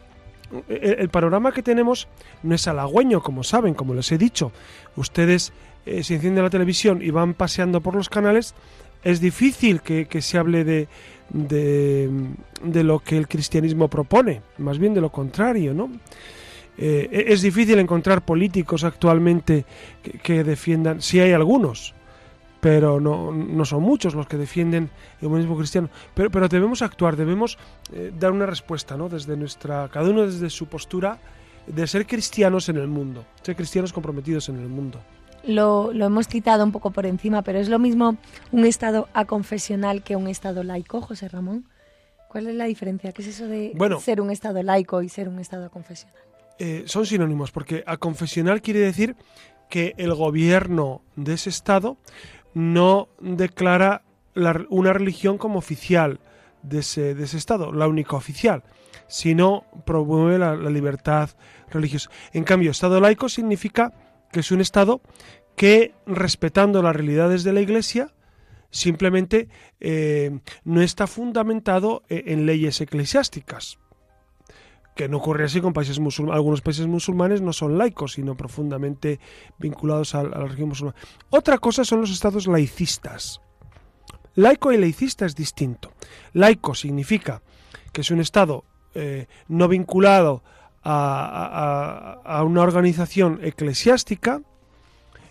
el, 0.68 1.00
el 1.00 1.08
panorama 1.10 1.52
que 1.52 1.62
tenemos 1.62 2.08
no 2.42 2.54
es 2.54 2.66
halagüeño, 2.66 3.22
como 3.22 3.44
saben, 3.44 3.74
como 3.74 3.92
les 3.92 4.10
he 4.10 4.16
dicho. 4.16 4.52
Ustedes 4.96 5.52
se 5.84 6.14
encienden 6.14 6.42
la 6.42 6.50
televisión 6.50 7.00
y 7.00 7.10
van 7.10 7.34
paseando 7.34 7.80
por 7.80 7.94
los 7.94 8.08
canales, 8.08 8.54
es 9.06 9.20
difícil 9.20 9.82
que, 9.82 10.20
se 10.20 10.36
hable 10.36 10.64
de, 10.64 12.08
lo 12.82 12.98
que 12.98 13.16
el 13.16 13.28
cristianismo 13.28 13.86
propone, 13.86 14.42
más 14.58 14.78
bien 14.80 14.94
de 14.94 15.00
lo 15.00 15.12
contrario, 15.12 15.72
¿no? 15.72 15.90
Eh, 16.76 17.08
e-, 17.12 17.32
es 17.32 17.40
difícil 17.40 17.78
encontrar 17.78 18.24
políticos 18.24 18.82
actualmente 18.82 19.64
que, 20.24 20.42
defiendan, 20.42 21.00
si 21.00 21.20
hay 21.20 21.30
algunos, 21.30 21.94
pero 22.60 22.98
no, 22.98 23.64
son 23.64 23.82
muchos 23.84 24.16
los 24.16 24.26
que 24.26 24.38
defienden 24.38 24.90
el 25.20 25.28
humanismo 25.28 25.56
cristiano. 25.56 25.88
Pero, 26.12 26.28
pero 26.28 26.48
debemos 26.48 26.82
actuar, 26.82 27.14
debemos 27.14 27.58
eh, 27.92 28.12
dar 28.18 28.32
una 28.32 28.46
respuesta, 28.46 28.96
¿no? 28.96 29.08
Desde 29.08 29.36
nuestra, 29.36 29.88
cada 29.88 30.10
uno 30.10 30.26
desde 30.26 30.50
su 30.50 30.66
postura 30.66 31.20
de 31.68 31.86
ser 31.86 32.08
cristianos 32.08 32.68
en 32.68 32.78
el 32.78 32.88
mundo, 32.88 33.24
ser 33.42 33.54
cristianos 33.54 33.92
comprometidos 33.92 34.48
en 34.48 34.56
el 34.56 34.68
mundo 34.68 35.00
lo, 35.46 35.92
hemos 35.92 36.28
citado 36.28 36.64
un 36.64 36.72
poco 36.72 36.90
por 36.90 37.06
encima, 37.06 37.42
pero 37.42 37.58
es 37.58 37.68
lo 37.68 37.78
mismo 37.78 38.16
un 38.52 38.66
Estado 38.66 39.08
aconfesional 39.14 40.02
que 40.02 40.16
un 40.16 40.28
Estado 40.28 40.62
laico, 40.62 41.00
José 41.00 41.28
Ramón. 41.28 41.68
¿Cuál 42.28 42.48
es 42.48 42.54
la 42.54 42.64
diferencia? 42.64 43.12
¿Qué 43.12 43.22
es 43.22 43.28
eso 43.28 43.46
de 43.46 43.72
ser 44.00 44.20
un 44.20 44.30
Estado 44.30 44.62
laico 44.62 45.02
y 45.02 45.08
ser 45.08 45.28
un 45.28 45.38
Estado 45.38 45.66
aconfesional? 45.66 46.16
Eh, 46.58 46.84
son 46.86 47.06
sinónimos, 47.06 47.50
porque 47.52 47.84
aconfesional 47.86 48.62
quiere 48.62 48.80
decir 48.80 49.16
que 49.68 49.94
el 49.96 50.14
gobierno 50.14 51.02
de 51.16 51.34
ese 51.34 51.50
Estado 51.50 51.96
no 52.54 53.08
declara 53.20 54.02
una 54.68 54.92
religión 54.92 55.38
como 55.38 55.58
oficial 55.58 56.20
de 56.62 56.80
ese, 56.80 57.14
de 57.14 57.24
ese 57.24 57.38
Estado, 57.38 57.72
la 57.72 57.88
única 57.88 58.16
oficial, 58.16 58.64
sino 59.06 59.64
promueve 59.84 60.38
la, 60.38 60.56
la 60.56 60.70
libertad 60.70 61.30
religiosa. 61.70 62.10
En 62.32 62.44
cambio, 62.44 62.70
Estado 62.70 63.00
laico 63.00 63.28
significa 63.28 63.92
que 64.36 64.40
es 64.40 64.50
un 64.50 64.60
Estado 64.60 65.00
que, 65.56 65.94
respetando 66.04 66.82
las 66.82 66.94
realidades 66.94 67.42
de 67.42 67.54
la 67.54 67.62
Iglesia, 67.62 68.12
simplemente 68.68 69.48
eh, 69.80 70.40
no 70.62 70.82
está 70.82 71.06
fundamentado 71.06 72.02
e-, 72.10 72.24
en 72.26 72.44
leyes 72.44 72.82
eclesiásticas. 72.82 73.78
Que 74.94 75.08
no 75.08 75.16
ocurre 75.16 75.46
así 75.46 75.62
con 75.62 75.72
países 75.72 76.00
musulmanes. 76.00 76.36
Algunos 76.36 76.60
países 76.60 76.86
musulmanes 76.86 77.40
no 77.40 77.54
son 77.54 77.78
laicos, 77.78 78.12
sino 78.12 78.36
profundamente 78.36 79.20
vinculados 79.58 80.14
a, 80.14 80.22
la 80.24 80.36
religión 80.36 80.68
musulmana. 80.68 80.98
Otra 81.30 81.56
cosa 81.56 81.82
son 81.86 82.02
los 82.02 82.10
estados 82.10 82.46
laicistas. 82.46 83.40
Laico 84.34 84.70
y 84.70 84.76
laicista 84.76 85.24
es 85.24 85.34
distinto. 85.34 85.94
Laico 86.34 86.74
significa 86.74 87.40
que 87.90 88.02
es 88.02 88.10
un 88.10 88.20
estado 88.20 88.66
eh, 88.92 89.28
no 89.48 89.66
vinculado 89.66 90.42
a, 90.88 92.42
una 92.44 92.62
organización 92.62 93.40
eclesiástica 93.42 94.40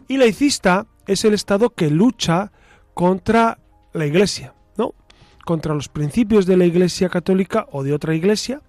y 0.07 0.17
laicista 0.17 0.85
es 1.07 1.23
el 1.23 1.33
Estado 1.33 1.69
que 1.69 1.89
lucha 1.89 2.51
contra 2.93 3.59
la 3.93 4.05
Iglesia, 4.05 4.53
¿no? 4.77 4.93
Contra 5.45 5.73
los 5.73 5.87
principios 5.87 6.45
de 6.45 6.57
la 6.57 6.65
Iglesia 6.65 7.09
católica 7.09 7.67
o 7.71 7.83
de 7.83 7.93
otra 7.93 8.15
Iglesia, 8.15 8.61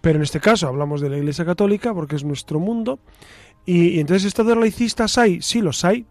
pero 0.00 0.16
en 0.16 0.22
este 0.22 0.40
caso 0.40 0.66
hablamos 0.66 1.00
de 1.00 1.10
la 1.10 1.18
Iglesia 1.18 1.44
católica 1.44 1.94
porque 1.94 2.16
es 2.16 2.24
nuestro 2.24 2.58
mundo. 2.58 2.98
Y, 3.64 4.00
entonces 4.00 4.24
estados 4.24 4.56
laicistas 4.56 5.16
hay, 5.18 5.42
sí 5.42 5.60
los 5.60 5.84
hay. 5.84 6.06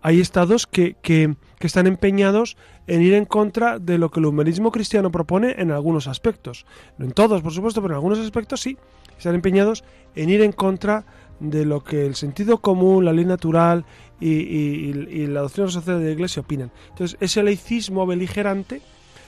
Hay 0.00 0.20
estados 0.20 0.66
que, 0.66 0.94
que, 1.02 1.34
que, 1.58 1.66
están 1.66 1.88
empeñados 1.88 2.56
en 2.86 3.02
ir 3.02 3.14
en 3.14 3.24
contra 3.24 3.80
de 3.80 3.98
lo 3.98 4.10
que 4.10 4.20
el 4.20 4.26
humanismo 4.26 4.70
cristiano 4.70 5.10
propone 5.10 5.56
en 5.58 5.72
algunos 5.72 6.06
aspectos. 6.06 6.66
No 6.98 7.06
en 7.06 7.12
todos, 7.12 7.42
por 7.42 7.52
supuesto, 7.52 7.82
pero 7.82 7.94
en 7.94 7.96
algunos 7.96 8.20
aspectos 8.20 8.60
sí 8.60 8.76
están 9.18 9.34
empeñados 9.34 9.84
en 10.14 10.30
ir 10.30 10.40
en 10.40 10.52
contra 10.52 11.04
de 11.40 11.64
lo 11.64 11.84
que 11.84 12.06
el 12.06 12.14
sentido 12.14 12.58
común, 12.58 13.04
la 13.04 13.12
ley 13.12 13.24
natural 13.24 13.84
y, 14.20 14.92
la 15.26 15.42
doctrina 15.42 15.70
social 15.70 16.00
de 16.00 16.06
la 16.06 16.10
Iglesia 16.12 16.40
opinan. 16.40 16.70
Entonces, 16.90 17.16
ese 17.20 17.42
laicismo 17.42 18.06
beligerante 18.06 18.80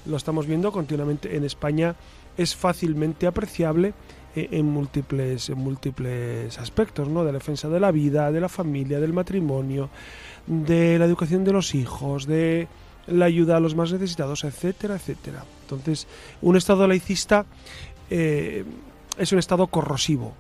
lo 0.07 0.17
estamos 0.17 0.47
viendo 0.47 0.73
continuamente 0.73 1.37
en 1.37 1.45
España, 1.45 1.95
es 2.37 2.57
fácilmente 2.57 3.27
apreciable 3.27 3.93
eh, 4.35 4.49
en 4.53 4.67
múltiples, 4.67 5.51
en 5.51 5.59
múltiples 5.59 6.59
aspectos, 6.59 7.09
¿no? 7.09 7.25
De 7.25 7.33
la 7.33 7.39
defensa 7.39 7.69
de 7.69 7.81
la 7.81 7.91
vida, 7.91 8.33
de 8.33 8.41
la 8.41 8.49
familia, 8.49 8.99
del 8.99 9.13
matrimonio, 9.13 9.91
de 10.47 10.99
la 10.99 11.05
educación 11.05 11.45
de 11.45 11.53
los 11.53 11.75
hijos, 11.75 12.27
de 12.27 12.67
la 13.07 13.27
ayuda 13.27 13.57
a 13.57 13.61
los 13.61 13.75
más 13.75 13.93
necesitados, 13.93 14.45
etcétera, 14.45 14.95
etcétera. 14.95 15.45
Entonces, 15.63 16.07
un 16.41 16.57
Estado 16.57 16.87
laicista 16.87 17.45
eh, 18.09 18.65
es 19.21 19.33
un 19.33 19.39
estado 19.39 19.67
corrosivo. 19.67 20.33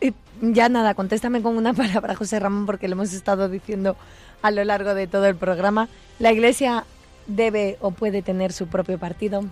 Y 0.00 0.14
ya 0.40 0.68
nada, 0.68 0.94
contéstame 0.94 1.42
con 1.42 1.56
una 1.56 1.74
palabra, 1.74 2.14
José 2.14 2.38
Ramón, 2.38 2.66
porque 2.66 2.88
lo 2.88 2.94
hemos 2.94 3.12
estado 3.12 3.48
diciendo 3.48 3.96
a 4.42 4.50
lo 4.50 4.64
largo 4.64 4.94
de 4.94 5.06
todo 5.06 5.26
el 5.26 5.34
programa. 5.34 5.88
¿La 6.18 6.32
Iglesia 6.32 6.84
debe 7.26 7.76
o 7.80 7.90
puede 7.90 8.22
tener 8.22 8.52
su 8.52 8.68
propio 8.68 8.98
partido? 8.98 9.42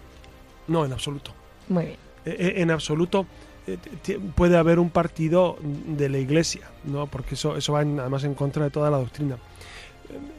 No, 0.69 0.85
en 0.85 0.93
absoluto. 0.93 1.33
Muy 1.69 1.85
bien. 1.85 1.97
E, 2.25 2.31
e, 2.31 2.63
en 2.63 2.71
absoluto. 2.71 3.27
puede 4.37 4.57
haber 4.57 4.79
un 4.79 4.91
partido 4.91 5.59
de 5.61 6.09
la 6.09 6.19
Iglesia, 6.19 6.71
¿no? 6.85 7.07
porque 7.07 7.35
eso, 7.35 7.57
eso 7.57 7.73
va 7.73 7.81
además 7.81 8.25
en 8.25 8.35
contra 8.35 8.65
de 8.65 8.71
toda 8.71 8.91
la 8.91 8.99
doctrina. 8.99 9.37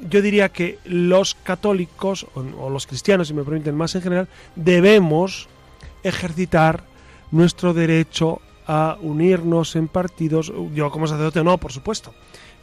Yo 0.09 0.21
diría 0.21 0.49
que 0.49 0.79
los 0.85 1.35
católicos, 1.35 2.25
o, 2.33 2.69
los 2.69 2.87
cristianos, 2.87 3.27
si 3.27 3.33
me 3.33 3.43
permiten 3.43 3.75
más 3.75 3.95
en 3.95 4.01
general, 4.01 4.27
debemos 4.55 5.47
ejercitar 6.03 6.83
nuestro 7.31 7.73
derecho 7.73 8.41
a 8.65 8.97
unirnos 9.01 9.75
en 9.75 9.87
partidos. 9.87 10.51
Yo 10.73 10.91
como 10.91 11.07
sacerdote 11.07 11.43
no, 11.43 11.57
por 11.57 11.71
supuesto, 11.71 12.13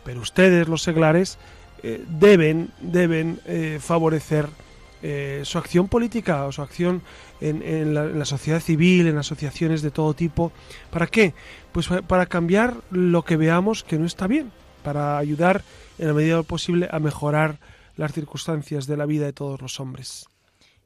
pero 0.04 0.20
ustedes, 0.20 0.68
los 0.68 0.82
seglares, 0.82 1.38
eh, 1.82 2.04
deben, 2.08 2.70
deben 2.80 3.40
eh, 3.46 3.78
favorecer 3.80 4.48
eh, 5.02 5.42
su 5.44 5.58
acción 5.58 5.88
política 5.88 6.46
o 6.46 6.52
su 6.52 6.62
acción 6.62 7.02
en, 7.40 7.94
la, 7.94 8.24
sociedad 8.24 8.60
civil, 8.60 9.06
en 9.06 9.18
asociaciones 9.18 9.82
de 9.82 9.90
todo 9.90 10.14
tipo. 10.14 10.52
¿Para 10.90 11.06
qué? 11.06 11.34
Pues 11.72 11.88
para 12.06 12.26
cambiar 12.26 12.74
lo 12.90 13.22
que 13.22 13.36
veamos 13.36 13.84
que 13.84 13.98
no 13.98 14.06
está 14.06 14.26
bien, 14.26 14.50
para 14.82 15.18
ayudar 15.18 15.62
en 15.98 16.08
la 16.08 16.14
medida 16.14 16.42
posible 16.42 16.88
a 16.90 16.98
mejorar 16.98 17.58
las 17.96 18.12
circunstancias 18.12 18.86
de 18.86 18.96
la 18.96 19.06
vida 19.06 19.26
de 19.26 19.32
todos 19.32 19.60
los 19.60 19.80
hombres. 19.80 20.26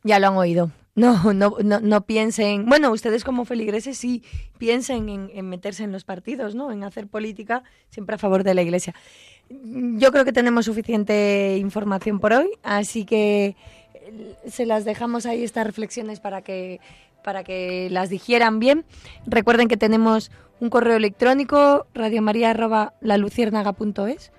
Ya 0.02 0.18
lo 0.18 0.28
han 0.28 0.36
oído. 0.36 0.70
No, 0.94 1.32
no, 1.32 1.56
no, 1.60 2.00
piensen. 2.02 2.66
Bueno, 2.66 2.90
ustedes 2.90 3.24
como 3.24 3.44
feligreses 3.44 3.96
sí 3.96 4.22
piensen 4.58 5.08
en, 5.08 5.48
meterse 5.48 5.84
en 5.84 5.92
los 5.92 6.04
partidos, 6.04 6.54
¿no? 6.54 6.72
En 6.72 6.84
hacer 6.84 7.06
política 7.06 7.62
siempre 7.90 8.16
a 8.16 8.18
favor 8.18 8.44
de 8.44 8.54
la 8.54 8.62
Iglesia. 8.62 8.94
Yo 9.48 10.12
creo 10.12 10.24
que 10.24 10.32
tenemos 10.32 10.66
suficiente 10.66 11.56
información 11.58 12.20
por 12.20 12.32
hoy, 12.32 12.50
así 12.62 13.04
que 13.04 13.56
se 14.46 14.66
las 14.66 14.84
dejamos 14.84 15.26
ahí 15.26 15.44
estas 15.44 15.66
reflexiones 15.66 16.20
para 16.20 16.42
que 16.42 16.80
para 17.22 17.44
que 17.44 17.88
las 17.90 18.10
digieran 18.10 18.58
bien. 18.60 18.84
Recuerden 19.26 19.68
que 19.68 19.76
tenemos 19.76 20.30
un 20.58 20.70
correo 20.70 20.96
electrónico 20.96 21.86
radiomaria@laluciernaga.es 21.94 24.32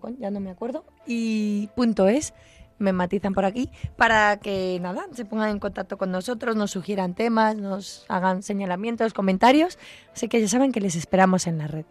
com, 0.00 0.16
ya 0.18 0.30
no 0.30 0.40
me 0.40 0.50
acuerdo, 0.50 0.84
y 1.06 1.68
punto 1.74 2.08
es, 2.08 2.34
me 2.78 2.92
matizan 2.92 3.34
por 3.34 3.44
aquí, 3.44 3.70
para 3.96 4.38
que 4.38 4.78
nada, 4.80 5.06
se 5.12 5.24
pongan 5.24 5.50
en 5.50 5.58
contacto 5.58 5.98
con 5.98 6.10
nosotros, 6.10 6.56
nos 6.56 6.70
sugieran 6.70 7.14
temas, 7.14 7.56
nos 7.56 8.04
hagan 8.08 8.42
señalamientos, 8.42 9.12
comentarios, 9.12 9.78
así 10.12 10.28
que 10.28 10.40
ya 10.40 10.48
saben 10.48 10.72
que 10.72 10.80
les 10.80 10.96
esperamos 10.96 11.46
en 11.46 11.58
la 11.58 11.66
red. 11.66 11.84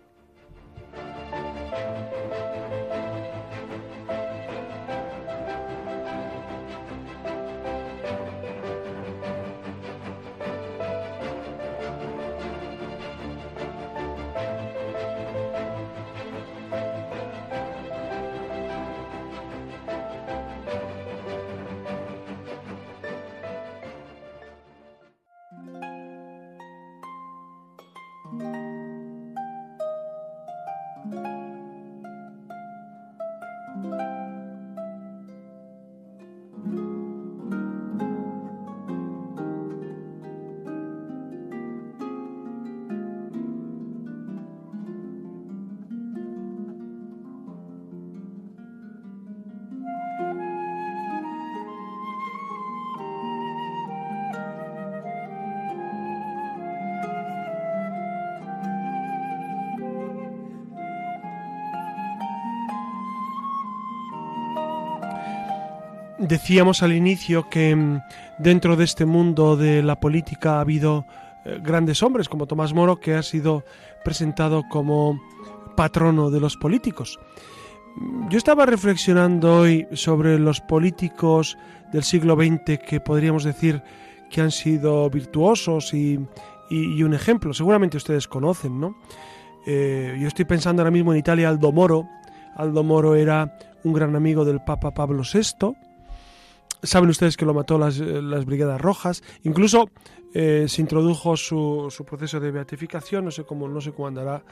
Decíamos 66.33 66.81
al 66.81 66.93
inicio 66.93 67.47
que 67.47 67.75
mm, 67.75 68.01
dentro 68.39 68.75
de 68.75 68.85
este 68.85 69.05
mundo 69.05 69.55
de 69.55 69.83
la 69.83 69.99
política 69.99 70.55
ha 70.55 70.61
habido 70.61 71.05
eh, 71.45 71.59
grandes 71.61 72.01
hombres 72.01 72.27
como 72.27 72.47
Tomás 72.47 72.73
Moro, 72.73 72.99
que 72.99 73.13
ha 73.13 73.21
sido 73.21 73.63
presentado 74.03 74.63
como 74.67 75.21
patrono 75.77 76.31
de 76.31 76.39
los 76.39 76.57
políticos. 76.57 77.19
Yo 78.31 78.37
estaba 78.39 78.65
reflexionando 78.65 79.59
hoy 79.59 79.85
sobre 79.93 80.39
los 80.39 80.59
políticos 80.59 81.55
del 81.91 82.03
siglo 82.03 82.35
XX 82.35 82.79
que 82.79 82.99
podríamos 82.99 83.43
decir 83.43 83.83
que 84.31 84.41
han 84.41 84.49
sido 84.49 85.07
virtuosos 85.11 85.93
y, 85.93 86.17
un 86.71 87.13
ejemplo. 87.13 87.53
Seguramente 87.53 87.97
ustedes 87.97 88.27
conocen, 88.27 88.79
¿no? 88.79 88.95
Eh, 89.67 90.17
yo 90.19 90.27
estoy 90.27 90.45
pensando 90.45 90.81
ahora 90.81 90.89
mismo 90.89 91.13
en 91.13 91.19
Italia 91.19 91.47
Aldo 91.47 91.71
Moro. 91.71 92.09
Aldo 92.55 92.83
Moro 92.83 93.13
era 93.13 93.55
un 93.83 93.93
gran 93.93 94.15
amigo 94.15 94.43
del 94.43 94.61
Papa 94.63 94.95
Pablo 94.95 95.21
VI 95.21 95.92
Saben 96.83 97.09
ustedes 97.09 97.37
que 97.37 97.45
lo 97.45 97.53
mató 97.53 97.77
las, 97.77 97.97
las 97.97 98.45
Brigadas 98.45 98.79
Rojas. 98.79 99.23
Incluso 99.43 99.89
eh, 100.33 100.65
se 100.67 100.81
introdujo 100.81 101.37
su, 101.37 101.87
su, 101.89 102.05
proceso 102.05 102.39
de 102.39 102.51
beatificación. 102.51 103.23
No 103.23 103.31
sé 103.31 103.43
cómo, 103.43 103.67
no 103.67 103.79
sé 103.79 103.91
cómo 103.91 104.07
andará 104.07 104.43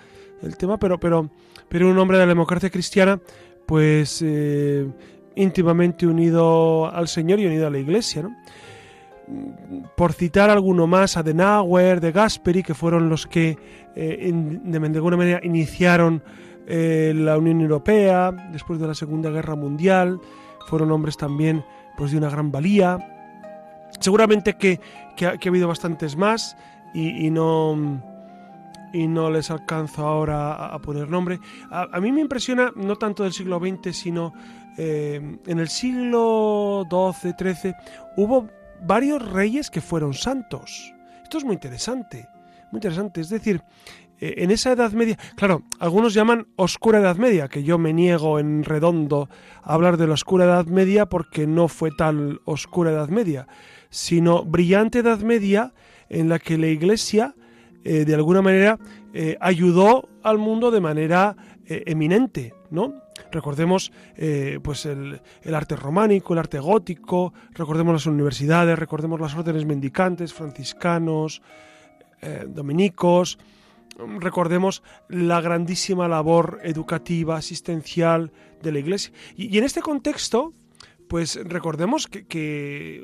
el 0.42 0.56
tema, 0.56 0.78
pero, 0.78 1.00
pero, 1.00 1.30
pero 1.68 1.90
un 1.90 1.98
hombre 1.98 2.18
de 2.18 2.26
la 2.26 2.30
democracia 2.30 2.70
cristiana, 2.70 3.20
pues 3.66 4.22
eh, 4.24 4.88
íntimamente 5.36 6.06
unido 6.06 6.86
al 6.88 7.08
Señor 7.08 7.40
y 7.40 7.48
unido 7.48 7.68
a 7.68 7.70
la 7.72 7.80
Iglesia. 7.80 8.22
¿no? 8.22 8.38
Por 9.98 10.14
citar 10.14 10.52
alguno 10.52 10.86
más, 10.86 11.18
Adenauer, 11.18 12.00
de 12.00 12.12
Gasperi, 12.12 12.62
que 12.62 12.76
fueron 12.76 13.10
los 13.10 13.26
que 13.26 13.58
eh, 13.96 14.32
de 14.34 14.78
alguna 14.78 15.18
manera 15.18 15.40
iniciaron 15.44 16.24
la 16.68 17.38
Unión 17.38 17.60
Europea 17.60 18.32
después 18.54 18.80
de 18.80 18.88
la 18.88 18.94
Segunda 18.94 19.30
Guerra 19.30 19.56
Mundial. 19.56 20.22
Fueron 20.68 20.92
hombres 20.92 21.18
también 21.18 21.66
pues 22.02 22.14
de 22.14 22.18
una 22.18 22.32
gran 22.32 22.52
valía. 22.52 22.98
Seguramente 24.00 24.56
que, 24.56 24.80
ha, 25.24 25.48
habido 25.48 25.68
bastantes 25.68 26.16
más 26.16 26.58
y, 26.96 27.30
no 27.30 28.02
y 28.92 29.08
no 29.08 29.30
les 29.30 29.52
alcanzo 29.52 30.08
ahora 30.08 30.66
a, 30.66 30.80
poner 30.80 31.10
nombre. 31.10 31.40
A, 31.70 32.00
mí 32.00 32.12
me 32.12 32.22
impresiona, 32.22 32.72
no 32.76 32.96
tanto 32.96 33.22
del 33.22 33.34
siglo 33.34 33.60
XX, 33.60 33.96
sino 33.96 34.34
eh, 34.80 35.38
en 35.46 35.60
el 35.60 35.68
siglo 35.70 36.88
XII, 36.90 37.36
XIII, 37.38 37.76
hubo 38.18 38.50
varios 38.82 39.22
reyes 39.32 39.70
que 39.70 39.80
fueron 39.80 40.16
santos. 40.16 40.96
Esto 41.22 41.38
es 41.38 41.44
muy 41.44 41.54
interesante, 41.54 42.28
muy 42.72 42.80
interesante. 42.80 43.22
Es 43.22 43.30
decir, 43.30 43.62
en 44.22 44.52
esa 44.52 44.72
Edad 44.72 44.92
Media, 44.92 45.18
claro, 45.36 45.64
algunos 45.80 46.14
llaman 46.14 46.46
oscura 46.56 47.00
Edad 47.00 47.18
Media, 47.18 47.48
que 47.48 47.64
yo 47.64 47.80
me 47.80 47.92
niego 47.92 48.38
en 48.38 48.64
redondo 48.64 49.30
a 49.64 49.74
hablar 49.74 49.98
de 49.98 50.06
la 50.06 50.14
oscura 50.14 50.46
Edad 50.46 50.68
Media 50.68 51.08
porque 51.08 51.48
no 51.48 51.68
fue 51.68 51.90
tal 51.90 52.40
oscura 52.46 52.92
Edad 52.92 53.10
Media, 53.10 53.48
sino 53.90 54.46
brillante 54.46 55.00
Edad 55.00 55.22
Media 55.22 55.74
en 56.08 56.30
la 56.30 56.38
que 56.38 56.60
la 56.60 56.68
Iglesia, 56.68 57.34
eh, 57.84 58.06
de 58.06 58.14
alguna 58.14 58.44
manera, 58.44 58.78
eh, 59.12 59.38
ayudó 59.42 60.08
al 60.22 60.38
mundo 60.38 60.70
de 60.70 60.82
manera 60.82 61.36
eminente, 61.66 62.54
¿no? 62.70 62.96
Recordemos 63.32 63.94
pues 64.62 64.86
el, 64.86 65.22
arte 65.54 65.78
románico, 65.78 66.34
el 66.34 66.40
arte 66.40 66.60
gótico, 66.60 67.34
recordemos 67.54 67.94
las 67.94 68.06
universidades, 68.06 68.78
recordemos 68.78 69.22
las 69.22 69.34
órdenes 69.36 69.66
mendicantes, 69.66 70.34
franciscanos, 70.34 71.42
dominicos, 72.50 73.40
recordemos 74.20 74.84
la 75.10 75.42
grandísima 75.42 76.08
labor 76.08 76.60
educativa, 76.64 77.38
asistencial 77.38 78.32
de 78.62 78.72
la 78.72 78.80
Iglesia. 78.80 79.14
Y, 79.36 79.58
en 79.58 79.64
este 79.64 79.82
contexto, 79.82 80.54
pues 81.08 81.40
recordemos 81.44 82.08
que, 82.08 83.04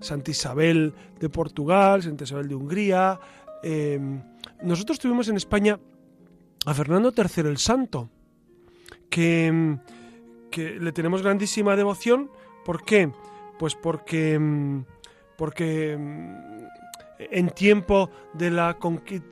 Santa 0.00 0.30
Isabel 0.30 0.94
de 1.18 1.28
Portugal, 1.28 2.02
Santa 2.02 2.24
Isabel 2.24 2.48
de 2.48 2.54
Hungría, 2.54 3.18
em, 3.62 4.22
nosotros 4.62 4.98
tuvimos 4.98 5.28
en 5.28 5.36
España 5.36 5.80
a 6.66 6.74
Fernando 6.74 7.12
III 7.16 7.48
el 7.48 7.58
Santo, 7.58 8.10
que, 9.08 9.78
que 10.50 10.78
le 10.78 10.92
tenemos 10.92 11.22
grandísima 11.22 11.76
devoción. 11.76 12.30
¿Por 12.64 12.84
qué? 12.84 13.10
Pues 13.58 13.74
porque, 13.74 14.34
em, 14.34 14.84
porque 15.36 15.92
em, 15.92 16.36
en 17.18 17.50
tiempo 17.50 18.10
de 18.34 18.50
la, 18.50 18.76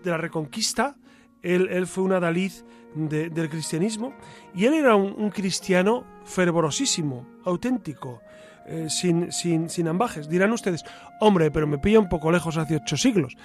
reconquista, 0.04 0.96
él, 1.42 1.86
fue 1.86 2.04
un 2.04 2.12
adalid 2.12 2.52
del 2.94 3.50
cristianismo 3.50 4.14
y 4.54 4.64
él 4.64 4.74
era 4.74 4.96
un, 4.96 5.30
cristiano 5.30 6.04
fervorosísimo, 6.24 7.26
auténtico, 7.44 8.22
eh, 8.66 8.86
sin, 8.88 9.30
sin, 9.30 9.68
sin 9.68 9.88
ambajes. 9.88 10.28
Dirán 10.28 10.52
ustedes, 10.52 10.84
hombre, 11.20 11.50
pero 11.50 11.66
me 11.66 11.78
pilla 11.78 11.98
un 11.98 12.08
poco 12.08 12.32
lejos 12.32 12.56
hace 12.56 12.76
ocho 12.76 12.96
siglos. 12.96 13.36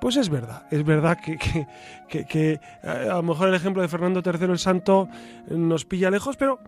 Pues 0.00 0.16
es 0.16 0.28
verdad, 0.28 0.66
es 0.70 0.84
verdad 0.84 1.18
que, 1.18 1.38
que, 2.08 2.60
a 2.82 3.14
lo 3.14 3.22
mejor 3.22 3.48
el 3.48 3.54
ejemplo 3.54 3.80
de 3.80 3.88
Fernando 3.88 4.22
III 4.24 4.50
el 4.50 4.58
Santo 4.58 5.08
nos 5.48 5.84
pilla 5.84 6.10
lejos, 6.10 6.36
pero, 6.36 6.60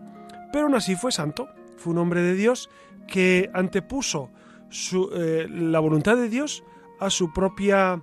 pero 0.51 0.65
aún 0.65 0.75
así 0.75 0.95
fue 0.95 1.11
santo, 1.11 1.49
fue 1.75 1.93
un 1.93 1.99
hombre 1.99 2.21
de 2.21 2.33
Dios 2.33 2.69
que 3.07 3.49
antepuso 3.53 4.31
su, 4.69 5.09
eh, 5.13 5.47
la 5.49 5.79
voluntad 5.79 6.15
de 6.15 6.29
Dios 6.29 6.63
a 6.99 7.09
su 7.09 7.31
propia 7.31 8.01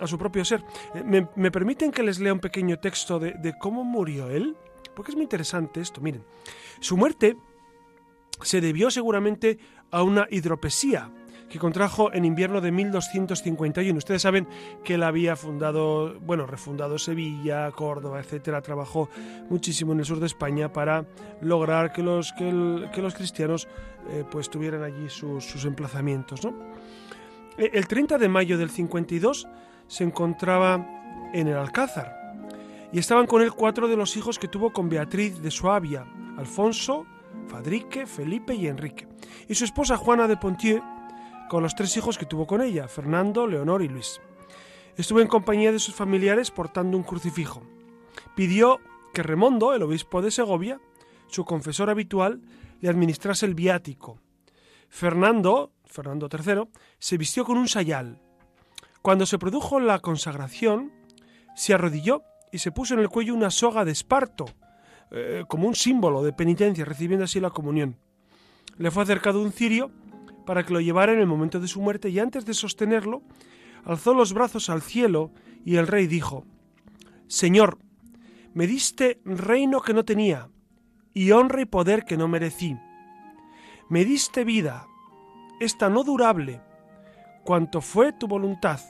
a 0.00 0.06
su 0.06 0.16
propio 0.16 0.44
ser. 0.44 0.64
Eh, 0.94 1.26
¿Me, 1.36 1.50
permiten 1.50 1.92
que 1.92 2.02
les 2.02 2.20
lea 2.20 2.32
un 2.32 2.40
pequeño 2.40 2.78
texto 2.78 3.18
de, 3.18 3.32
de, 3.32 3.58
cómo 3.58 3.84
murió 3.84 4.30
él? 4.30 4.56
Porque 4.94 5.12
es 5.12 5.16
muy 5.16 5.24
interesante 5.24 5.80
esto. 5.80 6.00
Miren, 6.00 6.24
su 6.80 6.96
muerte 6.96 7.36
se 8.40 8.62
debió 8.62 8.90
seguramente 8.90 9.58
a 9.90 10.02
una 10.02 10.26
hidropesía 10.30 11.10
que 11.50 11.58
contrajo 11.58 12.12
en 12.12 12.24
invierno 12.24 12.60
de 12.60 12.70
1251. 12.70 13.98
Ustedes 13.98 14.22
saben 14.22 14.46
que 14.84 14.94
él 14.94 15.02
había 15.02 15.36
fundado, 15.36 16.18
bueno, 16.20 16.46
refundado 16.46 16.96
Sevilla, 16.98 17.70
Córdoba, 17.72 18.20
etcétera. 18.20 18.62
Trabajó 18.62 19.10
muchísimo 19.50 19.92
en 19.92 19.98
el 19.98 20.04
sur 20.04 20.20
de 20.20 20.26
España 20.26 20.72
para 20.72 21.04
lograr 21.42 21.92
que 21.92 22.02
los, 22.02 22.32
que, 22.34 23.02
los 23.02 23.14
cristianos 23.14 23.68
eh, 24.10 24.24
pues 24.30 24.48
tuvieran 24.48 24.84
allí 24.84 25.08
sus, 25.08 25.64
emplazamientos. 25.64 26.44
E, 26.44 26.52
el 27.60 27.86
30 27.86 28.16
de 28.16 28.28
mayo 28.28 28.56
del 28.56 28.70
52 28.70 29.46
se 29.86 30.04
encontraba 30.04 31.30
en 31.34 31.46
el 31.46 31.56
Alcázar 31.56 32.16
y 32.90 32.98
estaban 32.98 33.26
con 33.26 33.42
él 33.42 33.52
cuatro 33.52 33.86
de 33.86 33.96
los 33.96 34.16
hijos 34.16 34.38
que 34.38 34.48
tuvo 34.48 34.72
con 34.72 34.88
Beatriz 34.88 35.40
de 35.42 35.50
Suabia, 35.50 36.06
Alfonso, 36.38 37.06
Fadrique, 37.48 38.06
Felipe 38.06 38.54
y 38.54 38.66
Enrique, 38.66 39.06
y 39.46 39.54
su 39.54 39.64
esposa 39.64 39.96
Juana 39.96 40.26
de 40.26 40.36
Pontieu, 40.36 40.82
con 41.48 41.62
los 41.62 41.74
tres 41.74 41.96
hijos 41.96 42.16
que 42.16 42.26
tuvo 42.26 42.46
con 42.46 42.62
ella, 42.62 42.88
Fernando, 42.88 43.46
Leonor 43.46 43.82
y 43.82 43.88
Luis. 43.88 44.20
Estuvo 44.96 45.20
en 45.20 45.28
compañía 45.28 45.70
de 45.70 45.78
sus 45.78 45.94
familiares 45.94 46.50
portando 46.50 46.96
un 46.96 47.02
crucifijo. 47.02 47.62
Pidió 48.34 48.80
que 49.12 49.22
Remondo, 49.22 49.74
el 49.74 49.82
obispo 49.82 50.22
de 50.22 50.30
Segovia, 50.30 50.80
su 51.26 51.44
confesor 51.44 51.90
habitual, 51.90 52.40
le 52.80 52.88
administrase 52.88 53.46
el 53.46 53.54
viático. 53.54 54.18
Fernando, 54.88 55.72
Fernando 55.90 56.28
III, 56.32 56.68
se 56.98 57.18
vistió 57.18 57.44
con 57.44 57.58
un 57.58 57.68
sayal. 57.68 58.20
Cuando 59.02 59.26
se 59.26 59.38
produjo 59.38 59.80
la 59.80 59.98
consagración, 59.98 60.92
se 61.54 61.74
arrodilló 61.74 62.22
y 62.52 62.58
se 62.58 62.72
puso 62.72 62.94
en 62.94 63.00
el 63.00 63.08
cuello 63.08 63.34
una 63.34 63.50
soga 63.50 63.84
de 63.84 63.92
esparto, 63.92 64.46
eh, 65.10 65.44
como 65.48 65.66
un 65.66 65.74
símbolo 65.74 66.22
de 66.22 66.32
penitencia, 66.32 66.84
recibiendo 66.84 67.24
así 67.24 67.40
la 67.40 67.50
comunión. 67.50 67.96
Le 68.76 68.90
fue 68.90 69.02
acercado 69.02 69.42
un 69.42 69.52
cirio 69.52 69.90
para 70.46 70.64
que 70.64 70.72
lo 70.72 70.80
llevara 70.80 71.12
en 71.12 71.20
el 71.20 71.26
momento 71.26 71.60
de 71.60 71.68
su 71.68 71.80
muerte 71.80 72.08
y 72.08 72.18
antes 72.18 72.44
de 72.44 72.54
sostenerlo, 72.54 73.22
alzó 73.84 74.14
los 74.14 74.32
brazos 74.32 74.70
al 74.70 74.82
cielo 74.82 75.32
y 75.64 75.76
el 75.76 75.86
rey 75.86 76.06
dijo, 76.06 76.44
Señor, 77.26 77.78
me 78.54 78.66
diste 78.66 79.20
reino 79.24 79.80
que 79.80 79.94
no 79.94 80.04
tenía 80.04 80.48
y 81.14 81.30
honra 81.30 81.62
y 81.62 81.66
poder 81.66 82.04
que 82.04 82.16
no 82.16 82.28
merecí. 82.28 82.76
Me 83.88 84.04
diste 84.04 84.44
vida, 84.44 84.86
esta 85.60 85.88
no 85.88 86.02
durable, 86.02 86.60
cuanto 87.44 87.80
fue 87.80 88.12
tu 88.12 88.26
voluntad. 88.26 88.80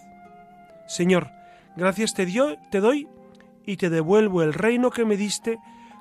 Señor, 0.86 1.30
gracias 1.76 2.14
te, 2.14 2.24
dio, 2.24 2.56
te 2.70 2.80
doy 2.80 3.08
y 3.66 3.76
te 3.76 3.90
devuelvo 3.90 4.42
el 4.42 4.54
reino 4.54 4.90
que 4.90 5.04
me 5.04 5.16
diste 5.16 5.58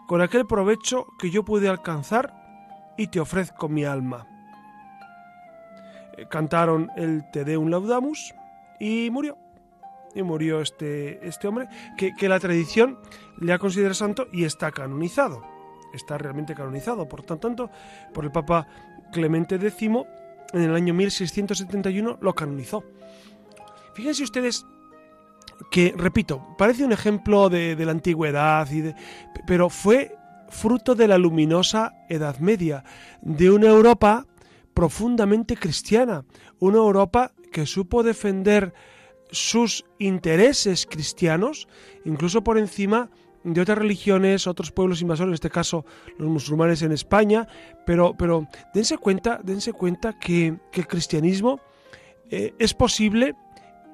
con 0.08 0.22
aquel 0.22 0.48
provecho 0.48 1.08
que 1.20 1.30
yo 1.30 1.44
pude 1.44 1.68
alcanzar 1.68 2.94
y 2.98 3.08
te 3.08 3.20
ofrezco 3.20 3.70
mi 3.70 3.86
alma 3.86 4.28
cantaron 6.28 6.92
el 6.96 7.30
Te 7.32 7.46
Deum 7.46 7.70
Laudamus 7.70 8.34
y 8.80 9.10
murió. 9.12 9.38
Y 10.16 10.24
murió 10.24 10.60
este, 10.60 11.26
este 11.26 11.48
hombre 11.48 11.68
que, 11.96 12.30
la 12.30 12.40
tradición 12.40 12.98
le 13.40 13.54
ha 13.54 13.60
considerado 13.60 13.94
santo 13.94 14.28
y 14.32 14.44
está 14.44 14.72
canonizado. 14.72 15.44
Está 15.94 16.18
realmente 16.18 16.56
canonizado, 16.56 17.08
por 17.08 17.24
tanto, 17.24 17.70
por 18.14 18.26
el 18.26 18.32
Papa 18.32 18.68
Clemente 19.12 19.56
X 19.56 19.76
en 20.54 20.62
el 20.62 20.76
año 20.76 20.94
1671 20.94 22.18
lo 22.22 22.36
canonizó. 22.36 22.84
Fíjense 23.94 24.24
ustedes 24.24 24.66
que, 25.72 25.94
repito, 25.98 26.56
parece 26.58 26.86
un 26.86 26.92
ejemplo 26.92 27.50
de, 27.50 27.76
la 27.78 27.92
antigüedad, 27.92 28.68
pero 29.46 29.70
fue 29.70 30.16
fruto 30.50 30.96
de 30.96 31.08
la 31.08 31.18
luminosa 31.18 31.94
Edad 32.10 32.40
Media, 32.40 32.84
de 33.22 33.52
una 33.52 33.68
Europa 33.68 34.26
profundamente 34.74 35.56
cristiana, 35.58 36.26
una 36.60 36.78
Europa 36.78 37.34
que 37.52 37.66
supo 37.66 38.04
defender 38.04 38.74
sus 39.32 39.86
intereses 40.00 40.88
cristianos, 40.90 41.68
incluso 42.06 42.44
por 42.44 42.58
encima 42.58 43.10
de 43.44 43.62
otras 43.62 43.78
religiones, 43.78 44.48
otros 44.48 44.72
pueblos 44.72 45.02
invasores, 45.02 45.30
en 45.30 45.34
este 45.36 45.50
caso 45.50 45.86
los 46.18 46.30
musulmanes 46.30 46.82
en 46.82 46.92
España, 46.92 47.48
pero, 47.86 48.16
pero 48.18 48.48
dense 48.74 48.98
cuenta, 48.98 49.40
dense 49.44 49.74
cuenta 49.74 50.18
que, 50.20 50.58
el 50.74 50.88
cristianismo 50.88 51.60
eh, 52.30 52.54
es 52.60 52.74
posible 52.74 53.36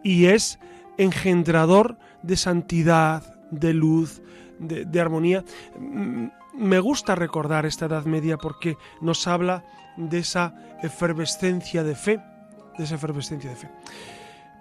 y 0.03 0.25
es 0.25 0.59
engendrador 0.97 1.97
de 2.21 2.37
santidad, 2.37 3.23
de 3.51 3.73
luz, 3.73 4.21
de, 4.59 4.85
de 4.85 4.99
armonía. 5.01 5.43
Mm, 5.79 6.27
me 6.57 6.79
gusta 6.79 7.15
recordar 7.15 7.65
esta 7.65 7.85
Edad 7.85 8.05
Media 8.05 8.37
porque 8.37 8.77
nos 9.01 9.27
habla 9.27 9.65
de 9.97 10.19
esa 10.19 10.55
efervescencia 10.81 11.83
de 11.83 11.95
fe, 11.95 12.19
de 12.77 12.83
esa 12.83 12.95
efervescencia 12.95 13.49
de 13.49 13.55
fe. 13.55 13.69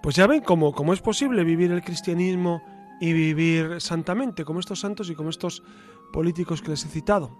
Pues 0.01 0.15
ya 0.15 0.27
ven 0.27 0.41
cómo, 0.41 0.71
cómo 0.73 0.93
es 0.93 1.01
posible 1.01 1.43
vivir 1.43 1.71
el 1.71 1.81
cristianismo 1.81 2.61
y 2.99 3.13
vivir 3.13 3.81
santamente, 3.81 4.45
como 4.45 4.59
estos 4.59 4.79
santos 4.79 5.09
y 5.09 5.15
como 5.15 5.29
estos 5.29 5.63
políticos 6.13 6.61
que 6.61 6.69
les 6.69 6.85
he 6.85 6.89
citado. 6.89 7.37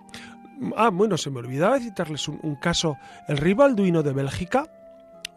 Ah, 0.78 0.90
bueno, 0.90 1.18
se 1.18 1.30
me 1.30 1.40
olvidaba 1.40 1.80
citarles 1.80 2.28
un, 2.28 2.56
caso, 2.56 2.98
el 3.28 3.38
rey 3.38 3.54
Balduino 3.54 4.04
de 4.04 4.14
Bélgica. 4.14 4.66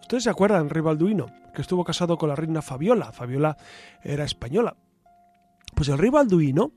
¿Ustedes 0.00 0.24
se 0.24 0.30
acuerdan, 0.30 0.64
el 0.64 0.70
rey 0.70 0.82
Balduino, 0.82 1.26
que 1.54 1.62
estuvo 1.62 1.84
casado 1.84 2.16
con 2.16 2.28
la 2.28 2.36
reina 2.36 2.62
Fabiola? 2.62 3.12
Fabiola 3.12 3.56
era 4.02 4.24
española. 4.24 4.76
Pues 5.74 5.88
el 5.88 5.98
rey 5.98 6.10
Balduino, 6.10 6.72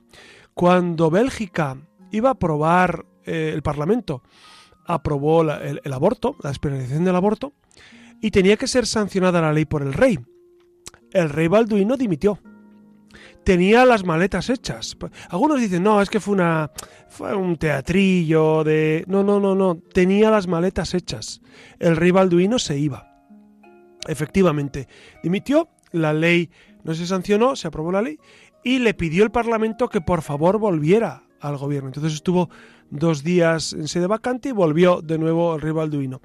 cuando 0.53 1.09
Bélgica 1.09 1.77
iba 2.11 2.29
a 2.29 2.33
aprobar 2.33 3.05
eh, 3.25 3.51
el 3.53 3.61
Parlamento 3.61 4.23
aprobó 4.85 5.43
el, 5.43 5.93
aborto, 5.93 6.35
la 6.43 6.49
despenalización 6.49 7.05
del 7.05 7.15
aborto, 7.15 7.53
y 8.21 8.31
tenía 8.31 8.57
que 8.57 8.67
ser 8.67 8.85
sancionada 8.85 9.41
la 9.41 9.53
ley 9.53 9.65
por 9.65 9.81
el 9.81 9.93
rey. 9.93 10.19
El 11.11 11.29
rey 11.29 11.47
Balduino 11.47 11.97
dimitió. 11.97 12.39
Tenía 13.43 13.85
las 13.85 14.05
maletas 14.05 14.49
hechas. 14.49 14.97
Algunos 15.29 15.59
dicen, 15.59 15.83
no, 15.83 16.01
es 16.01 16.09
que 16.09 16.19
fue, 16.19 16.35
una, 16.35 16.71
fue 17.09 17.35
un 17.35 17.57
teatrillo 17.57 18.63
de... 18.63 19.03
No, 19.07 19.23
no, 19.23 19.39
no, 19.39 19.55
no. 19.55 19.79
Tenía 19.93 20.29
las 20.29 20.47
maletas 20.47 20.93
hechas. 20.93 21.41
El 21.79 21.95
rey 21.95 22.11
Balduino 22.11 22.59
se 22.59 22.77
iba. 22.77 23.11
Efectivamente, 24.07 24.87
dimitió, 25.23 25.69
la 25.91 26.13
ley 26.13 26.49
no 26.83 26.93
se 26.93 27.05
sancionó, 27.05 27.55
se 27.55 27.67
aprobó 27.67 27.91
la 27.91 28.01
ley, 28.01 28.17
y 28.63 28.79
le 28.79 28.93
pidió 28.93 29.23
el 29.23 29.31
Parlamento 29.31 29.89
que 29.89 30.01
por 30.01 30.21
favor 30.21 30.57
volviera 30.57 31.23
al 31.39 31.57
gobierno. 31.57 31.89
Entonces 31.89 32.13
estuvo 32.13 32.49
dos 32.89 33.23
días 33.23 33.73
en 33.73 33.87
sede 33.87 34.07
vacante 34.07 34.49
y 34.49 34.53
volvió 34.53 35.01
de 35.01 35.17
nuevo 35.17 35.55
el 35.55 35.61
rey 35.61 35.71
Balduino. 35.71 36.21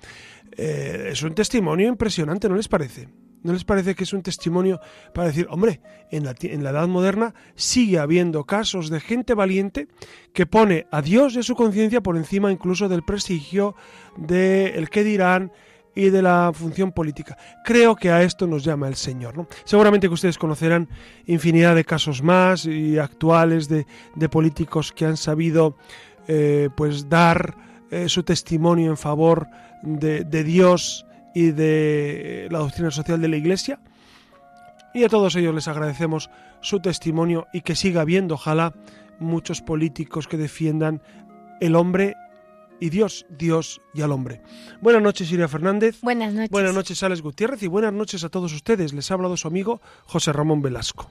Eh, 0.56 1.08
es 1.12 1.22
un 1.22 1.34
testimonio 1.34 1.88
impresionante, 1.88 2.48
¿no 2.48 2.56
les 2.56 2.68
parece? 2.68 3.08
¿No 3.46 3.52
les 3.52 3.64
parece 3.64 3.94
que 3.94 4.02
es 4.02 4.12
un 4.12 4.22
testimonio 4.22 4.80
para 5.14 5.28
decir, 5.28 5.46
hombre, 5.50 5.80
en 6.10 6.24
la, 6.24 6.34
en 6.40 6.64
la 6.64 6.70
Edad 6.70 6.88
Moderna 6.88 7.32
sigue 7.54 8.00
habiendo 8.00 8.44
casos 8.44 8.90
de 8.90 8.98
gente 8.98 9.34
valiente 9.34 9.86
que 10.32 10.46
pone 10.46 10.88
a 10.90 11.00
Dios 11.00 11.36
y 11.36 11.38
a 11.38 11.42
su 11.44 11.54
conciencia 11.54 12.00
por 12.00 12.16
encima 12.16 12.50
incluso 12.50 12.88
del 12.88 13.04
prestigio, 13.04 13.76
del 14.16 14.74
el 14.74 14.90
que 14.90 15.04
dirán 15.04 15.52
y 15.94 16.10
de 16.10 16.22
la 16.22 16.50
función 16.52 16.90
política. 16.90 17.38
Creo 17.64 17.94
que 17.94 18.10
a 18.10 18.24
esto 18.24 18.48
nos 18.48 18.64
llama 18.64 18.88
el 18.88 18.96
Señor. 18.96 19.46
Seguramente 19.64 20.08
que 20.08 20.14
ustedes 20.14 20.38
conocerán 20.38 20.88
infinidad 21.26 21.76
de 21.76 21.84
casos 21.84 22.24
más 22.24 22.66
y 22.66 22.98
actuales 22.98 23.68
de, 23.68 23.86
de 24.16 24.28
políticos 24.28 24.92
que 24.92 25.06
han 25.06 25.16
sabido 25.16 25.76
eh, 26.26 26.68
pues 26.76 27.08
dar 27.08 27.56
eh, 27.92 28.08
su 28.08 28.24
testimonio 28.24 28.90
en 28.90 28.96
favor 28.96 29.46
de, 29.82 30.24
Dios 30.42 31.05
y 31.36 31.50
de 31.50 32.48
la 32.50 32.60
doctrina 32.60 32.90
social 32.90 33.20
de 33.20 33.28
la 33.28 33.36
Iglesia. 33.36 33.78
Y 34.94 35.04
a 35.04 35.10
todos 35.10 35.36
ellos 35.36 35.54
les 35.54 35.68
agradecemos 35.68 36.30
su 36.62 36.80
testimonio 36.80 37.46
y 37.52 37.60
que 37.60 37.76
siga 37.76 38.00
habiendo, 38.00 38.36
ojalá, 38.36 38.72
muchos 39.18 39.60
políticos 39.60 40.28
que 40.28 40.38
defiendan 40.38 41.02
el 41.60 41.76
hombre 41.76 42.16
y 42.80 42.88
Dios, 42.88 43.26
Dios 43.28 43.82
y 43.92 44.00
al 44.00 44.12
hombre. 44.12 44.40
Buenas 44.80 45.02
noches, 45.02 45.30
Iria 45.30 45.46
Fernández. 45.46 46.00
Buenas 46.00 46.32
noches. 46.32 46.50
Buenas 46.50 46.74
noches, 46.74 47.02
Alex 47.02 47.20
Gutiérrez. 47.20 47.62
Y 47.62 47.66
buenas 47.66 47.92
noches 47.92 48.24
a 48.24 48.30
todos 48.30 48.54
ustedes. 48.54 48.94
Les 48.94 49.10
ha 49.10 49.14
hablado 49.14 49.36
su 49.36 49.46
amigo 49.46 49.82
José 50.06 50.32
Ramón 50.32 50.62
Velasco. 50.62 51.10